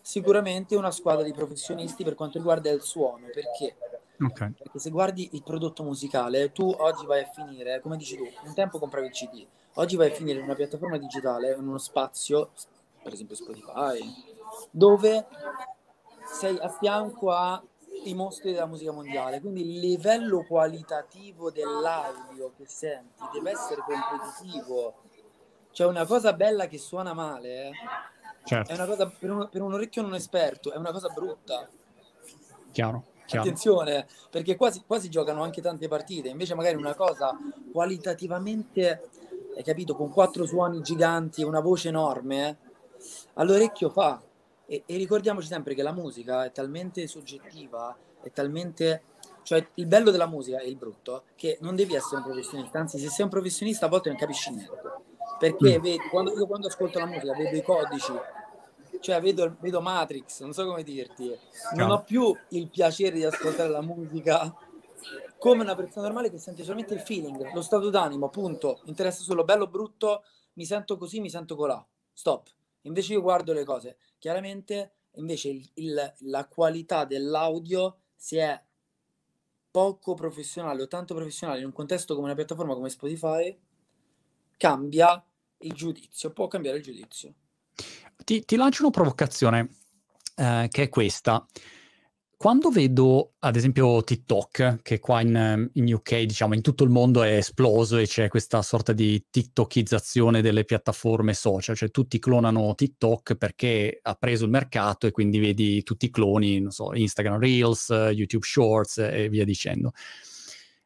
sicuramente 0.00 0.74
una 0.74 0.90
squadra 0.90 1.22
di 1.22 1.32
professionisti 1.34 2.02
per 2.02 2.14
quanto 2.14 2.38
riguarda 2.38 2.70
il 2.70 2.80
suono, 2.80 3.26
perché 3.26 3.76
Okay. 4.22 4.52
Perché 4.52 4.78
se 4.78 4.90
guardi 4.90 5.30
il 5.32 5.42
prodotto 5.42 5.82
musicale, 5.82 6.52
tu 6.52 6.74
oggi 6.78 7.06
vai 7.06 7.22
a 7.22 7.30
finire, 7.32 7.80
come 7.80 7.96
dici 7.96 8.16
tu, 8.16 8.28
un 8.44 8.54
tempo 8.54 8.78
compravi 8.78 9.06
il 9.06 9.12
CD, 9.12 9.46
oggi 9.74 9.96
vai 9.96 10.10
a 10.10 10.14
finire 10.14 10.38
in 10.38 10.44
una 10.44 10.54
piattaforma 10.54 10.98
digitale, 10.98 11.54
in 11.54 11.66
uno 11.66 11.78
spazio, 11.78 12.50
per 13.02 13.14
esempio 13.14 13.34
Spotify, 13.34 13.98
dove 14.70 15.26
sei 16.30 16.58
a 16.58 16.68
fianco 16.68 17.30
ai 17.32 18.14
mostri 18.14 18.52
della 18.52 18.66
musica 18.66 18.92
mondiale, 18.92 19.40
quindi 19.40 19.62
il 19.62 19.78
livello 19.78 20.44
qualitativo 20.46 21.50
dell'audio 21.50 22.52
che 22.56 22.66
senti 22.66 23.24
deve 23.32 23.52
essere 23.52 23.82
competitivo. 23.82 24.94
C'è 25.72 25.86
una 25.86 26.04
cosa 26.04 26.34
bella 26.34 26.66
che 26.66 26.78
suona 26.78 27.14
male, 27.14 27.68
eh? 27.68 27.70
certo. 28.44 28.70
è 28.70 28.74
una 28.74 28.86
cosa 28.86 29.06
per 29.06 29.30
un, 29.30 29.48
per 29.50 29.62
un 29.62 29.72
orecchio 29.72 30.02
non 30.02 30.14
esperto, 30.14 30.72
è 30.72 30.76
una 30.76 30.92
cosa 30.92 31.08
brutta. 31.08 31.68
Chiaro. 32.72 33.09
Chiaro. 33.30 33.46
Attenzione, 33.46 34.06
perché 34.28 34.56
quasi, 34.56 34.82
quasi 34.86 35.08
giocano 35.08 35.42
anche 35.42 35.62
tante 35.62 35.86
partite, 35.86 36.28
invece 36.28 36.54
magari 36.54 36.76
una 36.76 36.94
cosa 36.94 37.36
qualitativamente, 37.70 39.08
hai 39.56 39.62
capito, 39.62 39.94
con 39.94 40.10
quattro 40.10 40.46
suoni 40.46 40.80
giganti 40.82 41.42
e 41.42 41.44
una 41.44 41.60
voce 41.60 41.88
enorme, 41.88 42.58
all'orecchio 43.34 43.88
fa. 43.88 44.20
E, 44.66 44.82
e 44.84 44.96
ricordiamoci 44.96 45.46
sempre 45.46 45.74
che 45.74 45.82
la 45.82 45.92
musica 45.92 46.44
è 46.44 46.52
talmente 46.52 47.06
soggettiva, 47.06 47.96
è 48.22 48.30
talmente 48.32 49.02
cioè 49.42 49.66
il 49.74 49.86
bello 49.86 50.10
della 50.10 50.26
musica 50.26 50.58
e 50.58 50.68
il 50.68 50.76
brutto 50.76 51.24
che 51.34 51.58
non 51.60 51.74
devi 51.74 51.94
essere 51.94 52.16
un 52.16 52.24
professionista, 52.24 52.78
anzi 52.78 52.98
se 52.98 53.08
sei 53.08 53.24
un 53.24 53.30
professionista 53.30 53.86
a 53.86 53.88
volte 53.88 54.08
non 54.08 54.18
capisci 54.18 54.50
niente. 54.50 54.78
Perché 55.38 55.78
mm. 55.78 55.82
vedi, 55.82 55.98
quando, 56.10 56.32
io 56.32 56.46
quando 56.46 56.66
ascolto 56.66 56.98
la 56.98 57.06
musica 57.06 57.32
vedo 57.32 57.56
i 57.56 57.62
codici, 57.62 58.12
cioè 59.00 59.20
vedo, 59.20 59.56
vedo 59.60 59.80
Matrix, 59.80 60.40
non 60.40 60.52
so 60.52 60.66
come 60.66 60.82
dirti, 60.82 61.36
non 61.74 61.90
ho 61.90 62.02
più 62.02 62.34
il 62.50 62.68
piacere 62.68 63.16
di 63.16 63.24
ascoltare 63.24 63.68
la 63.68 63.82
musica 63.82 64.54
come 65.38 65.62
una 65.62 65.74
persona 65.74 66.06
normale 66.06 66.30
che 66.30 66.38
sente 66.38 66.62
solamente 66.62 66.92
il 66.92 67.00
feeling, 67.00 67.52
lo 67.54 67.62
stato 67.62 67.88
d'animo, 67.88 68.26
appunto, 68.26 68.82
interessa 68.84 69.22
solo 69.22 69.42
bello 69.44 69.66
brutto, 69.66 70.24
mi 70.54 70.66
sento 70.66 70.98
così, 70.98 71.20
mi 71.20 71.30
sento 71.30 71.56
colà, 71.56 71.84
stop. 72.12 72.48
Invece 72.82 73.14
io 73.14 73.22
guardo 73.22 73.52
le 73.52 73.64
cose, 73.64 73.96
chiaramente 74.18 74.92
invece 75.14 75.48
il, 75.48 75.70
il, 75.74 76.14
la 76.18 76.46
qualità 76.46 77.04
dell'audio 77.04 78.00
si 78.14 78.36
è 78.36 78.62
poco 79.70 80.14
professionale 80.14 80.82
o 80.82 80.88
tanto 80.88 81.14
professionale 81.14 81.60
in 81.60 81.66
un 81.66 81.72
contesto 81.72 82.14
come 82.14 82.26
una 82.26 82.34
piattaforma 82.34 82.74
come 82.74 82.90
Spotify, 82.90 83.58
cambia 84.56 85.24
il 85.58 85.72
giudizio, 85.72 86.32
può 86.32 86.48
cambiare 86.48 86.78
il 86.78 86.82
giudizio. 86.82 87.34
Ti, 88.24 88.44
ti 88.44 88.56
lancio 88.56 88.82
una 88.82 88.90
provocazione, 88.90 89.68
eh, 90.36 90.68
che 90.70 90.82
è 90.84 90.88
questa. 90.88 91.46
Quando 92.40 92.70
vedo, 92.70 93.34
ad 93.40 93.56
esempio, 93.56 94.02
TikTok, 94.02 94.80
che 94.80 94.98
qua 94.98 95.20
in, 95.20 95.68
in, 95.74 95.92
UK, 95.92 96.20
diciamo, 96.22 96.54
in 96.54 96.62
tutto 96.62 96.84
il 96.84 96.90
mondo 96.90 97.22
è 97.22 97.36
esploso 97.36 97.98
e 97.98 98.06
c'è 98.06 98.28
questa 98.28 98.62
sorta 98.62 98.94
di 98.94 99.26
TikTokizzazione 99.28 100.40
delle 100.40 100.64
piattaforme 100.64 101.34
social, 101.34 101.76
cioè 101.76 101.90
tutti 101.90 102.18
clonano 102.18 102.74
TikTok 102.74 103.34
perché 103.34 103.98
ha 104.00 104.14
preso 104.14 104.46
il 104.46 104.50
mercato 104.50 105.06
e 105.06 105.10
quindi 105.10 105.38
vedi 105.38 105.82
tutti 105.82 106.06
i 106.06 106.10
cloni, 106.10 106.60
non 106.60 106.70
so, 106.70 106.94
Instagram 106.94 107.38
Reels, 107.38 107.88
YouTube 107.90 108.46
Shorts 108.46 108.96
e 108.96 109.28
via 109.28 109.44
dicendo. 109.44 109.92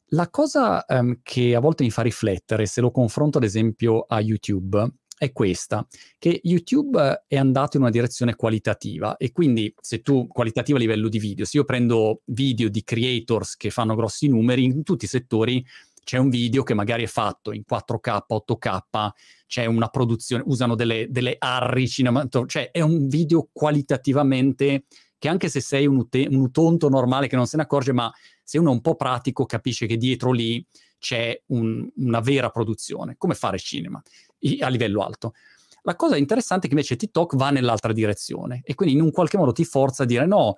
La 0.09 0.29
cosa 0.31 0.85
um, 0.89 1.21
che 1.23 1.55
a 1.55 1.61
volte 1.61 1.85
mi 1.85 1.91
fa 1.91 2.03
riflettere, 2.03 2.67
se 2.67 2.81
lo 2.81 2.91
confronto 2.91 3.39
ad 3.39 3.45
esempio 3.45 4.01
a 4.09 4.21
YouTube, 4.21 4.85
è 5.17 5.33
questa, 5.33 5.87
che 6.19 6.41
YouTube 6.43 7.25
è 7.27 7.37
andato 7.37 7.77
in 7.77 7.83
una 7.83 7.93
direzione 7.93 8.35
qualitativa 8.35 9.17
e 9.17 9.33
quindi 9.33 9.73
se 9.81 10.01
tu, 10.01 10.27
qualitativa 10.27 10.77
a 10.77 10.81
livello 10.81 11.09
di 11.09 11.19
video, 11.19 11.45
se 11.45 11.59
io 11.59 11.65
prendo 11.65 12.23
video 12.27 12.69
di 12.69 12.83
creators 12.83 13.57
che 13.57 13.71
fanno 13.71 13.95
grossi 13.95 14.29
numeri, 14.29 14.65
in 14.65 14.83
tutti 14.83 15.05
i 15.05 15.09
settori 15.09 15.65
c'è 16.05 16.19
un 16.19 16.29
video 16.29 16.63
che 16.63 16.75
magari 16.75 17.05
è 17.05 17.07
fatto 17.07 17.53
in 17.53 17.63
4K, 17.69 18.25
8K, 18.29 19.11
c'è 19.47 19.65
una 19.67 19.89
produzione, 19.89 20.43
usano 20.47 20.75
delle, 20.75 21.07
delle 21.09 21.37
arri 21.39 21.89
cinematografiche, 21.89 22.61
cioè 22.61 22.71
è 22.71 22.83
un 22.83 23.09
video 23.09 23.49
qualitativamente 23.51 24.85
che 25.19 25.29
anche 25.29 25.49
se 25.49 25.61
sei 25.61 25.87
un, 25.87 25.97
ute- 25.97 26.27
un 26.29 26.41
utonto 26.41 26.91
normale 26.91 27.29
che 27.29 27.37
non 27.37 27.47
se 27.47 27.57
ne 27.57 27.63
accorge, 27.63 27.93
ma 27.93 28.13
se 28.43 28.59
uno 28.59 28.71
è 28.71 28.75
un 28.75 28.83
po' 28.83 28.95
pratico 28.95 29.47
capisce 29.47 29.87
che 29.87 29.97
dietro 29.97 30.33
lì 30.33 30.65
c'è 30.99 31.41
un, 31.47 31.89
una 31.97 32.21
vera 32.21 32.51
produzione, 32.51 33.17
come 33.17 33.35
fare 33.35 33.59
cinema 33.59 34.03
a 34.61 34.69
livello 34.69 35.03
alto. 35.03 35.35
La 35.83 35.97
cosa 35.97 36.17
interessante 36.17 36.67
è 36.67 36.69
che 36.69 36.75
invece 36.75 36.97
TikTok 36.97 37.37
va 37.37 37.51
nell'altra 37.51 37.93
direzione 37.93 38.63
e 38.65 38.75
quindi 38.75 38.95
in 38.95 39.03
un 39.03 39.11
qualche 39.11 39.37
modo 39.37 39.53
ti 39.53 39.65
forza 39.65 40.05
a 40.05 40.07
dire 40.07 40.27
no, 40.27 40.57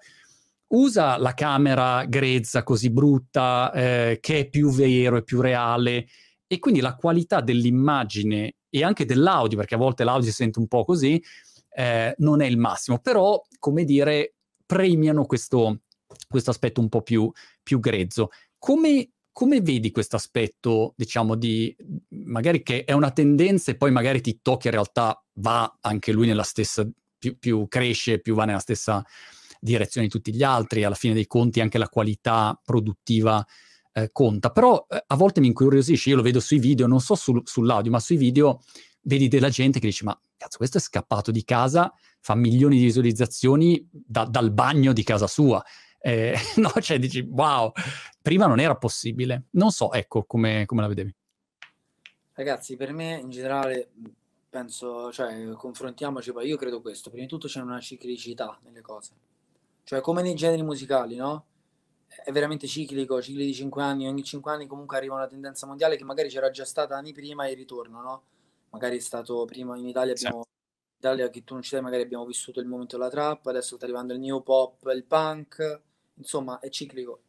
usa 0.68 1.16
la 1.16 1.34
camera 1.34 2.05
grezza 2.05 2.62
così 2.62 2.91
brutta, 2.91 3.72
eh, 3.72 4.18
che 4.20 4.41
è 4.41 4.49
più 4.49 4.70
vero 4.70 5.16
e 5.16 5.24
più 5.24 5.41
reale, 5.41 6.07
e 6.47 6.59
quindi 6.59 6.80
la 6.80 6.95
qualità 6.95 7.41
dell'immagine 7.41 8.55
e 8.68 8.84
anche 8.84 9.05
dell'audio, 9.05 9.59
perché 9.59 9.74
a 9.74 9.78
volte 9.78 10.05
l'audio 10.05 10.28
si 10.28 10.34
sente 10.34 10.59
un 10.59 10.68
po' 10.68 10.84
così, 10.84 11.22
eh, 11.70 12.14
non 12.18 12.41
è 12.41 12.47
il 12.47 12.59
massimo, 12.59 12.99
però, 12.99 13.43
come 13.59 13.84
dire, 13.84 14.34
premiano 14.64 15.26
questo, 15.26 15.80
questo 16.28 16.51
aspetto 16.51 16.80
un 16.80 16.89
po' 16.89 17.03
più, 17.03 17.30
più 17.62 17.80
grezzo. 17.80 18.30
Come 18.59 19.11
come 19.37 19.61
vedi 19.61 19.91
questo 19.91 20.16
aspetto, 20.16 20.95
diciamo, 20.97 21.34
di 21.34 21.76
magari 22.24 22.62
che 22.62 22.84
è 22.84 22.93
una 22.93 23.11
tendenza 23.11 23.70
e 23.70 23.76
poi 23.76 23.91
magari 23.91 24.22
TikTok 24.22 24.64
in 24.64 24.70
realtà 24.70 25.22
va 25.34 25.76
anche 25.82 26.11
lui 26.11 26.26
nella 26.26 26.43
stessa, 26.43 26.89
più, 27.18 27.39
più 27.39 27.68
cresce, 27.68 28.18
più 28.18 28.34
va 28.34 28.47
nella 28.47 28.61
stessa 28.61 29.05
direzione 29.61 30.07
di 30.07 30.12
tutti 30.14 30.34
gli 30.34 30.43
altri, 30.43 30.84
alla 30.84 30.95
fine 30.95 31.12
dei 31.12 31.26
conti 31.26 31.61
anche 31.61 31.76
la 31.76 31.91
qualità 31.91 32.59
produttiva 32.64 33.45
eh, 33.93 34.09
conta, 34.11 34.49
però 34.49 34.87
eh, 34.89 35.05
a 35.07 35.16
volte 35.16 35.41
mi 35.41 35.49
incuriosisce, 35.49 36.09
io 36.09 36.16
lo 36.16 36.22
vedo 36.22 36.41
sui 36.41 36.59
video, 36.59 36.87
non 36.87 37.03
so 37.03 37.14
sul, 37.14 37.43
sull'audio, 37.45 37.91
ma 37.91 38.01
sui 38.01 38.16
video 38.16 38.62
vedi 39.03 39.28
della 39.28 39.51
gente 39.51 39.80
che 39.80 39.87
dice 39.89 40.05
ma 40.05 40.18
cazzo 40.39 40.57
questo 40.57 40.78
è 40.78 40.80
scappato 40.80 41.30
di 41.30 41.45
casa, 41.45 41.93
fa 42.20 42.34
milioni 42.34 42.78
di 42.78 42.84
visualizzazioni 42.84 43.87
da, 43.93 44.24
dal 44.24 44.51
bagno 44.51 44.95
di 44.95 45.03
casa 45.03 45.26
sua. 45.26 45.62
Eh, 46.07 46.38
no, 46.62 46.70
cioè 46.80 47.00
dici 47.00 47.20
wow, 47.20 47.72
prima 48.22 48.46
non 48.46 48.61
era 48.61 48.76
possibile. 48.76 49.46
Non 49.52 49.72
so, 49.72 49.92
ecco, 49.92 50.24
come, 50.24 50.64
come 50.64 50.82
la 50.82 50.86
vedevi. 50.86 51.12
Ragazzi, 52.34 52.76
per 52.76 52.92
me 52.92 53.18
in 53.18 53.30
generale 53.30 53.90
penso, 54.48 55.11
cioè, 55.11 55.50
confrontiamoci, 55.54 56.32
poi 56.32 56.46
io 56.46 56.57
credo 56.57 56.80
questo, 56.80 57.11
prima 57.11 57.24
di 57.24 57.30
tutto 57.30 57.48
c'è 57.48 57.61
una 57.61 57.80
ciclicità 57.80 58.57
nelle 58.62 58.82
cose. 58.82 59.14
Cioè, 59.82 60.00
come 60.00 60.22
nei 60.22 60.36
generi 60.36 60.62
musicali, 60.62 61.16
no? 61.16 61.46
È 62.07 62.30
veramente 62.30 62.68
ciclico, 62.68 63.20
cicli 63.20 63.44
di 63.44 63.54
5 63.54 63.82
anni, 63.82 64.07
ogni 64.07 64.22
5 64.22 64.52
anni 64.52 64.66
comunque 64.68 64.96
arriva 64.96 65.16
una 65.16 65.26
tendenza 65.26 65.66
mondiale 65.66 65.96
che 65.96 66.04
magari 66.04 66.28
c'era 66.28 66.50
già 66.50 66.64
stata 66.64 66.96
anni 66.96 67.12
prima 67.12 67.46
e 67.46 67.54
ritorno, 67.54 68.00
no? 68.00 68.22
Magari 68.70 68.98
è 68.98 69.00
stato 69.00 69.44
prima 69.44 69.76
in 69.76 69.88
Italia 69.88 70.12
abbiamo 70.12 70.42
sì. 70.44 70.50
in 70.50 70.96
Italia 70.98 71.30
che 71.30 71.42
tu 71.42 71.54
non 71.54 71.62
ci 71.62 71.70
sai, 71.70 71.80
magari 71.80 72.02
abbiamo 72.02 72.26
vissuto 72.26 72.61
il 72.61 72.66
momento 72.66 72.96
della 72.96 73.11
trap, 73.11 73.46
adesso 73.46 73.74
sta 73.74 73.84
arrivando 73.84 74.12
il 74.12 74.20
new 74.20 74.42
pop, 74.42 74.88
il 74.94 75.04
punk, 75.04 75.84
insomma, 76.17 76.59
è 76.59 76.69
ciclico. 76.69 77.21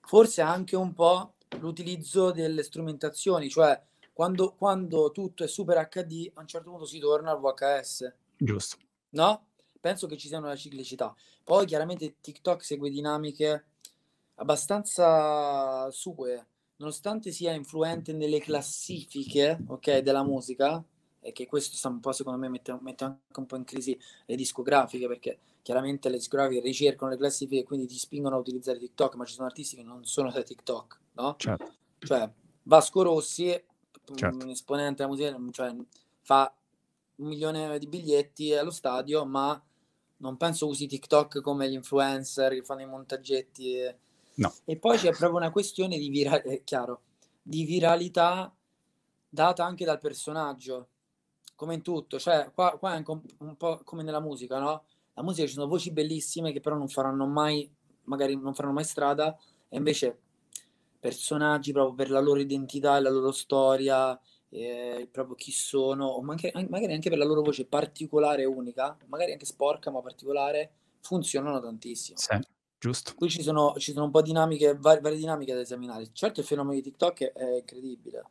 Forse 0.00 0.40
anche 0.40 0.76
un 0.76 0.92
po' 0.94 1.34
l'utilizzo 1.60 2.30
delle 2.30 2.62
strumentazioni, 2.62 3.48
cioè 3.48 3.80
quando, 4.12 4.54
quando 4.54 5.10
tutto 5.10 5.44
è 5.44 5.48
super 5.48 5.88
HD, 5.88 6.30
a 6.34 6.40
un 6.40 6.46
certo 6.46 6.70
punto 6.70 6.86
si 6.86 6.98
torna 6.98 7.32
al 7.32 7.40
VHS. 7.40 8.12
Giusto. 8.38 8.76
No? 9.10 9.46
penso 9.86 10.08
che 10.08 10.16
ci 10.16 10.26
sia 10.26 10.38
una 10.38 10.56
ciclicità. 10.56 11.14
Poi 11.44 11.64
chiaramente 11.64 12.16
TikTok 12.20 12.64
segue 12.64 12.90
dinamiche 12.90 13.66
abbastanza 14.34 15.88
sue, 15.92 16.46
nonostante 16.76 17.30
sia 17.30 17.52
influente 17.52 18.12
nelle 18.12 18.40
classifiche 18.40 19.56
okay, 19.68 20.02
della 20.02 20.24
musica, 20.24 20.82
e 21.20 21.30
che 21.30 21.46
questo 21.46 21.76
sta 21.76 21.88
un 21.88 22.00
po' 22.00 22.10
secondo 22.10 22.38
me 22.38 22.48
mette, 22.48 22.76
mette, 22.80 23.04
anche 23.04 23.38
un 23.38 23.46
po' 23.46 23.54
in 23.54 23.64
crisi 23.64 23.96
le 24.26 24.34
discografiche, 24.34 25.06
perché 25.06 25.38
chiaramente 25.66 26.08
le 26.08 26.18
discografiche 26.18 26.60
ricercano 26.60 27.10
le 27.10 27.16
classifiche 27.16 27.62
e 27.62 27.64
quindi 27.64 27.88
ti 27.88 27.98
spingono 27.98 28.36
a 28.36 28.38
utilizzare 28.38 28.78
TikTok, 28.78 29.16
ma 29.16 29.24
ci 29.24 29.34
sono 29.34 29.48
artisti 29.48 29.74
che 29.74 29.82
non 29.82 30.04
sono 30.04 30.30
da 30.30 30.40
TikTok, 30.40 31.00
no? 31.14 31.34
Certo. 31.36 31.72
Cioè, 31.98 32.30
Vasco 32.62 33.02
Rossi, 33.02 33.46
certo. 34.14 34.44
un 34.44 34.50
esponente 34.50 35.04
della 35.04 35.38
musica, 35.38 35.50
cioè, 35.50 35.76
fa 36.20 36.54
un 37.16 37.26
milione 37.26 37.80
di 37.80 37.88
biglietti 37.88 38.54
allo 38.54 38.70
stadio, 38.70 39.24
ma 39.24 39.60
non 40.18 40.36
penso 40.36 40.68
usi 40.68 40.86
TikTok 40.86 41.40
come 41.40 41.68
gli 41.68 41.72
influencer 41.74 42.52
che 42.52 42.62
fanno 42.62 42.82
i 42.82 42.86
montaggetti. 42.86 43.76
E, 43.76 43.96
no. 44.34 44.54
e 44.66 44.76
poi 44.76 44.98
c'è 44.98 45.10
proprio 45.10 45.34
una 45.34 45.50
questione 45.50 45.98
di, 45.98 46.08
vira- 46.10 46.42
chiaro, 46.62 47.00
di 47.42 47.64
viralità 47.64 48.54
data 49.28 49.64
anche 49.64 49.84
dal 49.84 49.98
personaggio, 49.98 50.90
come 51.56 51.74
in 51.74 51.82
tutto. 51.82 52.20
Cioè, 52.20 52.52
qua, 52.54 52.76
qua 52.78 52.92
è 52.92 52.94
anche 52.94 53.10
un, 53.10 53.20
un 53.38 53.56
po' 53.56 53.80
come 53.82 54.04
nella 54.04 54.20
musica, 54.20 54.60
no? 54.60 54.84
La 55.16 55.22
musica 55.22 55.46
ci 55.46 55.54
sono 55.54 55.66
voci 55.66 55.92
bellissime 55.92 56.52
che 56.52 56.60
però 56.60 56.76
non 56.76 56.88
faranno 56.88 57.26
mai, 57.26 57.68
magari 58.04 58.36
non 58.38 58.54
faranno 58.54 58.74
mai 58.74 58.84
strada, 58.84 59.36
e 59.68 59.76
invece 59.76 60.18
personaggi 61.00 61.72
proprio 61.72 61.94
per 61.94 62.10
la 62.10 62.20
loro 62.20 62.38
identità 62.38 62.98
e 62.98 63.00
la 63.00 63.10
loro 63.10 63.32
storia 63.32 64.18
eh, 64.50 65.08
proprio 65.10 65.34
chi 65.34 65.52
sono, 65.52 66.06
o 66.06 66.22
magari, 66.22 66.66
magari 66.68 66.92
anche 66.92 67.08
per 67.08 67.18
la 67.18 67.24
loro 67.24 67.40
voce 67.40 67.64
particolare 67.64 68.42
e 68.42 68.46
unica, 68.46 68.96
magari 69.06 69.32
anche 69.32 69.46
sporca 69.46 69.90
ma 69.90 70.02
particolare, 70.02 70.72
funzionano 71.00 71.60
tantissimo. 71.60 72.18
Sì, 72.18 72.38
giusto. 72.78 73.14
Qui 73.14 73.28
ci 73.30 73.42
sono, 73.42 73.74
ci 73.78 73.92
sono 73.92 74.04
un 74.04 74.10
po' 74.10 74.22
dinamiche, 74.22 74.76
varie, 74.78 75.00
varie 75.00 75.18
dinamiche 75.18 75.54
da 75.54 75.60
esaminare. 75.60 76.08
Certo 76.12 76.40
il 76.40 76.46
fenomeno 76.46 76.74
di 76.74 76.82
TikTok 76.82 77.22
è, 77.22 77.32
è 77.32 77.56
incredibile, 77.56 78.24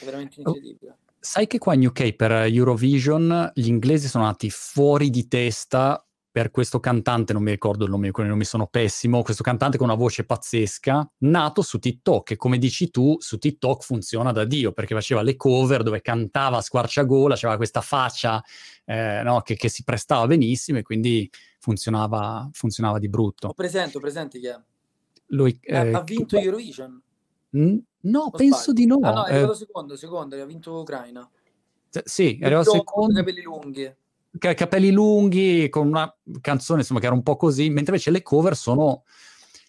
è 0.00 0.04
veramente 0.04 0.40
oh, 0.40 0.48
incredibile. 0.48 0.90
Oh, 0.90 1.09
sai 1.20 1.46
che 1.46 1.58
qua 1.58 1.74
in 1.74 1.86
UK 1.86 2.14
per 2.14 2.32
Eurovision 2.32 3.52
gli 3.54 3.66
inglesi 3.66 4.08
sono 4.08 4.24
andati 4.24 4.48
fuori 4.50 5.10
di 5.10 5.28
testa 5.28 6.02
per 6.32 6.50
questo 6.52 6.78
cantante, 6.78 7.32
non 7.32 7.42
mi 7.42 7.50
ricordo 7.50 7.84
il 7.84 7.90
nome, 7.90 8.08
i 8.08 8.12
nomi 8.14 8.44
sono 8.44 8.68
pessimo, 8.68 9.22
questo 9.22 9.42
cantante 9.42 9.76
con 9.76 9.88
una 9.88 9.96
voce 9.96 10.24
pazzesca, 10.24 11.12
nato 11.18 11.60
su 11.60 11.78
TikTok 11.80 12.30
e 12.30 12.36
come 12.36 12.56
dici 12.56 12.90
tu, 12.90 13.16
su 13.18 13.36
TikTok 13.36 13.82
funziona 13.82 14.30
da 14.30 14.44
Dio, 14.44 14.72
perché 14.72 14.94
faceva 14.94 15.22
le 15.22 15.34
cover 15.34 15.82
dove 15.82 16.00
cantava 16.00 16.58
a 16.58 16.60
squarciagola, 16.60 17.34
aveva 17.34 17.56
questa 17.56 17.80
faccia 17.80 18.42
eh, 18.84 19.22
no, 19.24 19.40
che, 19.42 19.56
che, 19.56 19.68
si 19.68 19.82
prestava 19.82 20.26
benissimo 20.28 20.78
e 20.78 20.82
quindi 20.82 21.28
funzionava, 21.58 22.48
funzionava 22.52 23.00
di 23.00 23.08
brutto. 23.08 23.48
Ho 23.48 23.54
presente, 23.54 23.96
ho 23.96 24.00
presente 24.00 24.38
chi 24.38 24.46
è. 24.46 24.58
Lui, 25.32 25.58
eh, 25.62 25.76
ha 25.76 26.02
vinto. 26.02 26.36
Eurovision? 26.36 27.02
Mm, 27.56 27.78
no, 28.02 28.20
o 28.20 28.30
penso 28.30 28.72
sbaglio? 28.72 28.72
di 28.72 28.86
no. 28.86 28.98
Ah 29.02 29.12
no, 29.12 29.24
è 29.24 29.32
arrivato 29.32 29.52
eh, 29.52 29.56
secondo, 29.56 29.96
secondo, 29.96 30.40
ha 30.40 30.44
vinto 30.44 30.80
Ucraina. 30.80 31.28
Sì, 32.04 32.38
è 32.38 32.44
arrivato 32.44 32.70
secondo. 32.70 33.14
capelli 33.14 33.42
lunghi 33.42 33.94
capelli 34.38 34.90
lunghi, 34.92 35.68
con 35.68 35.88
una 35.88 36.14
canzone 36.40 36.80
insomma 36.80 37.00
che 37.00 37.06
era 37.06 37.14
un 37.14 37.22
po' 37.22 37.36
così, 37.36 37.68
mentre 37.68 37.92
invece 37.92 38.10
le 38.10 38.22
cover 38.22 38.56
sono, 38.56 39.04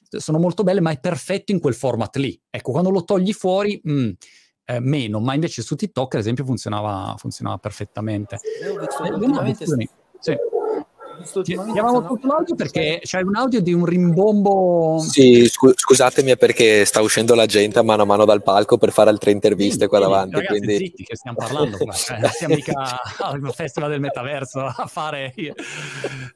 sono 0.08 0.38
molto 0.38 0.64
belle, 0.64 0.82
ma 0.82 0.92
è 0.92 1.00
perfetto 1.00 1.52
in 1.52 1.60
quel 1.60 1.74
format 1.74 2.16
lì. 2.18 2.40
Ecco, 2.50 2.72
quando 2.72 2.90
lo 2.90 3.04
togli 3.04 3.34
fuori, 3.34 3.80
mh, 3.84 3.92
mm, 3.92 4.10
eh, 4.66 4.80
meno, 4.80 5.20
ma 5.20 5.34
invece 5.34 5.62
su 5.62 5.76
TikTok, 5.76 6.14
ad 6.14 6.20
esempio, 6.20 6.46
funzionava, 6.46 7.16
funzionava 7.18 7.58
perfettamente. 7.58 8.36
Eh, 8.36 9.56
sì. 10.20 10.36
Chiamavo 11.43 12.05
tutto 12.05 12.28
l'audio 12.28 12.55
perché 12.55 12.99
c'è 13.03 13.22
un 13.22 13.36
audio 13.36 13.61
di 13.61 13.74
un 13.74 13.86
rimbombo. 13.86 14.99
Sì, 14.99 15.47
scu- 15.47 15.78
scusatemi 15.78 16.38
perché 16.38 16.86
sta 16.86 17.01
uscendo 17.01 17.36
la 17.36 17.45
gente 17.45 17.80
a 17.80 17.84
mano 17.84 18.03
a 18.03 18.05
mano 18.05 18.26
dal 18.26 18.43
palco 18.43 18.78
per 18.78 18.91
fare 18.91 19.09
altre 19.09 19.32
interviste 19.32 19.84
sì, 19.84 19.88
qua 19.88 19.99
davanti. 19.99 20.36
Ragazzi, 20.36 20.57
quindi... 20.59 20.78
zitti 20.78 21.03
che 21.03 21.15
stiamo 21.15 21.38
parlando 21.38 21.78
qua. 21.78 21.93
Eh, 21.93 22.28
siamo 22.30 22.55
mica 22.55 23.01
al 23.19 23.51
Festival 23.53 23.89
del 23.89 23.99
Metaverso 23.99 24.59
a 24.59 24.86
fare. 24.88 25.34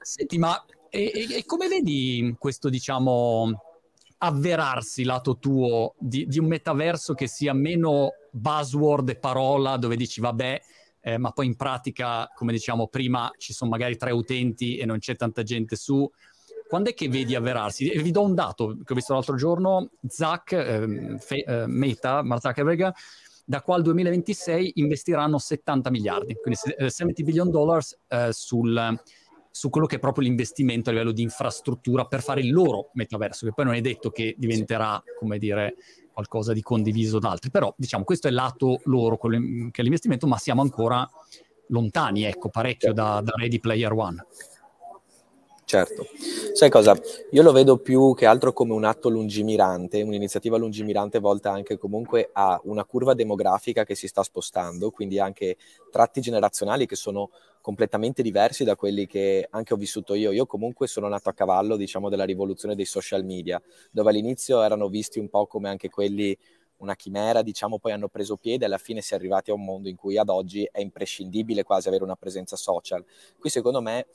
Senti, 0.01 0.37
ma 0.37 0.63
e, 0.89 1.11
e, 1.13 1.35
e 1.37 1.45
come 1.45 1.67
vedi 1.67 2.35
questo, 2.39 2.69
diciamo, 2.69 3.51
avverarsi 4.19 5.03
lato 5.03 5.37
tuo 5.37 5.93
di, 5.97 6.25
di 6.27 6.39
un 6.39 6.45
metaverso 6.45 7.13
che 7.13 7.27
sia 7.27 7.53
meno 7.53 8.11
buzzword 8.31 9.09
e 9.09 9.15
parola 9.15 9.77
dove 9.77 9.95
dici 9.95 10.21
vabbè 10.21 10.61
eh, 11.05 11.19
ma 11.19 11.29
poi 11.29 11.45
in 11.45 11.55
pratica, 11.55 12.27
come 12.33 12.51
diciamo 12.51 12.87
prima, 12.87 13.31
ci 13.37 13.53
sono 13.53 13.69
magari 13.69 13.95
tre 13.95 14.09
utenti 14.09 14.77
e 14.77 14.85
non 14.85 14.97
c'è 14.97 15.15
tanta 15.15 15.43
gente 15.43 15.75
su. 15.75 16.09
Quando 16.67 16.89
è 16.89 16.95
che 16.95 17.07
vedi 17.07 17.35
avverarsi? 17.35 17.87
E 17.91 18.01
vi 18.01 18.09
do 18.09 18.23
un 18.23 18.33
dato 18.33 18.75
che 18.83 18.91
ho 18.91 18.95
visto 18.95 19.13
l'altro 19.13 19.35
giorno, 19.35 19.91
Zach, 20.07 20.53
eh, 20.53 21.15
fe, 21.19 21.43
eh, 21.43 21.67
Meta, 21.67 22.23
Mark 22.23 22.41
Zuckerberg, 22.41 22.91
da 23.45 23.61
qua 23.61 23.75
al 23.75 23.83
2026 23.83 24.71
investiranno 24.77 25.37
70 25.37 25.91
miliardi, 25.91 26.33
quindi 26.33 26.59
70 26.89 27.21
billion 27.21 27.51
dollars 27.51 27.95
eh, 28.07 28.29
sul, 28.31 28.99
su 29.51 29.69
quello 29.69 29.85
che 29.85 29.97
è 29.97 29.99
proprio 29.99 30.23
l'investimento 30.23 30.89
a 30.89 30.93
livello 30.93 31.11
di 31.11 31.21
infrastruttura 31.21 32.05
per 32.05 32.23
fare 32.23 32.41
il 32.41 32.51
loro 32.51 32.89
metaverso, 32.93 33.45
che 33.45 33.53
poi 33.53 33.65
non 33.65 33.75
è 33.75 33.81
detto 33.81 34.09
che 34.09 34.33
diventerà, 34.39 35.03
come 35.19 35.37
dire, 35.37 35.75
qualcosa 36.15 36.53
di 36.53 36.61
condiviso 36.61 37.19
da 37.19 37.31
altri. 37.31 37.51
Però, 37.51 37.73
diciamo, 37.77 38.05
questo 38.05 38.27
è 38.27 38.29
il 38.29 38.37
lato 38.37 38.79
loro, 38.85 39.17
che 39.17 39.81
è 39.81 39.81
l'investimento, 39.81 40.25
ma 40.27 40.37
siamo 40.37 40.61
ancora 40.61 41.07
lontani, 41.67 42.23
ecco, 42.23 42.49
parecchio 42.49 42.93
da, 42.93 43.21
da 43.21 43.33
Ready 43.35 43.59
Player 43.59 43.91
One. 43.91 44.25
Certo. 45.75 46.07
Sai 46.53 46.69
cosa? 46.69 46.97
Io 47.31 47.41
lo 47.41 47.51
vedo 47.51 47.77
più 47.79 48.13
che 48.13 48.25
altro 48.25 48.53
come 48.53 48.71
un 48.71 48.85
atto 48.85 49.09
lungimirante, 49.09 50.01
un'iniziativa 50.01 50.55
lungimirante 50.55 51.19
volta 51.19 51.51
anche 51.51 51.77
comunque 51.77 52.29
a 52.31 52.57
una 52.63 52.85
curva 52.85 53.13
demografica 53.13 53.83
che 53.83 53.93
si 53.93 54.07
sta 54.07 54.23
spostando, 54.23 54.89
quindi 54.89 55.19
anche 55.19 55.57
tratti 55.91 56.21
generazionali 56.21 56.85
che 56.85 56.95
sono 56.95 57.29
completamente 57.59 58.21
diversi 58.21 58.63
da 58.63 58.77
quelli 58.77 59.05
che 59.05 59.47
anche 59.49 59.73
ho 59.73 59.77
vissuto 59.77 60.13
io. 60.13 60.31
Io 60.31 60.45
comunque 60.45 60.87
sono 60.87 61.09
nato 61.09 61.27
a 61.27 61.33
cavallo, 61.33 61.75
diciamo, 61.75 62.07
della 62.07 62.23
rivoluzione 62.23 62.75
dei 62.75 62.85
social 62.85 63.25
media, 63.25 63.61
dove 63.91 64.11
all'inizio 64.11 64.63
erano 64.63 64.87
visti 64.87 65.19
un 65.19 65.27
po' 65.27 65.45
come 65.45 65.67
anche 65.67 65.89
quelli 65.89 66.37
una 66.77 66.95
chimera, 66.95 67.41
diciamo, 67.41 67.79
poi 67.79 67.93
hanno 67.93 68.09
preso 68.09 68.35
piede 68.37 68.63
e 68.63 68.67
alla 68.67 68.77
fine 68.77 69.01
si 69.01 69.13
è 69.13 69.15
arrivati 69.17 69.49
a 69.49 69.53
un 69.53 69.63
mondo 69.63 69.87
in 69.87 69.95
cui 69.95 70.17
ad 70.17 70.29
oggi 70.29 70.67
è 70.69 70.81
imprescindibile 70.81 71.63
quasi 71.63 71.87
avere 71.87 72.03
una 72.03 72.15
presenza 72.17 72.55
social. 72.55 73.03
Qui 73.39 73.49
secondo 73.49 73.81
me 73.81 74.07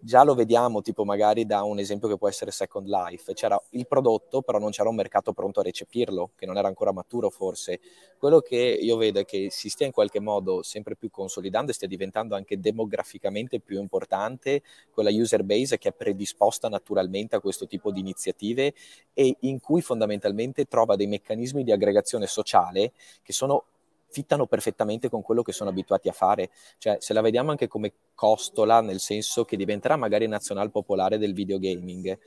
già 0.00 0.22
lo 0.22 0.34
vediamo 0.34 0.80
tipo 0.80 1.04
magari 1.04 1.44
da 1.44 1.62
un 1.62 1.78
esempio 1.78 2.08
che 2.08 2.16
può 2.16 2.28
essere 2.28 2.50
Second 2.50 2.86
Life, 2.86 3.34
c'era 3.34 3.60
il 3.70 3.86
prodotto 3.86 4.42
però 4.42 4.58
non 4.58 4.70
c'era 4.70 4.88
un 4.88 4.94
mercato 4.94 5.32
pronto 5.32 5.60
a 5.60 5.62
recepirlo, 5.62 6.30
che 6.36 6.46
non 6.46 6.56
era 6.56 6.68
ancora 6.68 6.92
maturo 6.92 7.30
forse. 7.30 7.80
Quello 8.18 8.40
che 8.40 8.56
io 8.56 8.96
vedo 8.96 9.20
è 9.20 9.24
che 9.24 9.48
si 9.50 9.68
stia 9.68 9.86
in 9.86 9.92
qualche 9.92 10.20
modo 10.20 10.62
sempre 10.62 10.96
più 10.96 11.10
consolidando 11.10 11.70
e 11.70 11.74
stia 11.74 11.88
diventando 11.88 12.34
anche 12.34 12.58
demograficamente 12.58 13.60
più 13.60 13.80
importante 13.80 14.62
quella 14.92 15.10
user 15.10 15.42
base 15.44 15.78
che 15.78 15.90
è 15.90 15.92
predisposta 15.92 16.68
naturalmente 16.68 17.36
a 17.36 17.40
questo 17.40 17.66
tipo 17.66 17.90
di 17.90 18.00
iniziative 18.00 18.74
e 19.12 19.36
in 19.40 19.60
cui 19.60 19.80
fondamentalmente 19.82 20.66
trova 20.66 20.96
dei 20.96 21.06
meccanismi 21.06 21.64
di 21.64 21.72
aggregazione 21.72 22.26
sociale 22.26 22.92
che 23.22 23.32
sono 23.32 23.64
fittano 24.10 24.46
perfettamente 24.46 25.08
con 25.08 25.22
quello 25.22 25.42
che 25.42 25.52
sono 25.52 25.70
abituati 25.70 26.08
a 26.08 26.12
fare. 26.12 26.50
Cioè, 26.78 26.96
se 27.00 27.12
la 27.12 27.20
vediamo 27.20 27.50
anche 27.50 27.68
come 27.68 27.92
costola, 28.14 28.80
nel 28.80 29.00
senso 29.00 29.44
che 29.44 29.56
diventerà 29.56 29.96
magari 29.96 30.26
nazional 30.26 30.70
popolare 30.70 31.18
del 31.18 31.34
videogaming, 31.34 32.18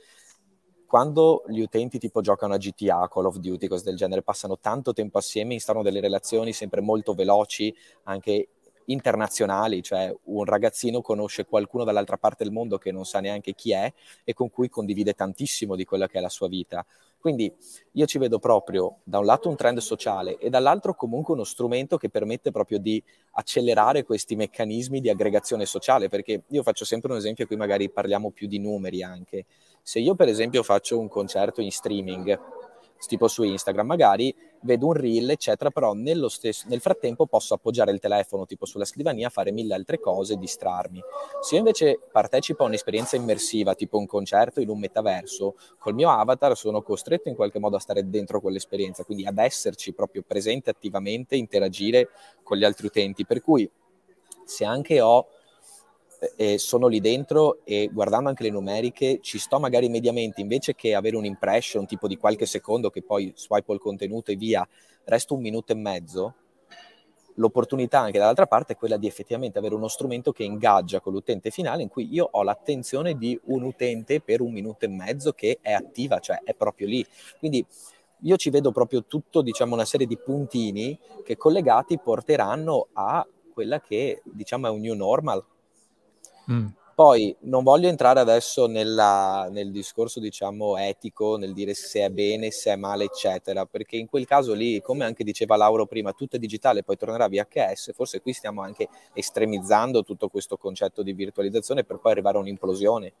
quando 0.86 1.44
gli 1.46 1.60
utenti 1.60 1.98
tipo 1.98 2.20
giocano 2.20 2.52
a 2.52 2.58
GTA, 2.58 3.08
Call 3.08 3.24
of 3.24 3.38
Duty, 3.38 3.66
cose 3.66 3.84
del 3.84 3.96
genere, 3.96 4.22
passano 4.22 4.58
tanto 4.58 4.92
tempo 4.92 5.16
assieme, 5.16 5.54
instaurano 5.54 5.86
delle 5.86 6.00
relazioni 6.00 6.52
sempre 6.52 6.82
molto 6.82 7.14
veloci, 7.14 7.74
anche 8.04 8.48
internazionali, 8.86 9.82
cioè 9.82 10.14
un 10.24 10.44
ragazzino 10.44 11.00
conosce 11.00 11.46
qualcuno 11.46 11.84
dall'altra 11.84 12.18
parte 12.18 12.44
del 12.44 12.52
mondo 12.52 12.78
che 12.78 12.92
non 12.92 13.04
sa 13.04 13.20
neanche 13.20 13.54
chi 13.54 13.72
è 13.72 13.90
e 14.24 14.34
con 14.34 14.50
cui 14.50 14.68
condivide 14.68 15.14
tantissimo 15.14 15.76
di 15.76 15.84
quella 15.84 16.08
che 16.08 16.18
è 16.18 16.20
la 16.20 16.28
sua 16.28 16.48
vita. 16.48 16.84
Quindi 17.22 17.54
io 17.92 18.04
ci 18.06 18.18
vedo 18.18 18.40
proprio 18.40 18.96
da 19.04 19.20
un 19.20 19.26
lato 19.26 19.48
un 19.48 19.54
trend 19.54 19.78
sociale 19.78 20.38
e 20.38 20.50
dall'altro 20.50 20.96
comunque 20.96 21.34
uno 21.34 21.44
strumento 21.44 21.96
che 21.96 22.10
permette 22.10 22.50
proprio 22.50 22.80
di 22.80 23.00
accelerare 23.34 24.02
questi 24.02 24.34
meccanismi 24.34 25.00
di 25.00 25.08
aggregazione 25.08 25.64
sociale, 25.64 26.08
perché 26.08 26.42
io 26.48 26.64
faccio 26.64 26.84
sempre 26.84 27.12
un 27.12 27.18
esempio, 27.18 27.46
qui 27.46 27.54
magari 27.54 27.88
parliamo 27.90 28.32
più 28.32 28.48
di 28.48 28.58
numeri 28.58 29.04
anche. 29.04 29.44
Se 29.80 30.00
io 30.00 30.16
per 30.16 30.26
esempio 30.26 30.64
faccio 30.64 30.98
un 30.98 31.06
concerto 31.06 31.60
in 31.60 31.70
streaming, 31.70 32.40
tipo 33.06 33.28
su 33.28 33.44
Instagram, 33.44 33.86
magari 33.86 34.34
vedo 34.62 34.86
un 34.86 34.92
reel, 34.94 35.30
eccetera, 35.30 35.70
però 35.70 35.94
stesso, 36.28 36.66
nel 36.68 36.80
frattempo 36.80 37.26
posso 37.26 37.54
appoggiare 37.54 37.92
il 37.92 38.00
telefono 38.00 38.46
tipo 38.46 38.66
sulla 38.66 38.84
scrivania, 38.84 39.28
fare 39.28 39.52
mille 39.52 39.74
altre 39.74 40.00
cose, 40.00 40.36
distrarmi. 40.36 41.00
Se 41.40 41.54
io 41.54 41.60
invece 41.60 42.00
partecipo 42.10 42.64
a 42.64 42.66
un'esperienza 42.66 43.16
immersiva, 43.16 43.74
tipo 43.74 43.98
un 43.98 44.06
concerto 44.06 44.60
in 44.60 44.68
un 44.68 44.78
metaverso, 44.78 45.56
col 45.78 45.94
mio 45.94 46.10
avatar 46.10 46.56
sono 46.56 46.82
costretto 46.82 47.28
in 47.28 47.34
qualche 47.34 47.58
modo 47.58 47.76
a 47.76 47.80
stare 47.80 48.08
dentro 48.08 48.40
quell'esperienza, 48.40 49.04
quindi 49.04 49.24
ad 49.24 49.38
esserci 49.38 49.92
proprio 49.92 50.22
presente 50.26 50.70
attivamente, 50.70 51.36
interagire 51.36 52.08
con 52.42 52.56
gli 52.56 52.64
altri 52.64 52.86
utenti. 52.86 53.26
Per 53.26 53.40
cui 53.40 53.70
se 54.44 54.64
anche 54.64 55.00
ho 55.00 55.28
e 56.36 56.58
sono 56.58 56.86
lì 56.86 57.00
dentro 57.00 57.58
e 57.64 57.88
guardando 57.92 58.28
anche 58.28 58.44
le 58.44 58.50
numeriche 58.50 59.18
ci 59.22 59.38
sto 59.38 59.58
magari 59.58 59.88
mediamente 59.88 60.40
invece 60.40 60.74
che 60.74 60.94
avere 60.94 61.16
un 61.16 61.24
impression 61.24 61.86
tipo 61.86 62.06
di 62.06 62.16
qualche 62.16 62.46
secondo 62.46 62.90
che 62.90 63.02
poi 63.02 63.32
swipe 63.34 63.72
il 63.72 63.80
contenuto 63.80 64.30
e 64.30 64.36
via, 64.36 64.66
resto 65.04 65.34
un 65.34 65.40
minuto 65.40 65.72
e 65.72 65.76
mezzo, 65.76 66.34
l'opportunità 67.36 68.00
anche 68.00 68.18
dall'altra 68.18 68.46
parte 68.46 68.74
è 68.74 68.76
quella 68.76 68.96
di 68.96 69.06
effettivamente 69.06 69.58
avere 69.58 69.74
uno 69.74 69.88
strumento 69.88 70.32
che 70.32 70.44
ingaggia 70.44 71.00
con 71.00 71.12
l'utente 71.12 71.50
finale 71.50 71.82
in 71.82 71.88
cui 71.88 72.12
io 72.12 72.28
ho 72.30 72.42
l'attenzione 72.42 73.16
di 73.16 73.38
un 73.44 73.62
utente 73.62 74.20
per 74.20 74.40
un 74.40 74.52
minuto 74.52 74.84
e 74.84 74.88
mezzo 74.88 75.32
che 75.32 75.58
è 75.60 75.72
attiva, 75.72 76.20
cioè 76.20 76.40
è 76.44 76.54
proprio 76.54 76.86
lì. 76.86 77.04
Quindi 77.38 77.64
io 78.24 78.36
ci 78.36 78.50
vedo 78.50 78.70
proprio 78.70 79.04
tutto, 79.04 79.42
diciamo, 79.42 79.74
una 79.74 79.84
serie 79.84 80.06
di 80.06 80.16
puntini 80.16 80.96
che 81.24 81.36
collegati 81.36 81.98
porteranno 81.98 82.88
a 82.92 83.26
quella 83.52 83.80
che 83.80 84.22
diciamo 84.24 84.68
è 84.68 84.70
un 84.70 84.80
new 84.80 84.94
normal 84.94 85.44
Mm. 86.50 86.66
Poi 86.94 87.34
non 87.40 87.62
voglio 87.62 87.88
entrare 87.88 88.20
adesso 88.20 88.66
nella, 88.66 89.48
nel 89.50 89.70
discorso, 89.70 90.20
diciamo, 90.20 90.76
etico, 90.76 91.38
nel 91.38 91.54
dire 91.54 91.72
se 91.72 92.04
è 92.04 92.10
bene, 92.10 92.50
se 92.50 92.70
è 92.70 92.76
male, 92.76 93.04
eccetera, 93.04 93.64
perché 93.64 93.96
in 93.96 94.06
quel 94.06 94.26
caso 94.26 94.52
lì, 94.52 94.80
come 94.82 95.04
anche 95.04 95.24
diceva 95.24 95.56
Lauro 95.56 95.86
prima, 95.86 96.12
tutto 96.12 96.36
è 96.36 96.38
digitale, 96.38 96.82
poi 96.82 96.96
tornerà 96.98 97.28
VHS, 97.28 97.92
forse 97.94 98.20
qui 98.20 98.34
stiamo 98.34 98.60
anche 98.60 98.88
estremizzando 99.14 100.02
tutto 100.02 100.28
questo 100.28 100.58
concetto 100.58 101.02
di 101.02 101.14
virtualizzazione 101.14 101.82
per 101.82 101.96
poi 101.98 102.12
arrivare 102.12 102.36
a 102.36 102.40
un'implosione. 102.40 103.14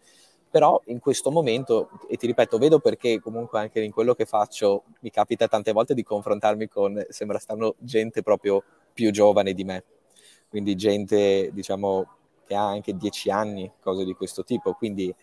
Però 0.50 0.78
in 0.86 1.00
questo 1.00 1.30
momento, 1.30 1.88
e 2.08 2.18
ti 2.18 2.26
ripeto, 2.26 2.58
vedo 2.58 2.78
perché 2.78 3.20
comunque 3.20 3.58
anche 3.58 3.80
in 3.80 3.90
quello 3.90 4.14
che 4.14 4.26
faccio 4.26 4.82
mi 5.00 5.10
capita 5.10 5.48
tante 5.48 5.72
volte 5.72 5.94
di 5.94 6.02
confrontarmi 6.02 6.68
con, 6.68 7.02
sembra 7.08 7.38
stanno 7.38 7.76
gente 7.78 8.22
proprio 8.22 8.62
più 8.92 9.10
giovane 9.10 9.54
di 9.54 9.64
me, 9.64 9.82
quindi 10.50 10.74
gente, 10.74 11.50
diciamo, 11.54 12.06
che 12.46 12.54
ha 12.54 12.66
anche 12.66 12.96
dieci 12.96 13.30
anni, 13.30 13.70
cose 13.80 14.04
di 14.04 14.14
questo 14.14 14.44
tipo. 14.44 14.74
Quindi 14.74 15.14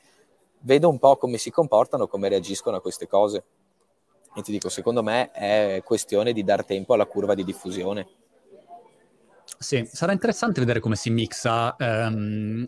vedo 0.61 0.89
un 0.89 0.99
po' 0.99 1.17
come 1.17 1.37
si 1.37 1.51
comportano, 1.51 2.07
come 2.07 2.29
reagiscono 2.29 2.77
a 2.77 2.81
queste 2.81 3.07
cose. 3.07 3.43
E 4.35 4.41
ti 4.41 4.51
dico, 4.51 4.69
secondo 4.69 5.01
me 5.01 5.31
è 5.31 5.81
questione 5.83 6.33
di 6.33 6.43
dar 6.43 6.63
tempo 6.63 6.93
alla 6.93 7.05
curva 7.05 7.33
di 7.33 7.43
diffusione. 7.43 8.07
Sì, 9.57 9.87
sarà 9.91 10.11
interessante 10.11 10.59
vedere 10.59 10.79
come 10.79 10.95
si 10.95 11.09
mixa 11.09 11.75
um, 11.79 12.63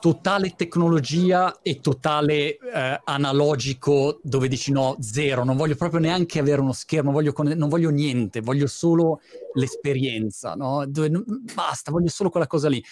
totale 0.00 0.54
tecnologia 0.54 1.60
e 1.62 1.80
totale 1.80 2.58
uh, 2.60 3.00
analogico, 3.04 4.20
dove 4.22 4.48
dici 4.48 4.70
no, 4.70 4.96
zero, 5.00 5.44
non 5.44 5.56
voglio 5.56 5.76
proprio 5.76 6.00
neanche 6.00 6.40
avere 6.40 6.60
uno 6.60 6.72
schermo, 6.72 7.12
voglio 7.12 7.32
con- 7.32 7.54
non 7.56 7.68
voglio 7.70 7.88
niente, 7.88 8.40
voglio 8.40 8.66
solo 8.66 9.20
l'esperienza, 9.54 10.54
no? 10.54 10.84
Dove, 10.86 11.10
basta, 11.54 11.90
voglio 11.90 12.10
solo 12.10 12.28
quella 12.28 12.46
cosa 12.46 12.68
lì 12.68 12.84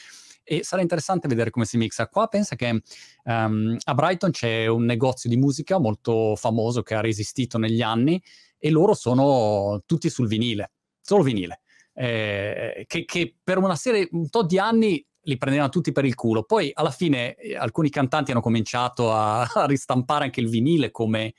e 0.44 0.64
sarà 0.64 0.82
interessante 0.82 1.28
vedere 1.28 1.50
come 1.50 1.64
si 1.64 1.76
mixa. 1.76 2.08
Qua 2.08 2.26
pensa 2.26 2.56
che 2.56 2.82
um, 3.24 3.76
a 3.82 3.94
Brighton 3.94 4.30
c'è 4.30 4.66
un 4.66 4.84
negozio 4.84 5.28
di 5.28 5.36
musica 5.36 5.78
molto 5.78 6.34
famoso 6.36 6.82
che 6.82 6.94
ha 6.94 7.00
resistito 7.00 7.58
negli 7.58 7.82
anni 7.82 8.22
e 8.58 8.70
loro 8.70 8.94
sono 8.94 9.82
tutti 9.86 10.08
sul 10.08 10.28
vinile, 10.28 10.72
solo 11.00 11.22
vinile, 11.22 11.62
eh, 11.94 12.84
che, 12.86 13.04
che, 13.04 13.36
per 13.42 13.58
una 13.58 13.76
serie, 13.76 14.08
un 14.12 14.30
tot 14.30 14.46
di 14.46 14.58
anni 14.58 15.04
li 15.24 15.36
prendevano 15.36 15.70
tutti 15.70 15.92
per 15.92 16.04
il 16.04 16.14
culo. 16.14 16.44
Poi 16.44 16.70
alla 16.74 16.90
fine 16.90 17.34
eh, 17.34 17.56
alcuni 17.56 17.90
cantanti 17.90 18.30
hanno 18.30 18.40
cominciato 18.40 19.12
a, 19.12 19.42
a 19.52 19.66
ristampare 19.66 20.24
anche 20.24 20.40
il 20.40 20.48
vinile 20.48 20.90
come 20.90 21.34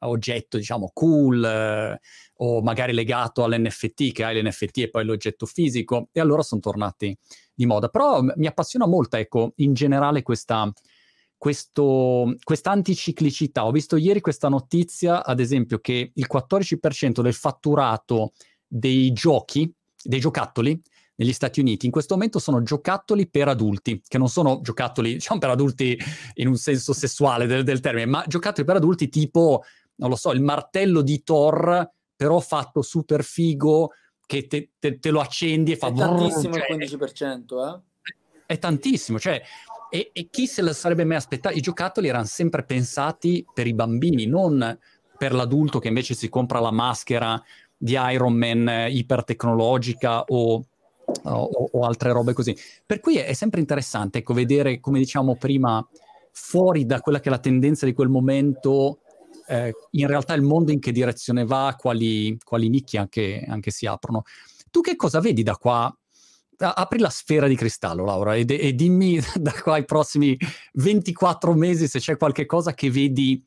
oggetto, 0.00 0.56
diciamo, 0.56 0.90
cool 0.92 1.44
eh, 1.44 2.00
o 2.36 2.62
magari 2.62 2.92
legato 2.92 3.44
all'NFT, 3.44 4.12
che 4.12 4.24
hai 4.24 4.40
l'NFT 4.40 4.78
e 4.78 4.90
poi 4.90 5.04
l'oggetto 5.04 5.46
fisico, 5.46 6.08
e 6.12 6.20
allora 6.20 6.42
sono 6.42 6.60
tornati 6.60 7.16
di 7.54 7.66
moda. 7.66 7.88
Però 7.88 8.20
mi 8.22 8.46
appassiona 8.46 8.86
molto, 8.86 9.16
ecco, 9.16 9.52
in 9.56 9.72
generale 9.72 10.22
questa, 10.22 10.70
questa 11.36 12.70
anticiclicità. 12.70 13.66
Ho 13.66 13.70
visto 13.70 13.96
ieri 13.96 14.20
questa 14.20 14.48
notizia, 14.48 15.24
ad 15.24 15.40
esempio, 15.40 15.78
che 15.78 16.12
il 16.12 16.26
14% 16.30 17.20
del 17.20 17.34
fatturato 17.34 18.32
dei 18.66 19.12
giochi, 19.12 19.72
dei 20.02 20.20
giocattoli, 20.20 20.80
negli 21.16 21.32
Stati 21.32 21.60
Uniti 21.60 21.86
in 21.86 21.92
questo 21.92 22.14
momento 22.14 22.38
sono 22.38 22.62
giocattoli 22.62 23.28
per 23.28 23.48
adulti, 23.48 24.02
che 24.06 24.18
non 24.18 24.28
sono 24.28 24.60
giocattoli, 24.62 25.12
diciamo 25.14 25.38
per 25.38 25.50
adulti 25.50 25.98
in 26.34 26.48
un 26.48 26.56
senso 26.56 26.92
sessuale 26.92 27.46
del, 27.46 27.62
del 27.62 27.80
termine, 27.80 28.06
ma 28.06 28.24
giocattoli 28.26 28.66
per 28.66 28.76
adulti 28.76 29.08
tipo, 29.08 29.62
non 29.96 30.10
lo 30.10 30.16
so, 30.16 30.32
il 30.32 30.42
martello 30.42 31.02
di 31.02 31.22
Thor, 31.22 31.88
però 32.16 32.40
fatto 32.40 32.82
super 32.82 33.22
figo, 33.22 33.90
che 34.26 34.46
te, 34.46 34.70
te, 34.78 34.98
te 34.98 35.10
lo 35.10 35.20
accendi 35.20 35.72
e 35.72 35.76
fa... 35.76 35.88
È 35.88 35.94
tantissimo 35.94 36.54
cioè, 36.54 36.72
il 36.72 36.98
15%, 36.98 37.76
eh? 37.76 37.80
È 38.46 38.58
tantissimo, 38.58 39.18
cioè... 39.18 39.42
E, 39.90 40.10
e 40.12 40.28
chi 40.28 40.48
se 40.48 40.60
lo 40.60 40.72
sarebbe 40.72 41.04
mai 41.04 41.18
aspettato? 41.18 41.56
I 41.56 41.60
giocattoli 41.60 42.08
erano 42.08 42.24
sempre 42.24 42.64
pensati 42.64 43.44
per 43.54 43.68
i 43.68 43.74
bambini, 43.74 44.26
non 44.26 44.76
per 45.16 45.32
l'adulto 45.32 45.78
che 45.78 45.88
invece 45.88 46.14
si 46.14 46.28
compra 46.28 46.58
la 46.58 46.72
maschera 46.72 47.40
di 47.76 47.96
Iron 47.96 48.34
Man 48.34 48.68
eh, 48.68 48.90
ipertecnologica 48.90 50.22
o, 50.22 50.64
o, 51.22 51.68
o, 51.72 51.86
altre 51.86 52.12
robe 52.12 52.32
così. 52.32 52.56
Per 52.84 53.00
cui 53.00 53.18
è, 53.18 53.26
è, 53.26 53.32
sempre 53.34 53.60
interessante 53.60 54.18
ecco, 54.18 54.34
vedere, 54.34 54.80
come 54.80 54.98
diciamo 54.98 55.36
prima, 55.36 55.86
fuori 56.32 56.86
da 56.86 57.00
quella 57.00 57.20
che 57.20 57.28
è 57.28 57.30
la 57.30 57.38
tendenza 57.38 57.86
di 57.86 57.92
quel 57.92 58.08
momento, 58.08 59.00
eh, 59.46 59.74
in 59.90 60.06
realtà 60.06 60.34
il 60.34 60.42
mondo 60.42 60.72
in 60.72 60.80
che 60.80 60.92
direzione 60.92 61.44
va, 61.44 61.74
quali, 61.78 62.36
quali 62.42 62.68
nicchie 62.68 62.98
anche, 62.98 63.44
anche, 63.46 63.70
si 63.70 63.86
aprono. 63.86 64.22
Tu 64.70 64.80
che 64.80 64.96
cosa 64.96 65.20
vedi 65.20 65.42
da 65.42 65.56
qua? 65.56 65.94
Apri 66.56 66.98
la 67.00 67.10
sfera 67.10 67.48
di 67.48 67.56
cristallo, 67.56 68.04
Laura, 68.04 68.36
e, 68.36 68.46
e 68.48 68.74
dimmi 68.74 69.18
da 69.36 69.52
qua 69.52 69.74
ai 69.74 69.84
prossimi 69.84 70.36
24 70.74 71.52
mesi 71.54 71.88
se 71.88 71.98
c'è 71.98 72.16
qualche 72.16 72.46
cosa 72.46 72.74
che 72.74 72.90
vedi 72.90 73.44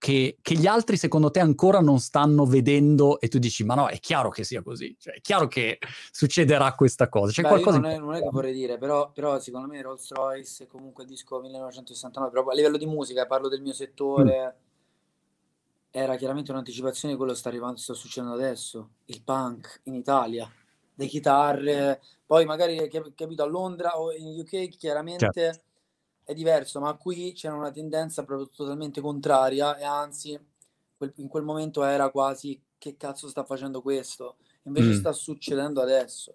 che, 0.00 0.38
che, 0.40 0.54
gli 0.54 0.66
altri 0.66 0.96
secondo 0.96 1.30
te 1.30 1.40
ancora 1.40 1.80
non 1.80 2.00
stanno 2.00 2.46
vedendo 2.46 3.20
e 3.20 3.28
tu 3.28 3.38
dici 3.38 3.64
ma 3.64 3.74
no 3.74 3.88
è 3.88 3.98
chiaro 3.98 4.30
che 4.30 4.44
sia 4.44 4.62
così 4.62 4.96
cioè, 4.98 5.16
è 5.16 5.20
chiaro 5.20 5.46
che 5.46 5.78
succederà 6.10 6.74
questa 6.74 7.10
cosa 7.10 7.32
C'è 7.32 7.42
Beh, 7.42 7.48
qualcosa 7.48 7.78
non, 7.80 7.90
è, 7.90 7.98
non, 7.98 8.14
è, 8.14 8.22
che 8.22 8.30
vorrei 8.30 8.54
dire 8.54 8.78
però, 8.78 9.10
però 9.12 9.38
secondo 9.40 9.66
me 9.66 9.82
Rolls 9.82 10.10
Royce 10.12 10.66
comunque 10.66 11.02
il 11.02 11.10
disco 11.10 11.38
1969 11.40 12.30
proprio 12.30 12.54
a 12.54 12.56
livello 12.56 12.78
di 12.78 12.86
musica 12.86 13.26
parlo 13.26 13.48
del 13.48 13.60
mio 13.60 13.74
settore 13.74 14.56
mm 14.56 14.68
era 15.90 16.16
chiaramente 16.16 16.52
un'anticipazione 16.52 17.12
di 17.12 17.18
quello 17.18 17.32
che 17.32 17.38
sta 17.38 17.48
arrivando, 17.48 17.78
sta 17.78 17.94
succedendo 17.94 18.34
adesso, 18.34 18.90
il 19.06 19.22
punk 19.22 19.80
in 19.84 19.94
Italia, 19.94 20.50
le 20.94 21.06
chitarre, 21.06 22.00
poi 22.24 22.44
magari 22.44 22.88
capito 22.88 23.42
a 23.42 23.46
Londra 23.46 23.98
o 23.98 24.12
in 24.12 24.38
UK 24.38 24.68
chiaramente 24.68 25.30
certo. 25.32 25.62
è 26.24 26.34
diverso, 26.34 26.78
ma 26.80 26.94
qui 26.94 27.32
c'era 27.32 27.54
una 27.54 27.72
tendenza 27.72 28.24
proprio 28.24 28.48
totalmente 28.48 29.00
contraria 29.00 29.76
e 29.76 29.84
anzi 29.84 30.38
in 31.16 31.28
quel 31.28 31.42
momento 31.42 31.82
era 31.82 32.10
quasi 32.10 32.60
che 32.78 32.96
cazzo 32.96 33.28
sta 33.28 33.44
facendo 33.44 33.82
questo, 33.82 34.36
invece 34.64 34.88
mm. 34.88 34.98
sta 34.98 35.12
succedendo 35.12 35.80
adesso. 35.80 36.34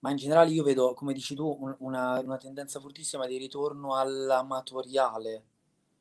Ma 0.00 0.10
in 0.10 0.16
generale 0.16 0.50
io 0.50 0.62
vedo, 0.62 0.94
come 0.94 1.12
dici 1.12 1.34
tu, 1.34 1.76
una, 1.80 2.20
una 2.20 2.36
tendenza 2.36 2.78
fortissima 2.78 3.26
di 3.26 3.36
ritorno 3.36 3.96
all'amatoriale, 3.96 5.44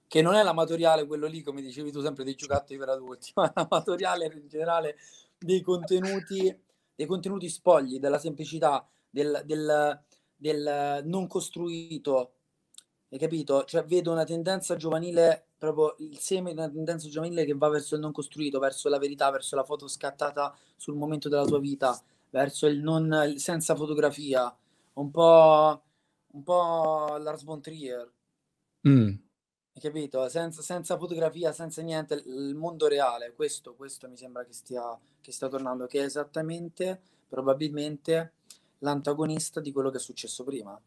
che 0.07 0.21
non 0.21 0.35
è 0.35 0.43
l'amatoriale 0.43 1.05
quello 1.05 1.27
lì, 1.27 1.41
come 1.41 1.61
dicevi 1.61 1.91
tu 1.91 2.01
sempre, 2.01 2.23
dei 2.23 2.35
giocattoli 2.35 2.79
per 2.79 2.89
adulti, 2.89 3.31
ma 3.35 3.51
l'amatoriale 3.53 4.25
in 4.33 4.47
generale 4.47 4.97
dei 5.37 5.61
contenuti, 5.61 6.55
dei 6.95 7.05
contenuti 7.05 7.49
spogli, 7.49 7.99
della 7.99 8.19
semplicità, 8.19 8.87
del, 9.09 9.41
del, 9.45 10.01
del 10.35 11.01
non 11.05 11.27
costruito, 11.27 12.31
hai 13.09 13.19
capito? 13.19 13.63
Cioè 13.63 13.85
vedo 13.85 14.11
una 14.11 14.25
tendenza 14.25 14.75
giovanile, 14.75 15.47
proprio 15.57 15.95
il 15.99 16.17
seme 16.19 16.51
di 16.51 16.57
una 16.57 16.69
tendenza 16.69 17.07
giovanile 17.07 17.45
che 17.45 17.53
va 17.53 17.69
verso 17.69 17.95
il 17.95 18.01
non 18.01 18.11
costruito, 18.11 18.59
verso 18.59 18.89
la 18.89 18.97
verità, 18.97 19.29
verso 19.31 19.55
la 19.55 19.63
foto 19.63 19.87
scattata 19.87 20.53
sul 20.75 20.95
momento 20.95 21.29
della 21.29 21.45
tua 21.45 21.59
vita, 21.59 21.97
verso 22.29 22.67
il 22.67 22.79
non 22.79 23.35
senza 23.37 23.75
fotografia, 23.75 24.53
un 24.93 25.09
po', 25.11 25.81
un 26.33 26.43
po' 26.43 27.17
Lars 27.17 27.43
von 27.43 27.61
Trier. 27.61 28.11
Mm. 28.87 29.26
Hai 29.77 29.83
capito? 29.83 30.27
Senza, 30.27 30.63
senza, 30.63 30.97
fotografia, 30.97 31.51
senza 31.51 31.83
niente, 31.83 32.23
il 32.25 32.55
mondo 32.55 32.87
reale, 32.87 33.33
questo, 33.35 33.75
questo 33.75 34.09
mi 34.09 34.17
sembra 34.17 34.43
che 34.43 34.51
stia, 34.51 34.81
che 35.21 35.31
stia 35.31 35.49
tornando, 35.49 35.85
che 35.85 35.99
è 35.99 36.03
esattamente, 36.03 36.99
probabilmente, 37.27 38.33
l'antagonista 38.79 39.59
di 39.59 39.71
quello 39.71 39.91
che 39.91 39.97
è 39.97 39.99
successo 39.99 40.43
prima. 40.43 40.81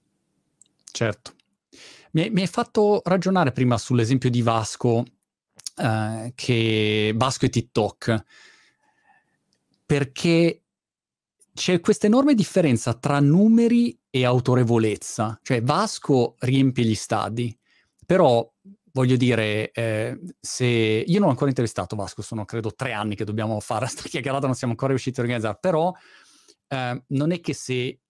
Certo. 0.90 1.34
Mi, 2.10 2.30
mi 2.30 2.40
hai 2.40 2.48
fatto 2.48 3.00
ragionare 3.04 3.52
prima 3.52 3.78
sull'esempio 3.78 4.28
di 4.28 4.42
Vasco, 4.42 5.04
eh, 5.76 6.32
che 6.34 7.12
Vasco 7.14 7.46
e 7.46 7.48
TikTok, 7.48 8.24
perché 9.86 10.62
c'è 11.54 11.78
questa 11.78 12.08
enorme 12.08 12.34
differenza 12.34 12.94
tra 12.94 13.20
numeri 13.20 13.96
e 14.10 14.24
autorevolezza. 14.24 15.38
Cioè 15.44 15.62
Vasco 15.62 16.34
riempie 16.40 16.84
gli 16.84 16.96
stadi, 16.96 17.56
però 18.04 18.52
voglio 18.92 19.16
dire, 19.16 19.70
eh, 19.72 20.18
se 20.40 20.64
io 20.64 21.18
non 21.18 21.28
ho 21.28 21.30
ancora 21.30 21.48
intervistato 21.48 21.96
Vasco, 21.96 22.22
sono 22.22 22.44
credo 22.44 22.74
tre 22.74 22.92
anni 22.92 23.14
che 23.14 23.24
dobbiamo 23.24 23.60
fare 23.60 23.86
questa 23.90 24.08
chiacchierata, 24.08 24.46
non 24.46 24.54
siamo 24.54 24.72
ancora 24.72 24.92
riusciti 24.92 25.20
a 25.20 25.22
organizzare, 25.22 25.58
però 25.60 25.92
eh, 26.68 27.02
non 27.06 27.30
è 27.32 27.40
che 27.40 27.54
se 27.54 28.00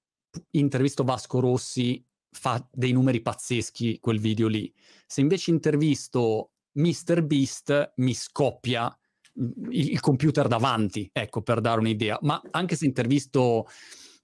intervisto 0.50 1.04
Vasco 1.04 1.40
Rossi 1.40 2.04
fa 2.32 2.64
dei 2.70 2.92
numeri 2.92 3.20
pazzeschi 3.20 3.98
quel 3.98 4.20
video 4.20 4.48
lì, 4.48 4.72
se 5.06 5.20
invece 5.20 5.50
intervisto 5.50 6.52
Mr. 6.72 7.22
Beast 7.24 7.92
mi 7.96 8.14
scoppia 8.14 8.96
il, 9.34 9.90
il 9.90 10.00
computer 10.00 10.46
davanti, 10.46 11.10
ecco, 11.12 11.42
per 11.42 11.60
dare 11.60 11.80
un'idea, 11.80 12.18
ma 12.22 12.40
anche 12.50 12.76
se 12.76 12.84
intervisto 12.84 13.66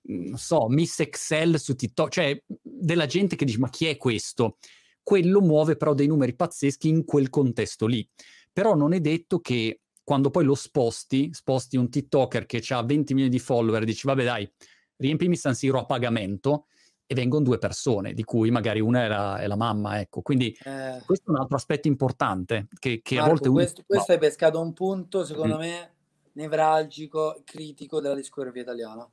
non 0.09 0.39
so, 0.39 0.69
Miss 0.69 1.01
Excel 1.01 1.59
su 1.59 1.75
TikTok, 1.75 2.11
cioè 2.11 2.43
della 2.63 3.07
gente 3.07 3.37
che 3.37 3.45
dice 3.45 3.59
ma 3.59 3.71
chi 3.71 3.87
è 3.87 3.97
questo? 3.97 4.59
Quello 5.07 5.41
muove 5.41 5.77
però 5.77 5.95
dei 5.95 6.09
numeri 6.09 6.35
pazzeschi 6.35 6.89
in 6.89 7.05
quel 7.05 7.31
contesto 7.31 7.87
lì. 7.87 8.05
Però 8.53 8.75
non 8.75 8.93
è 8.93 8.99
detto 8.99 9.39
che 9.39 9.83
quando 10.03 10.31
poi 10.31 10.45
lo 10.45 10.57
sposti, 10.57 11.33
sposti 11.33 11.77
un 11.77 11.89
TikToker 11.89 12.45
che 12.45 12.61
ha 12.71 12.83
20 12.83 13.15
milioni 13.15 13.33
di 13.33 13.39
follower 13.39 13.83
e 13.83 13.85
dici 13.85 14.05
vabbè 14.05 14.25
dai, 14.25 14.51
riempimi 14.97 15.37
San 15.37 15.55
Siro 15.55 15.79
a 15.79 15.85
pagamento 15.85 16.67
e 17.07 17.15
vengono 17.15 17.45
due 17.45 17.59
persone, 17.59 18.15
di 18.15 18.25
cui 18.25 18.51
magari 18.51 18.81
una 18.81 19.05
è 19.05 19.07
la, 19.07 19.39
è 19.39 19.47
la 19.47 19.55
mamma, 19.55 20.01
ecco. 20.01 20.23
Quindi 20.23 20.49
eh, 20.65 21.01
questo 21.07 21.31
è 21.31 21.35
un 21.35 21.41
altro 21.41 21.55
aspetto 21.55 21.87
importante 21.87 22.67
che, 22.77 23.01
che 23.01 23.15
Marco, 23.15 23.31
a 23.31 23.33
volte... 23.33 23.49
Questo, 23.51 23.75
uno... 23.77 23.87
questo 23.87 24.11
hai 24.11 24.19
pescato 24.19 24.61
un 24.61 24.73
punto, 24.73 25.25
secondo 25.25 25.55
mm. 25.55 25.61
me, 25.61 25.95
nevralgico, 26.33 27.43
critico 27.45 28.01
della 28.01 28.17
discografia 28.17 28.63
italiana 28.63 29.09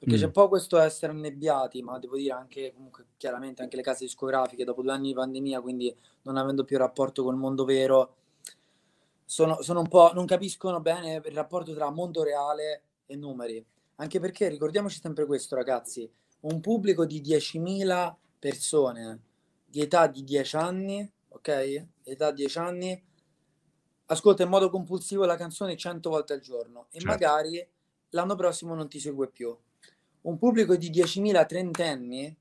perché 0.00 0.14
mm. 0.14 0.18
c'è 0.18 0.24
un 0.24 0.32
po' 0.32 0.48
questo 0.48 0.78
essere 0.78 1.12
annebbiati, 1.12 1.82
ma 1.82 1.98
devo 1.98 2.16
dire 2.16 2.32
anche 2.32 2.72
comunque 2.72 3.04
chiaramente 3.18 3.60
anche 3.60 3.76
le 3.76 3.82
case 3.82 4.06
discografiche 4.06 4.64
dopo 4.64 4.80
due 4.80 4.92
anni 4.92 5.08
di 5.08 5.14
pandemia, 5.14 5.60
quindi 5.60 5.94
non 6.22 6.38
avendo 6.38 6.64
più 6.64 6.78
rapporto 6.78 7.22
col 7.22 7.36
mondo 7.36 7.66
vero, 7.66 8.14
sono, 9.26 9.60
sono 9.60 9.80
un 9.80 9.88
po' 9.88 10.10
non 10.14 10.24
capiscono 10.24 10.80
bene 10.80 11.16
il 11.22 11.34
rapporto 11.34 11.74
tra 11.74 11.90
mondo 11.90 12.22
reale 12.22 12.82
e 13.04 13.14
numeri. 13.14 13.62
Anche 13.96 14.20
perché 14.20 14.48
ricordiamoci 14.48 14.98
sempre 14.98 15.26
questo, 15.26 15.54
ragazzi, 15.54 16.10
un 16.40 16.60
pubblico 16.60 17.04
di 17.04 17.20
10.000 17.20 18.14
persone 18.38 19.20
di 19.66 19.82
età 19.82 20.06
di 20.06 20.24
10 20.24 20.56
anni, 20.56 21.12
ok? 21.28 21.86
Età 22.04 22.30
10 22.30 22.58
anni, 22.58 23.04
ascolta 24.06 24.44
in 24.44 24.48
modo 24.48 24.70
compulsivo 24.70 25.26
la 25.26 25.36
canzone 25.36 25.76
100 25.76 26.08
volte 26.08 26.32
al 26.32 26.40
giorno 26.40 26.86
e 26.90 27.00
certo. 27.00 27.06
magari 27.06 27.68
l'anno 28.10 28.34
prossimo 28.34 28.74
non 28.74 28.88
ti 28.88 28.98
segue 28.98 29.28
più 29.28 29.54
un 30.22 30.38
pubblico 30.38 30.76
di 30.76 30.90
10.000 30.90 31.46
trentenni 31.46 32.36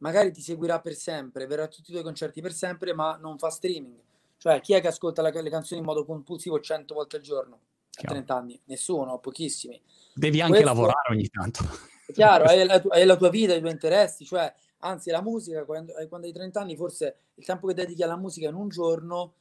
magari 0.00 0.32
ti 0.32 0.40
seguirà 0.40 0.80
per 0.80 0.94
sempre, 0.94 1.46
verrà 1.46 1.64
a 1.64 1.68
tutti 1.68 1.90
i 1.90 1.92
tuoi 1.92 2.02
concerti 2.02 2.40
per 2.40 2.52
sempre, 2.52 2.92
ma 2.92 3.16
non 3.16 3.38
fa 3.38 3.50
streaming. 3.50 3.98
Cioè, 4.36 4.60
chi 4.60 4.72
è 4.72 4.80
che 4.80 4.88
ascolta 4.88 5.22
la, 5.22 5.30
le 5.30 5.50
canzoni 5.50 5.80
in 5.80 5.86
modo 5.86 6.04
compulsivo 6.04 6.60
100 6.60 6.94
volte 6.94 7.16
al 7.16 7.22
giorno? 7.22 7.58
A 8.02 8.06
30 8.06 8.34
anni? 8.34 8.60
Nessuno, 8.64 9.18
pochissimi. 9.18 9.80
Devi 10.14 10.40
anche 10.40 10.62
Questo, 10.62 10.74
lavorare 10.74 11.12
ogni 11.12 11.28
tanto. 11.28 11.64
È 12.06 12.12
chiaro, 12.12 12.44
hai 12.44 12.64
la, 12.64 12.82
hai 12.88 13.04
la, 13.06 13.16
tua 13.16 13.28
vita, 13.28 13.54
i 13.54 13.60
tuoi 13.60 13.72
interessi, 13.72 14.24
cioè, 14.24 14.52
anzi, 14.78 15.10
la 15.10 15.20
musica, 15.20 15.64
quando, 15.64 15.94
eh, 15.96 16.08
quando 16.08 16.26
hai 16.26 16.32
30 16.32 16.60
anni, 16.60 16.76
forse 16.76 17.16
il 17.34 17.44
tempo 17.44 17.66
che 17.66 17.74
dedichi 17.74 18.02
alla 18.02 18.16
musica 18.16 18.48
in 18.48 18.54
un 18.54 18.68
giorno, 18.68 19.34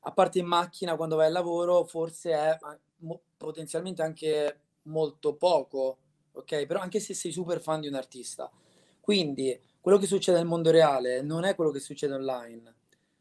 a 0.00 0.12
parte 0.12 0.38
in 0.38 0.46
macchina, 0.46 0.96
quando 0.96 1.16
vai 1.16 1.26
al 1.26 1.32
lavoro, 1.32 1.84
forse 1.84 2.32
è 2.32 2.58
potenzialmente 3.38 4.02
anche 4.02 4.58
molto 4.82 5.34
poco 5.34 5.96
ok? 6.32 6.66
Però 6.66 6.80
anche 6.80 7.00
se 7.00 7.14
sei 7.14 7.32
super 7.32 7.60
fan 7.60 7.80
di 7.80 7.88
un 7.88 7.94
artista. 7.94 8.50
Quindi 9.00 9.58
quello 9.80 9.98
che 9.98 10.06
succede 10.06 10.38
nel 10.38 10.46
mondo 10.46 10.70
reale 10.70 11.22
non 11.22 11.44
è 11.44 11.54
quello 11.54 11.70
che 11.70 11.80
succede 11.80 12.14
online. 12.14 12.74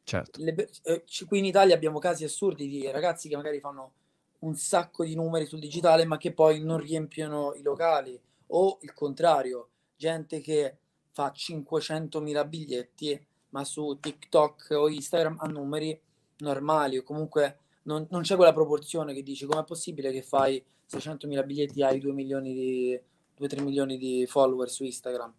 Certo. 0.03 0.41
Le, 0.43 0.69
eh, 0.83 1.03
qui 1.27 1.39
in 1.39 1.45
Italia 1.45 1.75
abbiamo 1.75 1.99
casi 1.99 2.23
assurdi 2.23 2.67
di 2.67 2.89
ragazzi 2.89 3.29
che 3.29 3.35
magari 3.35 3.59
fanno 3.59 3.93
un 4.39 4.55
sacco 4.55 5.03
di 5.03 5.15
numeri 5.15 5.45
sul 5.45 5.59
digitale 5.59 6.05
ma 6.05 6.17
che 6.17 6.33
poi 6.33 6.63
non 6.63 6.79
riempiono 6.79 7.53
i 7.53 7.61
locali 7.61 8.19
o 8.47 8.79
il 8.81 8.93
contrario, 8.93 9.69
gente 9.95 10.41
che 10.41 10.77
fa 11.11 11.31
500.000 11.35 12.47
biglietti 12.47 13.25
ma 13.49 13.63
su 13.63 13.97
TikTok 13.99 14.69
o 14.71 14.89
Instagram 14.89 15.37
ha 15.39 15.47
numeri 15.47 15.99
normali 16.37 16.97
o 16.97 17.03
comunque 17.03 17.57
non, 17.83 18.07
non 18.09 18.21
c'è 18.21 18.35
quella 18.35 18.53
proporzione 18.53 19.13
che 19.13 19.23
dici 19.23 19.45
com'è 19.45 19.63
possibile 19.63 20.11
che 20.11 20.21
fai 20.21 20.63
600.000 20.91 21.45
biglietti 21.45 21.83
hai 21.83 21.99
2 21.99 22.11
milioni 22.11 22.53
di 22.53 23.01
2-3 23.39 23.63
milioni 23.63 23.97
di 23.97 24.25
follower 24.27 24.69
su 24.69 24.83
Instagram 24.83 25.33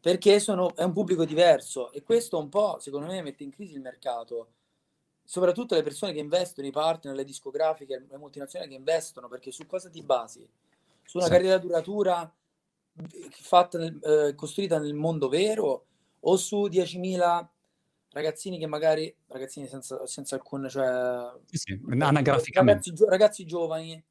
perché 0.00 0.40
sono, 0.40 0.74
è 0.74 0.82
un 0.82 0.92
pubblico 0.92 1.24
diverso 1.24 1.92
e 1.92 2.02
questo 2.02 2.38
un 2.38 2.48
po' 2.48 2.78
secondo 2.78 3.08
me 3.08 3.20
mette 3.22 3.44
in 3.44 3.50
crisi 3.50 3.74
il 3.74 3.80
mercato 3.80 4.52
soprattutto 5.30 5.74
le 5.74 5.82
persone 5.82 6.12
che 6.12 6.18
investono 6.18 6.66
i 6.66 6.72
partner, 6.72 7.14
le 7.14 7.24
discografiche, 7.24 8.04
le 8.08 8.18
multinazionali 8.18 8.70
che 8.72 8.76
investono 8.76 9.28
perché 9.28 9.52
su 9.52 9.64
cosa 9.64 9.88
ti 9.88 10.02
basi? 10.02 10.48
Su 11.04 11.18
una 11.18 11.26
sì. 11.26 11.32
carriera 11.32 11.58
duratura 11.58 12.34
fatta 13.30 13.78
nel, 13.78 13.98
eh, 14.02 14.34
costruita 14.34 14.78
nel 14.78 14.94
mondo 14.94 15.28
vero 15.28 15.86
o 16.18 16.36
su 16.36 16.64
10.000 16.64 17.46
ragazzini 18.10 18.58
che 18.58 18.66
magari 18.66 19.14
ragazzini 19.28 19.68
senza, 19.68 20.04
senza 20.06 20.34
alcun 20.34 20.68
cioè 20.68 21.30
sì, 21.44 21.58
sì. 21.58 21.80
anagraficamente 21.90 22.90
ragazzi, 22.90 23.08
ragazzi 23.08 23.46
giovani 23.46 24.04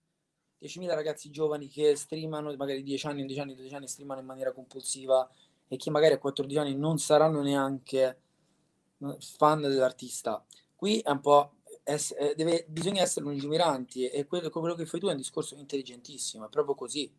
10.000 0.62 0.94
ragazzi 0.94 1.30
giovani 1.30 1.68
che 1.70 1.96
streamano, 1.96 2.54
magari 2.56 2.84
10 2.84 3.08
anni, 3.08 3.22
11 3.22 3.40
anni, 3.40 3.56
12 3.56 3.76
anni 3.76 3.88
streamano 3.88 4.20
in 4.20 4.26
maniera 4.26 4.52
compulsiva 4.52 5.30
e 5.68 5.78
che 5.78 5.90
magari 5.90 6.16
a 6.16 6.18
14 6.18 6.58
anni 6.58 6.76
non 6.76 6.98
saranno 6.98 7.42
neanche 7.42 8.22
fan 9.20 9.62
dell'artista. 9.62 10.44
Qui 10.76 11.00
è 11.00 11.10
un 11.10 11.22
po', 11.22 11.54
ess- 11.84 12.16
eh, 12.18 12.34
deve, 12.36 12.66
bisogna 12.68 13.02
essere 13.02 13.26
lungimiranti 13.26 14.08
e 14.08 14.26
quello, 14.26 14.50
quello 14.50 14.76
che 14.76 14.86
fai 14.86 15.00
tu 15.00 15.08
è 15.08 15.12
un 15.12 15.18
discorso 15.18 15.56
intelligentissimo, 15.56 16.46
è 16.46 16.50
proprio 16.50 16.76
così. 16.76 17.12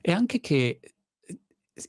E 0.00 0.12
anche 0.12 0.40
che 0.40 0.80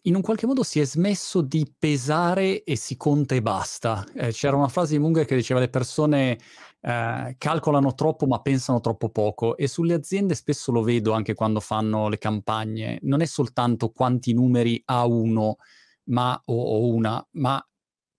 in 0.03 0.16
un 0.16 0.22
qualche 0.22 0.45
modo 0.45 0.64
si 0.64 0.80
è 0.80 0.86
smesso 0.86 1.41
di 1.41 1.70
pesare 1.78 2.64
e 2.64 2.76
si 2.76 2.95
conta 2.97 3.36
e 3.36 3.41
basta. 3.41 4.05
Eh, 4.14 4.32
c'era 4.32 4.55
una 4.55 4.68
frase 4.68 4.93
di 4.93 4.99
Munger 4.99 5.26
che 5.26 5.36
diceva 5.36 5.59
le 5.59 5.70
persone 5.70 6.39
eh, 6.82 7.36
calcolano 7.38 7.93
troppo 7.93 8.25
ma 8.25 8.41
pensano 8.41 8.79
troppo 8.79 9.09
poco 9.09 9.55
e 9.55 9.67
sulle 9.67 9.93
aziende 9.93 10.34
spesso 10.34 10.71
lo 10.71 10.82
vedo 10.82 11.11
anche 11.13 11.34
quando 11.34 11.59
fanno 11.59 12.09
le 12.09 12.17
campagne. 12.17 12.99
Non 13.03 13.21
è 13.21 13.25
soltanto 13.25 13.89
quanti 13.89 14.34
numeri 14.34 14.82
ha 14.86 15.05
uno 15.05 15.57
ma, 16.05 16.41
o, 16.45 16.53
o 16.53 16.88
una, 16.93 17.25
ma 17.34 17.63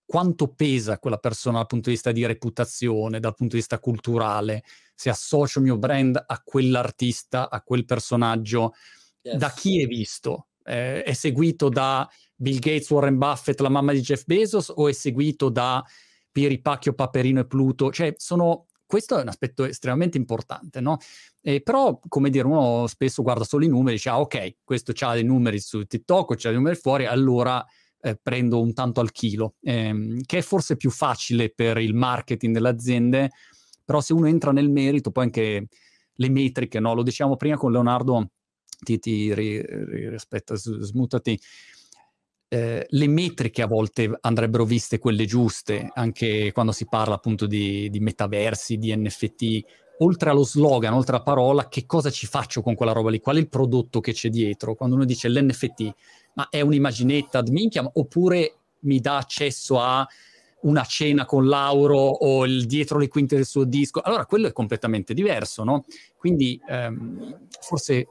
quanto 0.05 0.49
pesa 0.49 0.99
quella 0.99 1.19
persona 1.19 1.59
dal 1.59 1.67
punto 1.67 1.89
di 1.89 1.95
vista 1.95 2.13
di 2.13 2.25
reputazione, 2.27 3.19
dal 3.19 3.35
punto 3.35 3.55
di 3.55 3.61
vista 3.61 3.79
culturale, 3.79 4.63
se 4.95 5.11
associo 5.11 5.59
il 5.59 5.65
mio 5.65 5.79
brand 5.79 6.23
a 6.25 6.43
quell'artista, 6.45 7.51
a 7.51 7.63
quel 7.63 7.85
personaggio, 7.85 8.75
yes. 9.23 9.37
da 9.37 9.51
chi 9.51 9.83
è 9.83 9.87
visto 9.87 10.49
Eh, 10.65 11.03
è 11.03 11.13
seguito 11.13 11.69
da 11.69 12.09
Bill 12.37 12.61
Gates, 12.61 12.89
Warren 12.91 13.19
Buffett, 13.19 13.59
la 13.61 13.69
mamma 13.69 13.93
di 13.93 14.01
Jeff 14.01 14.25
Bezos 14.27 14.71
o 14.73 14.89
è 14.89 14.93
seguito 14.93 15.49
da 15.49 15.83
Pieri 16.33 16.61
Pacchio, 16.61 16.95
Paperino 16.95 17.41
e 17.41 17.47
Pluto? 17.47 17.93
Cioè, 17.93 18.15
sono, 18.17 18.67
questo 18.87 19.19
è 19.19 19.23
un 19.23 19.29
aspetto 19.29 19.65
estremamente 19.65 20.17
importante, 20.17 20.81
no? 20.81 20.97
Eh, 21.41 21.61
però, 21.61 22.01
come 22.09 22.31
dire, 22.31 22.47
uno 22.47 22.87
spesso 22.87 23.23
guarda 23.23 23.45
solo 23.45 23.65
i 23.65 23.69
numeri 23.69 23.91
e 23.91 23.97
dice, 23.97 24.09
ah, 24.09 24.21
ok, 24.21 24.57
questo 24.65 24.93
ha 25.01 25.15
dei 25.15 25.25
numeri 25.25 25.61
su 25.61 25.85
TikTok, 25.85 26.35
c'ha 26.37 26.49
dei 26.49 26.57
numeri 26.57 26.77
fuori, 26.77 27.05
allora 27.05 27.65
eh, 28.01 28.19
prendo 28.21 28.61
un 28.61 28.73
tanto 28.73 29.01
al 29.01 29.13
chilo, 29.13 29.55
ehm, 29.61 30.23
che 30.27 30.39
è 30.39 30.43
forse 30.43 30.77
più 30.77 30.91
facile 30.91 31.51
per 31.51 31.79
il 31.79 31.95
marketing 31.95 32.55
delle 32.55 32.69
aziende, 32.71 33.31
però 33.85 34.01
se 34.01 34.13
uno 34.13 34.27
entra 34.27 34.53
nel 34.53 34.71
merito, 34.71 35.11
poi 35.11 35.25
anche 35.25 35.69
le 36.13 36.29
metriche, 36.29 36.81
no? 36.81 36.95
Lo 36.95 37.03
diciamo 37.03 37.37
prima 37.37 37.57
con 37.57 37.73
Leonardo, 37.73 38.31
ti, 38.83 38.99
ti 38.99 39.33
ri, 39.35 39.61
ri, 39.61 40.09
rispetta, 40.09 40.55
smutati, 40.57 41.39
eh, 42.53 42.87
le 42.87 43.09
metriche 43.09 43.63
a 43.63 43.67
volte 43.67 44.11
andrebbero 44.21 44.67
viste 44.67 44.99
quelle 44.99 45.25
giuste, 45.25 45.91
anche 45.95 46.53
quando 46.53 46.73
si 46.73 46.87
parla 46.87 47.15
appunto 47.15 47.47
di, 47.47 47.89
di 47.89 47.99
metaversi, 47.99 48.77
di 48.77 48.95
NFT, 48.95 49.61
oltre 50.01 50.29
allo 50.29 50.45
slogan, 50.45 50.93
oltre 50.93 51.15
alla 51.17 51.25
parola, 51.25 51.69
che 51.69 51.87
cosa 51.87 52.11
ci 52.11 52.27
faccio 52.27 52.61
con 52.61 52.75
quella 52.75 52.93
roba 52.93 53.09
lì? 53.09 53.21
Qual 53.21 53.37
è 53.37 53.39
il 53.39 53.49
prodotto 53.49 54.01
che 54.01 54.13
c'è 54.13 54.29
dietro? 54.29 54.75
Quando 54.75 54.97
uno 54.97 55.07
dice 55.07 55.31
l'NFT, 55.31 55.95
ma 56.35 56.51
è 56.51 56.61
un'immaginetta 56.61 57.43
minchia, 57.47 57.91
oppure 57.91 58.57
mi 58.81 59.01
dà 59.01 59.17
accesso 59.17 59.81
a 59.81 60.07
una 60.65 60.85
cena 60.85 61.25
con 61.25 61.49
Lauro 61.49 61.97
o 61.97 62.45
il 62.45 62.67
dietro 62.67 62.99
le 62.99 63.09
quinte 63.09 63.35
del 63.35 63.47
suo 63.47 63.65
disco? 63.65 64.03
Allora 64.03 64.27
quello 64.27 64.47
è 64.47 64.53
completamente 64.53 65.15
diverso, 65.15 65.65
no? 65.65 65.87
Quindi 66.19 66.61
ehm, 66.69 67.47
forse 67.63 68.09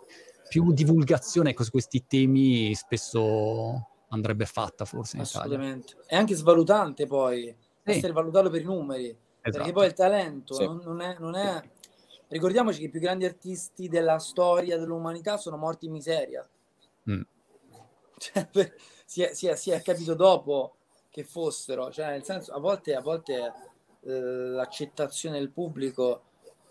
più 0.50 0.74
divulgazione 0.74 1.54
su 1.56 1.70
questi 1.70 2.06
temi 2.08 2.74
spesso 2.74 3.91
andrebbe 4.12 4.46
fatta 4.46 4.86
forse 4.86 5.18
in 5.18 5.24
Assolutamente. 5.24 5.94
Italia. 5.94 6.08
È 6.08 6.16
anche 6.16 6.36
svalutante 6.36 7.08
poi 7.08 7.44
sì. 7.44 7.56
essere 7.84 8.14
valutato 8.14 8.50
per 8.50 8.62
i 8.62 8.66
numeri, 8.66 9.08
esatto. 9.08 9.58
perché 9.58 9.72
poi 9.72 9.88
il 9.88 9.94
talento 9.94 10.54
sì. 10.54 10.64
non, 10.64 10.82
non, 10.84 11.02
è, 11.02 11.16
non, 11.20 11.36
è, 11.36 11.62
Ricordiamoci 12.28 12.80
che 12.80 12.86
i 12.86 12.90
più 12.90 13.02
grandi 13.02 13.26
artisti 13.26 13.90
della 13.90 14.18
storia 14.18 14.78
dell'umanità 14.78 15.36
sono 15.38 15.58
morti 15.58 15.88
in 15.88 15.92
miseria. 15.92 16.48
Mm. 17.10 17.22
Cioè, 18.22 18.48
si, 19.04 19.24
è, 19.24 19.34
si, 19.34 19.48
è, 19.48 19.56
si, 19.56 19.72
è, 19.72 19.82
capito 19.82 20.14
dopo 20.14 20.76
che 21.10 21.24
fossero, 21.24 21.92
cioè 21.92 22.12
nel 22.12 22.24
senso 22.24 22.54
a 22.54 22.60
volte, 22.60 22.94
a 22.94 23.02
volte 23.02 23.52
eh, 24.04 24.12
l'accettazione 24.12 25.40
del 25.40 25.50
pubblico 25.50 26.22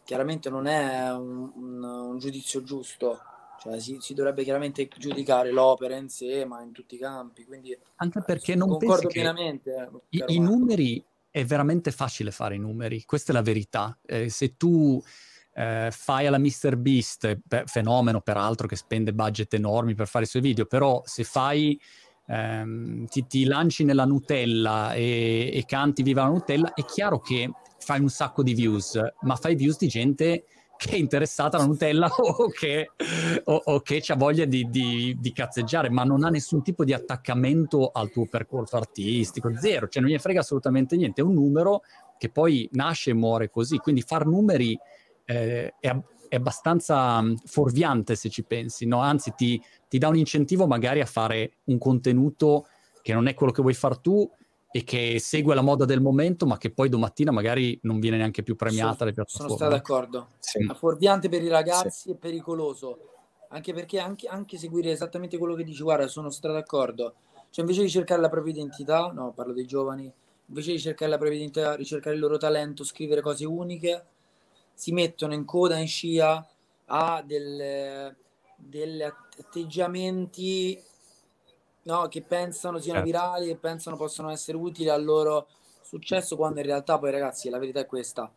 chiaramente 0.04 0.48
non 0.48 0.66
è 0.66 1.12
un, 1.12 1.50
un, 1.54 1.82
un 1.82 2.18
giudizio 2.18 2.62
giusto, 2.62 3.20
cioè, 3.60 3.78
si, 3.78 3.98
si, 4.00 4.14
dovrebbe 4.14 4.42
chiaramente 4.42 4.88
giudicare 4.96 5.50
l'opera 5.50 5.94
in 5.96 6.08
sé, 6.08 6.46
ma 6.46 6.62
in 6.62 6.72
tutti 6.72 6.94
i 6.94 6.98
campi. 6.98 7.44
Quindi, 7.44 7.76
Anche 7.96 8.22
perché 8.24 8.54
non 8.54 8.68
concordo 8.70 9.08
pienamente. 9.08 9.90
I, 10.08 10.24
I, 10.28 10.38
numeri 10.38 11.04
è 11.30 11.44
veramente 11.44 11.90
facile 11.90 12.30
fare 12.30 12.54
i 12.54 12.58
numeri, 12.58 13.04
questa 13.04 13.32
è 13.32 13.34
la 13.34 13.42
verità. 13.42 13.98
Eh, 14.06 14.30
se 14.30 14.56
tu 14.56 15.02
eh, 15.52 15.90
fai 15.92 16.26
alla 16.26 16.38
Mr. 16.38 16.76
Beast, 16.76 17.38
beh, 17.44 17.64
fenomeno 17.66 18.22
peraltro 18.22 18.66
che 18.66 18.76
spende 18.76 19.12
budget 19.12 19.52
enormi 19.52 19.94
per 19.94 20.08
fare 20.08 20.24
i 20.24 20.28
suoi 20.28 20.40
video, 20.40 20.64
però 20.64 21.02
se 21.04 21.22
fai 21.24 21.78
ehm, 22.28 23.06
ti, 23.08 23.26
ti, 23.26 23.44
lanci 23.44 23.84
nella 23.84 24.06
Nutella 24.06 24.94
e, 24.94 25.50
e 25.52 25.64
canti 25.66 26.02
Viva 26.02 26.22
la 26.22 26.28
Nutella, 26.28 26.72
è 26.72 26.84
chiaro 26.86 27.20
che 27.20 27.50
fai 27.78 28.00
un 28.00 28.08
sacco 28.08 28.42
di 28.42 28.54
views, 28.54 28.98
ma 29.20 29.36
fai 29.36 29.54
views 29.54 29.76
di 29.76 29.88
gente 29.88 30.44
che 30.80 30.92
è 30.92 30.96
interessata 30.96 31.58
alla 31.58 31.66
Nutella 31.66 32.08
o 32.16 32.48
che, 32.48 32.92
o, 33.44 33.60
o 33.62 33.80
che 33.80 34.02
ha 34.06 34.16
voglia 34.16 34.46
di, 34.46 34.70
di, 34.70 35.14
di, 35.20 35.32
cazzeggiare, 35.32 35.90
ma 35.90 36.04
non 36.04 36.24
ha 36.24 36.30
nessun 36.30 36.62
tipo 36.62 36.84
di 36.84 36.94
attaccamento 36.94 37.90
al 37.92 38.10
tuo 38.10 38.24
percorso 38.24 38.78
artistico, 38.78 39.54
zero, 39.58 39.88
cioè 39.88 40.02
non 40.02 40.10
gli 40.10 40.18
frega 40.18 40.40
assolutamente 40.40 40.96
niente, 40.96 41.20
è 41.20 41.24
un 41.24 41.34
numero 41.34 41.82
che 42.16 42.30
poi 42.30 42.66
nasce 42.72 43.10
e 43.10 43.14
muore 43.14 43.50
così, 43.50 43.76
quindi 43.76 44.00
far 44.00 44.24
numeri 44.24 44.78
eh, 45.26 45.74
è, 45.78 45.96
è, 46.28 46.36
abbastanza 46.36 47.20
mm, 47.20 47.34
fuorviante 47.44 48.14
se 48.14 48.30
ci 48.30 48.42
pensi, 48.42 48.86
no? 48.86 49.00
anzi 49.00 49.34
ti, 49.36 49.62
ti 49.86 49.98
dà 49.98 50.08
un 50.08 50.16
incentivo 50.16 50.66
magari 50.66 51.02
a 51.02 51.06
fare 51.06 51.56
un 51.64 51.76
contenuto 51.76 52.68
che 53.02 53.12
non 53.12 53.26
è 53.26 53.34
quello 53.34 53.52
che 53.52 53.60
vuoi 53.60 53.74
far 53.74 53.98
tu, 53.98 54.26
e 54.72 54.84
che 54.84 55.18
segue 55.18 55.54
la 55.54 55.62
moda 55.62 55.84
del 55.84 56.00
momento, 56.00 56.46
ma 56.46 56.56
che 56.56 56.70
poi 56.70 56.88
domattina 56.88 57.32
magari 57.32 57.78
non 57.82 57.98
viene 57.98 58.16
neanche 58.16 58.42
più 58.42 58.54
premiata 58.54 58.98
sì, 58.98 59.04
le 59.06 59.12
piattaforme. 59.12 59.46
Sono 59.48 59.56
stato 59.56 59.70
d'accordo. 59.72 60.28
Sì. 60.38 60.66
È 60.70 60.74
fuorviante 60.74 61.28
per 61.28 61.42
i 61.42 61.48
ragazzi 61.48 61.90
sì. 61.90 62.10
e 62.10 62.14
pericoloso, 62.14 62.98
anche 63.48 63.74
perché 63.74 63.98
anche, 63.98 64.28
anche, 64.28 64.58
seguire 64.58 64.92
esattamente 64.92 65.38
quello 65.38 65.54
che 65.54 65.64
dici, 65.64 65.82
guarda, 65.82 66.06
sono 66.06 66.30
stato 66.30 66.54
d'accordo. 66.54 67.14
Cioè, 67.50 67.64
invece 67.64 67.82
di 67.82 67.90
cercare 67.90 68.20
la 68.20 68.28
propria 68.28 68.52
identità, 68.52 69.10
no, 69.12 69.32
parlo 69.32 69.52
dei 69.52 69.66
giovani, 69.66 70.12
invece 70.46 70.70
di 70.70 70.78
cercare 70.78 71.10
la 71.10 71.18
propria 71.18 71.38
identità, 71.38 71.74
ricercare 71.74 72.14
il 72.14 72.20
loro 72.20 72.36
talento, 72.36 72.84
scrivere 72.84 73.22
cose 73.22 73.44
uniche, 73.44 74.04
si 74.72 74.92
mettono 74.92 75.34
in 75.34 75.44
coda, 75.44 75.78
in 75.78 75.88
scia 75.88 76.46
a 76.86 77.22
delle, 77.26 78.16
degli 78.54 79.02
atteggiamenti 79.02 80.80
no, 81.82 82.08
che 82.08 82.22
pensano 82.22 82.78
siano 82.78 83.04
certo. 83.04 83.12
virali 83.12 83.50
e 83.50 83.56
pensano 83.56 83.96
possano 83.96 84.30
essere 84.30 84.56
utili 84.56 84.88
al 84.88 85.04
loro 85.04 85.48
successo, 85.82 86.36
quando 86.36 86.60
in 86.60 86.66
realtà 86.66 86.98
poi 86.98 87.10
ragazzi 87.10 87.48
la 87.48 87.58
verità 87.58 87.80
è 87.80 87.86
questa, 87.86 88.30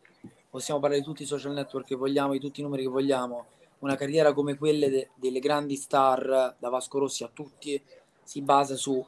possiamo 0.50 0.80
parlare 0.80 1.00
di 1.00 1.06
tutti 1.06 1.22
i 1.22 1.26
social 1.26 1.52
network 1.52 1.86
che 1.86 1.94
vogliamo, 1.94 2.32
di 2.32 2.40
tutti 2.40 2.60
i 2.60 2.62
numeri 2.62 2.82
che 2.82 2.88
vogliamo, 2.88 3.46
una 3.80 3.96
carriera 3.96 4.32
come 4.32 4.56
quelle 4.56 4.90
de- 4.90 5.10
delle 5.14 5.40
grandi 5.40 5.76
star, 5.76 6.56
da 6.58 6.68
Vasco 6.68 6.98
Rossi 6.98 7.22
a 7.22 7.30
tutti, 7.32 7.80
si 8.22 8.40
basa 8.40 8.74
su 8.76 9.04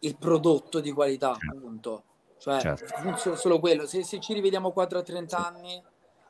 il 0.00 0.16
prodotto 0.16 0.80
di 0.80 0.90
qualità, 0.90 1.36
certo. 1.38 1.56
appunto. 1.56 2.02
Cioè, 2.38 2.60
certo. 2.60 3.36
solo 3.36 3.60
quello. 3.60 3.86
Se, 3.86 4.02
se, 4.02 4.18
ci 4.18 4.32
rivediamo 4.32 4.72
4 4.72 4.98
a 4.98 5.02
30 5.02 5.46
anni, 5.46 5.82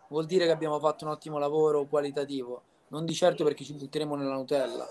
vuol 0.09 0.27
dire 0.27 0.45
che 0.45 0.51
abbiamo 0.51 0.79
fatto 0.79 1.07
un 1.07 1.13
ottimo 1.13 1.39
lavoro 1.39 1.87
qualitativo. 1.87 2.63
Non 2.89 3.07
di 3.07 3.15
certo 3.15 3.45
perché 3.45 3.65
ci 3.65 3.73
butteremo 3.73 4.15
nella 4.15 4.35
Nutella. 4.35 4.87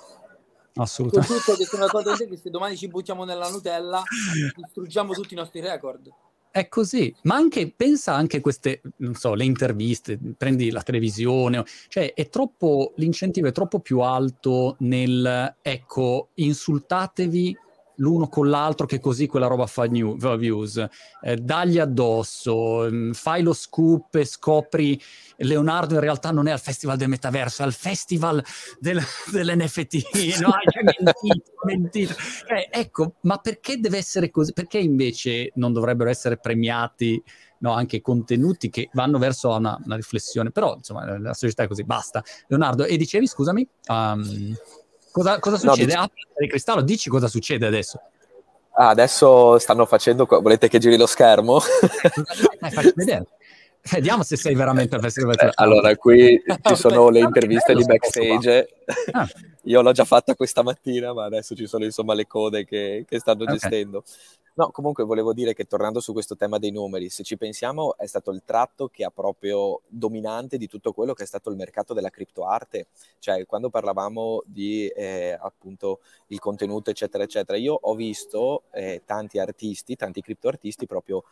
Assolutamente. 0.75 1.33
Tutto 1.35 1.57
che 1.57 1.65
sono 1.65 1.85
d'accordo 1.85 2.15
con 2.15 2.29
te 2.29 2.37
se 2.37 2.49
domani 2.49 2.77
ci 2.77 2.87
buttiamo 2.87 3.23
nella 3.23 3.49
Nutella, 3.49 4.03
distruggiamo 4.55 5.13
tutti 5.13 5.33
i 5.33 5.37
nostri 5.37 5.59
record. 5.59 6.09
È 6.51 6.67
così, 6.67 7.15
ma 7.23 7.35
anche 7.35 7.71
pensa 7.73 8.13
anche 8.13 8.37
a 8.37 8.41
queste, 8.41 8.81
non 8.97 9.15
so, 9.15 9.35
le 9.35 9.45
interviste, 9.45 10.19
prendi 10.37 10.69
la 10.69 10.81
televisione, 10.81 11.63
cioè 11.87 12.13
è 12.13 12.27
troppo, 12.27 12.91
l'incentivo 12.97 13.47
è 13.47 13.53
troppo 13.53 13.79
più 13.79 13.99
alto 13.99 14.75
nel, 14.79 15.55
ecco, 15.61 16.29
insultatevi 16.33 17.57
l'uno 17.95 18.27
con 18.27 18.49
l'altro 18.49 18.85
che 18.85 18.99
così 18.99 19.27
quella 19.27 19.47
roba 19.47 19.65
fa, 19.67 19.85
new, 19.85 20.17
fa 20.17 20.35
views, 20.35 20.85
eh, 21.21 21.35
dagli 21.35 21.77
addosso, 21.77 22.87
mm, 22.89 23.11
fai 23.11 23.43
lo 23.43 23.53
scoop 23.53 24.15
e 24.15 24.25
scopri 24.25 25.01
Leonardo 25.37 25.95
in 25.95 25.99
realtà 25.99 26.31
non 26.31 26.47
è 26.47 26.51
al 26.51 26.59
festival 26.59 26.97
del 26.97 27.09
metaverso, 27.09 27.61
è 27.61 27.65
al 27.65 27.73
festival 27.73 28.43
del, 28.79 28.99
dell'NFT, 29.31 30.39
no? 30.41 30.51
Cioè, 30.69 30.83
mentito, 31.03 31.51
mentito. 31.65 32.13
Eh, 32.47 32.69
ecco, 32.71 33.15
ma 33.21 33.37
perché 33.37 33.79
deve 33.79 33.97
essere 33.97 34.29
così? 34.29 34.53
Perché 34.53 34.77
invece 34.77 35.51
non 35.55 35.73
dovrebbero 35.73 36.09
essere 36.09 36.37
premiati 36.37 37.21
no, 37.59 37.73
anche 37.73 38.01
contenuti 38.01 38.69
che 38.69 38.89
vanno 38.93 39.17
verso 39.17 39.49
una, 39.49 39.79
una, 39.83 39.95
riflessione? 39.95 40.51
Però, 40.51 40.75
insomma, 40.75 41.17
la 41.17 41.33
società 41.33 41.63
è 41.63 41.67
così, 41.67 41.83
basta. 41.83 42.23
Leonardo, 42.47 42.85
e 42.85 42.97
dicevi, 42.97 43.27
scusami... 43.27 43.67
Um, 43.87 44.55
Cosa, 45.11 45.39
cosa 45.39 45.57
succede? 45.57 45.93
No, 45.95 46.09
dici... 46.13 46.27
Ah, 46.33 46.47
Cristallo, 46.47 46.81
dici 46.81 47.09
cosa 47.09 47.27
succede 47.27 47.67
adesso. 47.67 48.01
Ah, 48.73 48.89
adesso 48.89 49.59
stanno 49.59 49.85
facendo. 49.85 50.25
Volete 50.25 50.69
che 50.69 50.79
giri 50.79 50.97
lo 50.97 51.05
schermo? 51.05 51.59
Dai, 52.59 52.71
facci 52.71 52.93
vedere. 52.95 53.27
Vediamo 53.91 54.23
se 54.23 54.37
sei 54.37 54.53
veramente 54.55 54.95
al 54.95 55.01
festival. 55.01 55.35
Eh, 55.39 55.51
allora, 55.55 55.95
qui 55.95 56.41
ci 56.63 56.75
sono 56.75 57.09
le 57.09 57.19
interviste 57.19 57.73
di 57.73 57.83
backstage. 57.83 58.67
Ah. 59.11 59.27
Io 59.63 59.81
l'ho 59.81 59.91
già 59.91 60.05
fatta 60.05 60.35
questa 60.35 60.63
mattina, 60.63 61.13
ma 61.13 61.25
adesso 61.25 61.55
ci 61.55 61.67
sono 61.67 61.83
insomma 61.83 62.13
le 62.13 62.27
code 62.27 62.65
che, 62.65 63.05
che 63.07 63.19
stanno 63.19 63.43
okay. 63.43 63.57
gestendo. 63.57 64.03
No, 64.55 64.69
comunque 64.71 65.05
volevo 65.05 65.31
dire 65.33 65.53
che 65.53 65.63
tornando 65.65 66.01
su 66.01 66.11
questo 66.11 66.35
tema 66.35 66.57
dei 66.57 66.71
numeri, 66.71 67.07
se 67.09 67.23
ci 67.23 67.37
pensiamo 67.37 67.95
è 67.97 68.05
stato 68.05 68.31
il 68.31 68.41
tratto 68.43 68.89
che 68.89 69.05
ha 69.05 69.09
proprio 69.09 69.81
dominante 69.87 70.57
di 70.57 70.67
tutto 70.67 70.91
quello 70.91 71.13
che 71.13 71.23
è 71.23 71.25
stato 71.25 71.49
il 71.49 71.55
mercato 71.55 71.93
della 71.93 72.09
criptoarte, 72.09 72.87
cioè 73.19 73.45
quando 73.45 73.69
parlavamo 73.69 74.43
di 74.45 74.87
eh, 74.89 75.37
appunto 75.39 76.01
il 76.27 76.39
contenuto 76.39 76.89
eccetera 76.89 77.23
eccetera, 77.23 77.57
io 77.57 77.77
ho 77.81 77.95
visto 77.95 78.63
eh, 78.71 79.03
tanti 79.05 79.39
artisti, 79.39 79.95
tanti 79.95 80.21
criptoartisti 80.21 80.85
proprio 80.85 81.23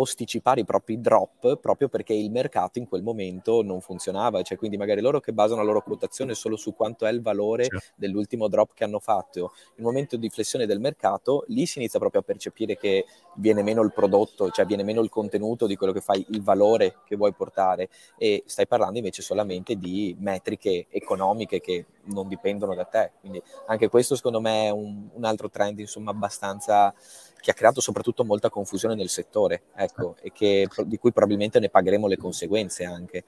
posticipare 0.00 0.62
i 0.62 0.64
propri 0.64 0.98
drop 0.98 1.58
proprio 1.58 1.90
perché 1.90 2.14
il 2.14 2.30
mercato 2.30 2.78
in 2.78 2.88
quel 2.88 3.02
momento 3.02 3.62
non 3.62 3.82
funzionava, 3.82 4.40
cioè 4.40 4.56
quindi 4.56 4.78
magari 4.78 5.02
loro 5.02 5.20
che 5.20 5.34
basano 5.34 5.60
la 5.60 5.66
loro 5.66 5.82
quotazione 5.82 6.32
solo 6.32 6.56
su 6.56 6.74
quanto 6.74 7.04
è 7.04 7.10
il 7.10 7.20
valore 7.20 7.64
certo. 7.64 7.84
dell'ultimo 7.96 8.48
drop 8.48 8.70
che 8.72 8.84
hanno 8.84 8.98
fatto, 8.98 9.52
il 9.76 9.82
momento 9.82 10.16
di 10.16 10.30
flessione 10.30 10.64
del 10.64 10.80
mercato, 10.80 11.44
lì 11.48 11.66
si 11.66 11.80
inizia 11.80 11.98
proprio 11.98 12.22
a 12.22 12.24
percepire 12.24 12.78
che 12.78 13.04
viene 13.34 13.62
meno 13.62 13.82
il 13.82 13.92
prodotto, 13.92 14.48
cioè 14.48 14.64
viene 14.64 14.84
meno 14.84 15.02
il 15.02 15.10
contenuto 15.10 15.66
di 15.66 15.76
quello 15.76 15.92
che 15.92 16.00
fai, 16.00 16.24
il 16.30 16.42
valore 16.42 17.00
che 17.04 17.16
vuoi 17.16 17.34
portare. 17.34 17.90
E 18.16 18.42
stai 18.46 18.66
parlando 18.66 18.96
invece 18.96 19.20
solamente 19.20 19.76
di 19.76 20.16
metriche 20.18 20.86
economiche 20.88 21.60
che 21.60 21.84
non 22.04 22.26
dipendono 22.26 22.74
da 22.74 22.84
te, 22.84 23.12
quindi 23.20 23.42
anche 23.66 23.90
questo 23.90 24.16
secondo 24.16 24.40
me 24.40 24.64
è 24.64 24.70
un, 24.70 25.10
un 25.12 25.24
altro 25.24 25.50
trend 25.50 25.78
insomma 25.78 26.10
abbastanza 26.10 26.94
che 27.40 27.50
ha 27.50 27.54
creato 27.54 27.80
soprattutto 27.80 28.24
molta 28.24 28.50
confusione 28.50 28.94
nel 28.94 29.08
settore, 29.08 29.62
ecco, 29.74 30.16
e 30.20 30.32
che, 30.32 30.68
di 30.84 30.98
cui 30.98 31.12
probabilmente 31.12 31.58
ne 31.58 31.68
pagheremo 31.68 32.06
le 32.06 32.16
conseguenze 32.16 32.84
anche. 32.84 33.24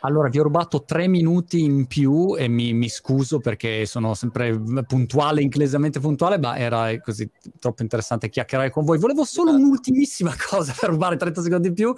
Allora, 0.00 0.28
vi 0.28 0.38
ho 0.38 0.44
rubato 0.44 0.84
tre 0.84 1.08
minuti 1.08 1.60
in 1.60 1.86
più 1.86 2.36
e 2.36 2.46
mi, 2.46 2.72
mi, 2.72 2.88
scuso 2.88 3.40
perché 3.40 3.84
sono 3.84 4.14
sempre 4.14 4.56
puntuale, 4.86 5.42
inglesamente 5.42 5.98
puntuale, 5.98 6.38
ma 6.38 6.56
era 6.56 6.96
così 7.00 7.28
troppo 7.58 7.82
interessante 7.82 8.28
chiacchierare 8.28 8.70
con 8.70 8.84
voi. 8.84 8.98
Volevo 8.98 9.24
solo 9.24 9.52
un'ultimissima 9.52 10.34
cosa 10.48 10.72
per 10.78 10.90
rubare 10.90 11.16
30 11.16 11.42
secondi 11.42 11.68
in 11.68 11.74
più. 11.74 11.92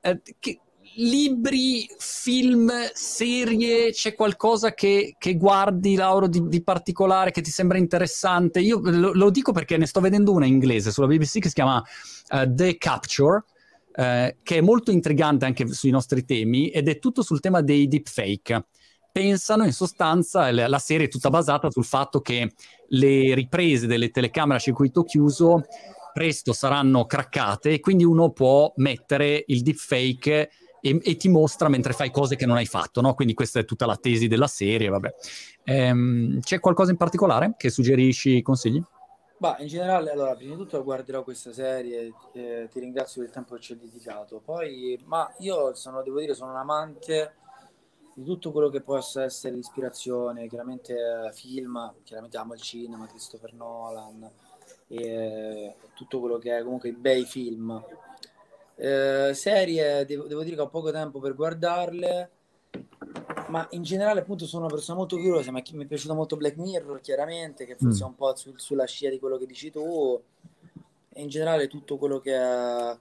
Eh, 0.00 0.20
che, 0.40 0.60
libri, 0.94 1.88
film, 1.98 2.70
serie, 2.92 3.92
c'è 3.92 4.14
qualcosa 4.14 4.74
che, 4.74 5.14
che 5.18 5.36
guardi, 5.36 5.94
Lauro, 5.94 6.26
di, 6.26 6.48
di, 6.48 6.62
particolare, 6.62 7.30
che 7.30 7.40
ti 7.40 7.50
sembra 7.50 7.78
interessante? 7.78 8.60
Io 8.60 8.80
lo, 8.82 9.12
lo, 9.12 9.30
dico 9.30 9.52
perché 9.52 9.76
ne 9.76 9.86
sto 9.86 10.00
vedendo 10.00 10.32
una 10.32 10.46
in 10.46 10.54
inglese 10.54 10.90
sulla 10.90 11.06
BBC 11.06 11.38
che 11.38 11.48
si 11.48 11.54
chiama 11.54 11.82
uh, 12.30 12.54
The 12.54 12.76
Capture, 12.76 13.44
uh, 13.96 14.34
che 14.42 14.56
è 14.56 14.60
molto 14.60 14.90
intrigante 14.90 15.44
anche 15.44 15.66
sui 15.72 15.90
nostri 15.90 16.24
temi 16.24 16.70
ed 16.70 16.88
è 16.88 16.98
tutto 16.98 17.22
sul 17.22 17.40
tema 17.40 17.60
dei 17.60 17.86
deepfake. 17.86 18.66
Pensano 19.12 19.64
in 19.64 19.72
sostanza, 19.72 20.52
la 20.52 20.78
serie 20.78 21.06
è 21.06 21.08
tutta 21.08 21.30
basata 21.30 21.68
sul 21.68 21.84
fatto 21.84 22.20
che 22.20 22.52
le 22.90 23.34
riprese 23.34 23.88
delle 23.88 24.10
telecamere 24.10 24.58
a 24.58 24.62
circuito 24.62 25.02
chiuso 25.02 25.64
presto 26.12 26.52
saranno 26.52 27.06
craccate 27.06 27.70
e 27.70 27.80
quindi 27.80 28.04
uno 28.04 28.30
può 28.30 28.72
mettere 28.76 29.42
il 29.48 29.62
deepfake 29.62 30.50
e, 30.80 31.00
e, 31.02 31.16
ti 31.16 31.28
mostra 31.28 31.68
mentre 31.68 31.92
fai 31.92 32.10
cose 32.10 32.36
che 32.36 32.46
non 32.46 32.56
hai 32.56 32.66
fatto, 32.66 33.00
no? 33.00 33.14
Quindi 33.14 33.34
questa 33.34 33.60
è 33.60 33.64
tutta 33.64 33.86
la 33.86 33.96
tesi 33.96 34.28
della 34.28 34.46
serie, 34.46 34.88
vabbè. 34.88 35.14
Ehm, 35.64 36.40
c'è 36.40 36.60
qualcosa 36.60 36.90
in 36.90 36.96
particolare 36.96 37.54
che 37.56 37.70
suggerisci, 37.70 38.42
consigli? 38.42 38.82
Bah, 39.40 39.56
in 39.60 39.68
generale, 39.68 40.10
allora, 40.10 40.34
prima 40.34 40.54
di 40.54 40.60
tutto 40.60 40.82
guarderò 40.84 41.22
questa 41.22 41.50
serie, 41.52 42.12
eh, 42.34 42.68
ti 42.70 42.78
ringrazio 42.78 43.22
del 43.22 43.30
tempo 43.30 43.54
che 43.54 43.60
ci 43.62 43.72
hai 43.72 43.78
dedicato. 43.78 44.42
Poi, 44.44 45.00
ma 45.06 45.32
io 45.38 45.74
sono, 45.74 46.02
devo 46.02 46.20
dire, 46.20 46.34
sono 46.34 46.50
un 46.50 46.58
amante 46.58 47.36
di 48.12 48.24
tutto 48.24 48.52
quello 48.52 48.68
che 48.68 48.82
possa 48.82 49.24
essere 49.24 49.56
ispirazione, 49.56 50.46
chiaramente 50.46 50.94
eh, 50.94 51.32
film, 51.32 51.94
chiaramente 52.02 52.36
amo 52.36 52.52
il 52.52 52.60
cinema, 52.60 53.06
Christopher 53.06 53.54
Nolan, 53.54 54.30
e 54.88 55.74
tutto 55.94 56.20
quello 56.20 56.36
che 56.36 56.58
è 56.58 56.62
comunque 56.62 56.90
i 56.90 56.92
bei 56.92 57.24
film 57.24 57.82
eh, 58.80 59.34
serie, 59.34 60.06
devo, 60.06 60.26
devo, 60.26 60.42
dire 60.42 60.56
che 60.56 60.62
ho 60.62 60.70
poco 60.70 60.90
tempo 60.90 61.20
per 61.20 61.34
guardarle, 61.34 62.30
ma 63.48 63.66
in 63.72 63.82
generale 63.82 64.20
appunto 64.20 64.46
sono 64.46 64.64
una 64.64 64.72
persona 64.72 64.96
molto 64.96 65.16
curiosa, 65.16 65.50
ma 65.50 65.60
mi 65.72 65.84
è 65.84 65.86
piaciuto 65.86 66.14
molto 66.14 66.36
Black 66.36 66.56
Mirror, 66.56 67.00
chiaramente, 67.02 67.66
che 67.66 67.76
forse 67.76 68.02
mm. 68.02 68.06
è 68.06 68.08
un 68.08 68.14
po' 68.14 68.34
su, 68.36 68.54
sulla 68.56 68.86
scia 68.86 69.10
di 69.10 69.18
quello 69.18 69.36
che 69.36 69.44
dici 69.44 69.70
tu, 69.70 70.18
e 71.12 71.20
in 71.20 71.28
generale 71.28 71.68
tutto 71.68 71.98
quello 71.98 72.20
che 72.20 72.34
è, 72.34 72.96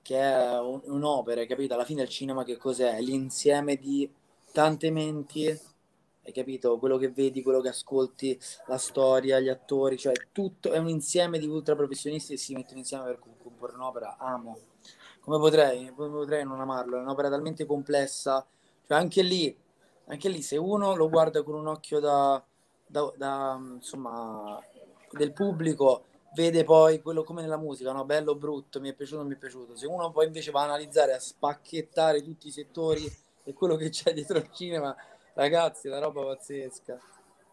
che 0.00 0.18
è 0.18 0.58
un, 0.60 0.80
un'opera, 0.84 1.44
capito? 1.44 1.74
Alla 1.74 1.84
fine 1.84 2.02
il 2.02 2.08
cinema 2.08 2.42
che 2.42 2.56
cos'è? 2.56 2.98
L'insieme 3.00 3.76
di 3.76 4.10
tante 4.50 4.90
menti 4.90 5.46
hai 5.46 6.32
capito? 6.32 6.78
Quello 6.78 6.96
che 6.96 7.10
vedi, 7.10 7.42
quello 7.42 7.60
che 7.60 7.68
ascolti, 7.68 8.38
la 8.66 8.78
storia, 8.78 9.40
gli 9.40 9.48
attori, 9.48 9.98
cioè 9.98 10.14
tutto 10.32 10.72
è 10.72 10.78
un 10.78 10.88
insieme 10.88 11.38
di 11.38 11.46
ultra 11.46 11.74
professionisti 11.74 12.32
che 12.32 12.38
si 12.38 12.54
mettono 12.54 12.78
insieme 12.78 13.04
per 13.04 13.18
comporre 13.18 13.74
un'opera. 13.74 14.16
Amo 14.18 14.58
come 15.28 15.38
potrei, 15.38 15.92
come 15.94 16.08
potrei 16.08 16.42
non 16.44 16.58
amarlo? 16.58 16.96
È 16.96 17.00
un'opera 17.00 17.28
talmente 17.28 17.66
complessa, 17.66 18.44
cioè 18.86 18.96
anche 18.96 19.22
lì, 19.22 19.54
anche 20.06 20.28
lì 20.30 20.40
se 20.40 20.56
uno 20.56 20.96
lo 20.96 21.10
guarda 21.10 21.42
con 21.42 21.54
un 21.54 21.66
occhio 21.66 22.00
da, 22.00 22.42
da, 22.86 23.12
da 23.14 23.60
insomma, 23.74 24.58
del 25.12 25.34
pubblico, 25.34 26.04
vede 26.34 26.64
poi 26.64 27.02
quello 27.02 27.24
come 27.24 27.42
nella 27.42 27.58
musica, 27.58 27.92
no? 27.92 28.06
bello 28.06 28.32
o 28.32 28.36
brutto, 28.36 28.80
mi 28.80 28.88
è 28.88 28.94
piaciuto 28.94 29.22
mi 29.24 29.34
è 29.34 29.36
piaciuto. 29.36 29.76
Se 29.76 29.86
uno 29.86 30.10
poi 30.10 30.26
invece 30.26 30.50
va 30.50 30.62
a 30.62 30.64
analizzare, 30.64 31.12
a 31.12 31.20
spacchettare 31.20 32.22
tutti 32.22 32.48
i 32.48 32.52
settori 32.52 33.04
e 33.44 33.52
quello 33.52 33.76
che 33.76 33.90
c'è 33.90 34.14
dietro 34.14 34.38
il 34.38 34.48
cinema, 34.50 34.96
ragazzi, 35.34 35.88
una 35.88 35.98
roba 35.98 36.24
pazzesca. 36.24 36.98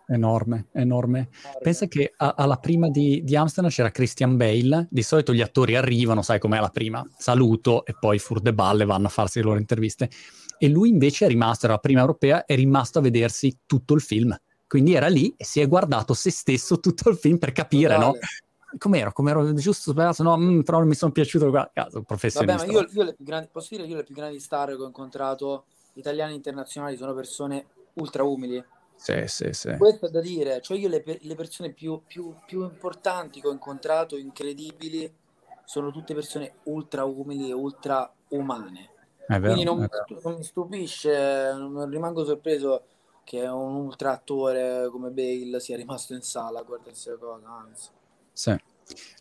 Enorme, 0.08 0.68
enorme. 0.74 1.30
Pensa 1.62 1.88
che 1.88 2.14
a, 2.16 2.36
alla 2.38 2.58
prima 2.58 2.90
di, 2.90 3.24
di, 3.24 3.36
Amsterdam 3.36 3.72
c'era 3.72 3.90
Christian 3.90 4.38
Bale, 4.38 4.88
di 4.90 5.02
solito 5.02 5.34
gli 5.34 5.42
attori 5.42 5.76
arrivano, 5.76 6.22
sai 6.22 6.40
com'è 6.40 6.60
la 6.60 6.70
prima, 6.70 7.04
saluto 7.18 7.86
e 7.86 7.96
poi 8.00 8.20
fur 8.20 8.40
de 8.40 8.54
balle 8.54 8.86
vanno 8.86 9.08
a 9.08 9.10
farsi 9.10 9.40
le 9.40 9.46
loro 9.46 9.60
interviste. 9.60 10.10
E 10.58 10.68
lui 10.70 10.90
invece 10.90 11.26
è 11.26 11.28
rimasto, 11.28 11.66
era 11.66 11.76
la 11.76 11.80
prima 11.80 12.02
europea, 12.02 12.46
è 12.46 12.56
rimasto 12.56 13.00
a 13.00 13.02
vedersi 13.02 13.60
tutto 13.66 13.94
il 13.94 14.02
film. 14.02 14.38
Quindi 14.68 14.94
era 14.94 15.08
lì 15.08 15.34
e 15.36 15.44
si 15.44 15.60
è 15.60 15.68
guardato 15.68 16.14
se 16.14 16.30
stesso 16.30 16.80
tutto 16.80 17.10
il 17.10 17.18
film 17.18 17.38
per 17.38 17.52
capire, 17.52 17.96
Totale. 17.96 18.06
no? 18.06 18.78
Com'ero? 18.78 19.12
Com'ero 19.12 19.54
giusto 19.54 19.92
sbagliato? 19.92 20.22
No, 20.22 20.38
mm, 20.38 20.62
però 20.62 20.84
mi 20.84 20.96
sono 20.96 21.12
piaciuto 21.12 21.50
qua 21.50 21.70
caso, 21.74 22.02
professionista. 22.04 22.58
Vabbè, 22.58 22.72
ma 22.72 22.80
io, 22.80 22.88
io 22.92 23.04
le 23.04 23.14
più 23.14 23.26
grandi, 23.26 23.50
posso 23.52 23.76
dire, 23.76 23.88
io 23.88 23.96
le 23.96 24.04
più 24.04 24.14
grandi 24.14 24.40
star 24.40 24.76
che 24.76 24.82
ho 24.82 24.86
incontrato, 24.86 25.66
italiani 25.94 26.34
e 26.34 26.36
internazionali, 26.36 26.98
sono 26.98 27.14
persone 27.14 27.66
ultra 27.94 28.24
umili 28.24 28.62
sì, 28.96 29.24
sì, 29.28 29.50
sì. 29.52 29.76
Questo 29.78 30.08
è 30.08 30.10
da 30.10 30.22
dire, 30.22 30.62
cioè 30.62 30.78
io 30.78 30.88
le, 30.88 31.04
le 31.06 31.36
persone 31.36 31.72
più, 31.72 32.02
più, 32.06 32.36
più, 32.46 32.64
importanti 32.64 33.42
che 33.42 33.48
ho 33.48 33.52
incontrato, 33.52 34.18
incredibili, 34.18 35.14
sono 35.66 35.92
tutte 35.92 36.14
persone 36.14 36.56
ultra 36.64 37.06
umili 37.06 37.50
e 37.50 37.54
ultra 37.54 38.12
umane. 38.30 38.90
Vero, 39.28 39.42
Quindi 39.42 39.64
non, 39.64 39.88
non 40.24 40.36
mi 40.36 40.44
stupisce, 40.44 41.54
non 41.54 41.90
rimango 41.90 42.24
sorpreso 42.24 42.84
che 43.24 43.42
un 43.42 43.74
ultra 43.74 44.12
attore 44.12 44.88
come 44.92 45.10
Bale 45.10 45.60
sia 45.60 45.76
rimasto 45.76 46.14
in 46.14 46.22
sala 46.22 46.60
a 46.60 46.64
guardarsi 46.64 47.10
la 47.10 47.18
cosa, 47.18 47.48
anzi. 47.48 47.90
Sì. 48.32 48.56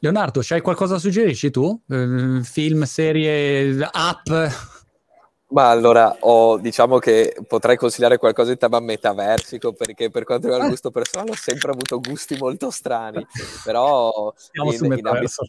Leonardo, 0.01 0.41
c'hai 0.43 0.61
qualcosa 0.61 0.95
da 0.95 0.99
suggerirci 0.99 1.51
tu? 1.51 1.81
Uh, 1.87 2.43
film, 2.43 2.83
serie, 2.85 3.89
app? 3.91 4.29
Ma 5.55 5.70
allora, 5.70 6.16
ho, 6.18 6.59
diciamo 6.59 6.98
che 6.98 7.36
potrei 7.46 7.76
consigliare 7.76 8.18
qualcosa 8.18 8.50
in 8.50 8.59
tema 8.59 8.80
metaversico, 8.80 9.72
perché 9.72 10.11
per 10.11 10.24
quanto 10.24 10.46
riguarda 10.46 10.64
il 10.64 10.72
gusto 10.72 10.90
personale 10.90 11.30
ho 11.30 11.36
sempre 11.36 11.70
avuto 11.70 12.00
gusti 12.00 12.36
molto 12.36 12.72
strani, 12.72 13.24
però... 13.62 14.34
Andiamo 14.46 14.72
in, 14.72 14.76
sul 14.76 14.88
metaverso. 14.88 15.42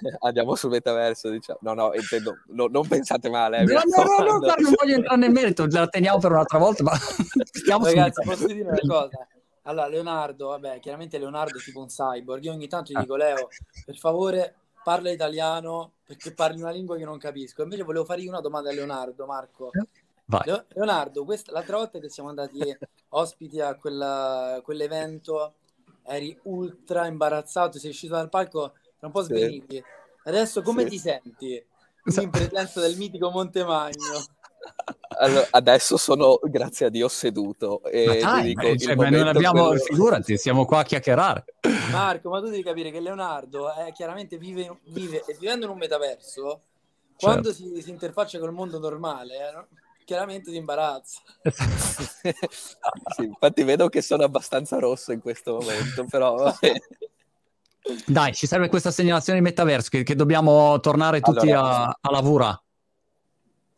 In, 0.00 0.16
andiamo 0.18 0.54
sul 0.56 0.70
metaverso, 0.70 1.30
diciamo. 1.30 1.60
No, 1.62 1.74
no, 1.74 1.94
intendo, 1.94 2.38
no, 2.48 2.66
non 2.66 2.88
pensate 2.88 3.30
male. 3.30 3.58
Eh, 3.58 3.62
no, 3.62 3.82
no, 3.84 4.24
no, 4.24 4.38
no, 4.38 4.54
non 4.58 4.72
voglio 4.74 4.96
entrare 4.96 5.20
nel 5.20 5.30
merito, 5.30 5.64
la 5.70 5.86
teniamo 5.86 6.18
per 6.18 6.32
un'altra 6.32 6.58
volta, 6.58 6.82
ma 6.82 6.92
stiamo 7.46 7.84
Ragazzi, 7.84 8.20
posso 8.24 8.46
dire 8.48 8.68
una 8.68 8.80
cosa? 8.80 9.28
Allora, 9.62 9.86
Leonardo, 9.86 10.48
vabbè, 10.48 10.80
chiaramente 10.80 11.18
Leonardo 11.18 11.56
è 11.56 11.62
tipo 11.62 11.78
un 11.78 11.86
cyborg, 11.86 12.42
io 12.42 12.50
ogni 12.50 12.66
tanto 12.66 12.92
gli 12.92 12.98
dico, 12.98 13.14
Leo, 13.14 13.46
per 13.84 13.96
favore 13.96 14.54
parla 14.82 15.10
italiano 15.10 15.92
perché 16.04 16.32
parli 16.34 16.60
una 16.60 16.70
lingua 16.70 16.96
che 16.96 17.04
non 17.04 17.18
capisco. 17.18 17.62
Invece 17.62 17.82
volevo 17.82 18.04
fare 18.04 18.20
io 18.20 18.30
una 18.30 18.40
domanda 18.40 18.70
a 18.70 18.72
Leonardo, 18.72 19.26
Marco. 19.26 19.70
Vai. 20.24 20.64
Leonardo, 20.68 21.24
questa, 21.24 21.52
l'altra 21.52 21.76
volta 21.76 21.98
che 21.98 22.08
siamo 22.08 22.28
andati 22.28 22.60
ospiti 23.10 23.60
a 23.60 23.74
quella, 23.76 24.60
quell'evento, 24.62 25.54
eri 26.04 26.38
ultra 26.44 27.06
imbarazzato, 27.06 27.78
sei 27.78 27.90
uscito 27.90 28.14
dal 28.14 28.28
palco 28.28 28.72
un 29.00 29.10
po' 29.10 29.22
sveniti. 29.22 29.82
Adesso 30.24 30.62
come 30.62 30.84
sì. 30.84 30.90
ti 30.90 30.98
senti 30.98 31.66
in 32.20 32.30
presenza 32.30 32.80
del 32.80 32.96
mitico 32.96 33.30
Montemagno? 33.30 34.24
Allora, 35.18 35.46
adesso 35.50 35.96
sono, 35.96 36.38
grazie 36.42 36.86
a 36.86 36.88
Dio, 36.88 37.08
seduto. 37.08 37.82
E 37.84 38.06
ma 38.06 38.14
dai, 38.14 38.42
dico, 38.42 38.68
ma, 38.68 38.76
cioè, 38.76 38.94
ma 38.96 39.08
non 39.10 39.28
abbiamo, 39.28 39.66
quello... 39.68 39.82
figurati, 39.82 40.36
siamo 40.36 40.64
qua 40.64 40.80
a 40.80 40.84
chiacchierare. 40.84 41.44
Marco, 41.90 42.30
ma 42.30 42.40
tu 42.40 42.48
devi 42.48 42.62
capire 42.62 42.90
che 42.90 43.00
Leonardo 43.00 43.72
eh, 43.74 43.92
chiaramente 43.92 44.38
vive, 44.38 44.78
vive, 44.86 45.24
vivendo 45.38 45.66
in 45.66 45.72
un 45.72 45.78
metaverso, 45.78 46.42
certo. 46.42 47.16
quando 47.16 47.52
si, 47.52 47.80
si, 47.82 47.90
interfaccia 47.90 48.38
col 48.38 48.52
mondo 48.52 48.78
normale, 48.78 49.48
eh, 49.48 49.52
no? 49.52 49.66
chiaramente 50.04 50.50
si 50.50 50.56
imbarazza. 50.56 51.20
sì, 53.14 53.24
infatti 53.24 53.62
vedo 53.62 53.88
che 53.88 54.02
sono 54.02 54.24
abbastanza 54.24 54.78
rosso 54.78 55.12
in 55.12 55.20
questo 55.20 55.54
momento, 55.54 56.04
però... 56.08 56.52
Dai, 58.06 58.32
ci 58.32 58.46
serve 58.46 58.68
questa 58.68 58.92
segnalazione 58.92 59.40
di 59.40 59.44
metaverso 59.44 59.88
che, 59.90 60.04
che 60.04 60.14
dobbiamo 60.14 60.78
tornare 60.78 61.20
tutti 61.20 61.50
allora, 61.50 61.86
a, 61.86 61.98
a 62.00 62.10
lavorare. 62.10 62.61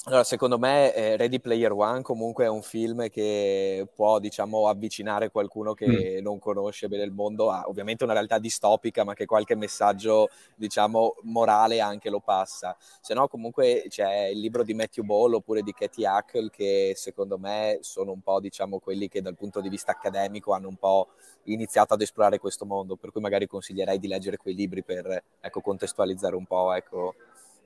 Allora, 0.06 0.22
secondo 0.22 0.58
me 0.58 0.92
eh, 0.92 1.16
Ready 1.16 1.40
Player 1.40 1.72
One 1.72 2.02
comunque 2.02 2.44
è 2.44 2.48
un 2.48 2.60
film 2.60 3.08
che 3.08 3.88
può, 3.94 4.18
diciamo, 4.18 4.68
avvicinare 4.68 5.30
qualcuno 5.30 5.72
che 5.72 6.18
mm. 6.20 6.22
non 6.22 6.38
conosce 6.38 6.88
bene 6.88 7.04
il 7.04 7.10
mondo 7.10 7.50
a 7.50 7.66
ovviamente 7.68 8.04
una 8.04 8.12
realtà 8.12 8.38
distopica, 8.38 9.02
ma 9.02 9.14
che 9.14 9.24
qualche 9.24 9.56
messaggio, 9.56 10.28
diciamo, 10.56 11.14
morale 11.22 11.80
anche 11.80 12.10
lo 12.10 12.20
passa. 12.20 12.76
Se 13.00 13.14
no, 13.14 13.28
comunque 13.28 13.86
c'è 13.88 14.26
il 14.26 14.40
libro 14.40 14.62
di 14.62 14.74
Matthew 14.74 15.04
Ball 15.04 15.32
oppure 15.32 15.62
di 15.62 15.72
Katie 15.72 16.06
Hackle 16.06 16.50
che 16.50 16.92
secondo 16.96 17.38
me 17.38 17.78
sono 17.80 18.12
un 18.12 18.20
po', 18.20 18.40
diciamo, 18.40 18.80
quelli 18.80 19.08
che 19.08 19.22
dal 19.22 19.36
punto 19.36 19.62
di 19.62 19.70
vista 19.70 19.92
accademico 19.92 20.52
hanno 20.52 20.68
un 20.68 20.76
po' 20.76 21.08
iniziato 21.44 21.94
ad 21.94 22.02
esplorare 22.02 22.38
questo 22.38 22.66
mondo, 22.66 22.96
per 22.96 23.10
cui 23.10 23.22
magari 23.22 23.46
consiglierei 23.46 23.98
di 23.98 24.08
leggere 24.08 24.36
quei 24.36 24.54
libri 24.54 24.82
per, 24.82 25.22
ecco, 25.40 25.62
contestualizzare 25.62 26.36
un 26.36 26.44
po', 26.44 26.74
ecco, 26.74 27.14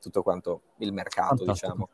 tutto 0.00 0.22
quanto 0.22 0.60
il 0.76 0.92
mercato, 0.92 1.44
Fantastico. 1.44 1.52
diciamo. 1.52 1.88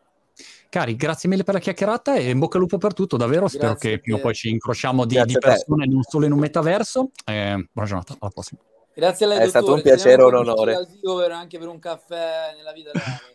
Cari, 0.69 0.97
grazie 0.97 1.29
mille 1.29 1.45
per 1.45 1.55
la 1.55 1.61
chiacchierata 1.61 2.17
e 2.17 2.31
in 2.31 2.39
bocca 2.39 2.57
al 2.57 2.63
lupo 2.63 2.79
per 2.79 2.93
tutto, 2.95 3.17
davvero. 3.17 3.43
Grazie 3.43 3.59
Spero 3.59 3.75
che 3.77 4.01
prima 4.01 4.19
o 4.19 4.21
poi 4.21 4.35
ci 4.35 4.49
incrociamo 4.49 5.05
di, 5.05 5.23
di 5.25 5.39
persone 5.39 5.87
non 5.87 6.03
solo 6.03 6.27
in 6.27 6.33
un 6.33 6.39
metaverso. 6.41 7.11
Eh, 7.25 7.69
buona 7.73 7.89
giornata, 7.89 8.17
alla 8.19 8.31
prossima. 8.31 8.61
Grazie 8.95 9.27
a 9.27 9.29
lei, 9.29 9.39
È 9.39 9.45
dottore. 9.45 9.63
stato 9.63 9.75
un 9.77 9.83
piacere 9.83 10.23
e 10.23 10.25
un 10.25 10.35
onore. 10.35 11.33
Anche 11.33 11.59
per 11.59 11.69
un 11.69 11.79
caffè 11.79 12.55
nella 12.57 12.73
vita 12.73 12.91
reale. 12.93 13.34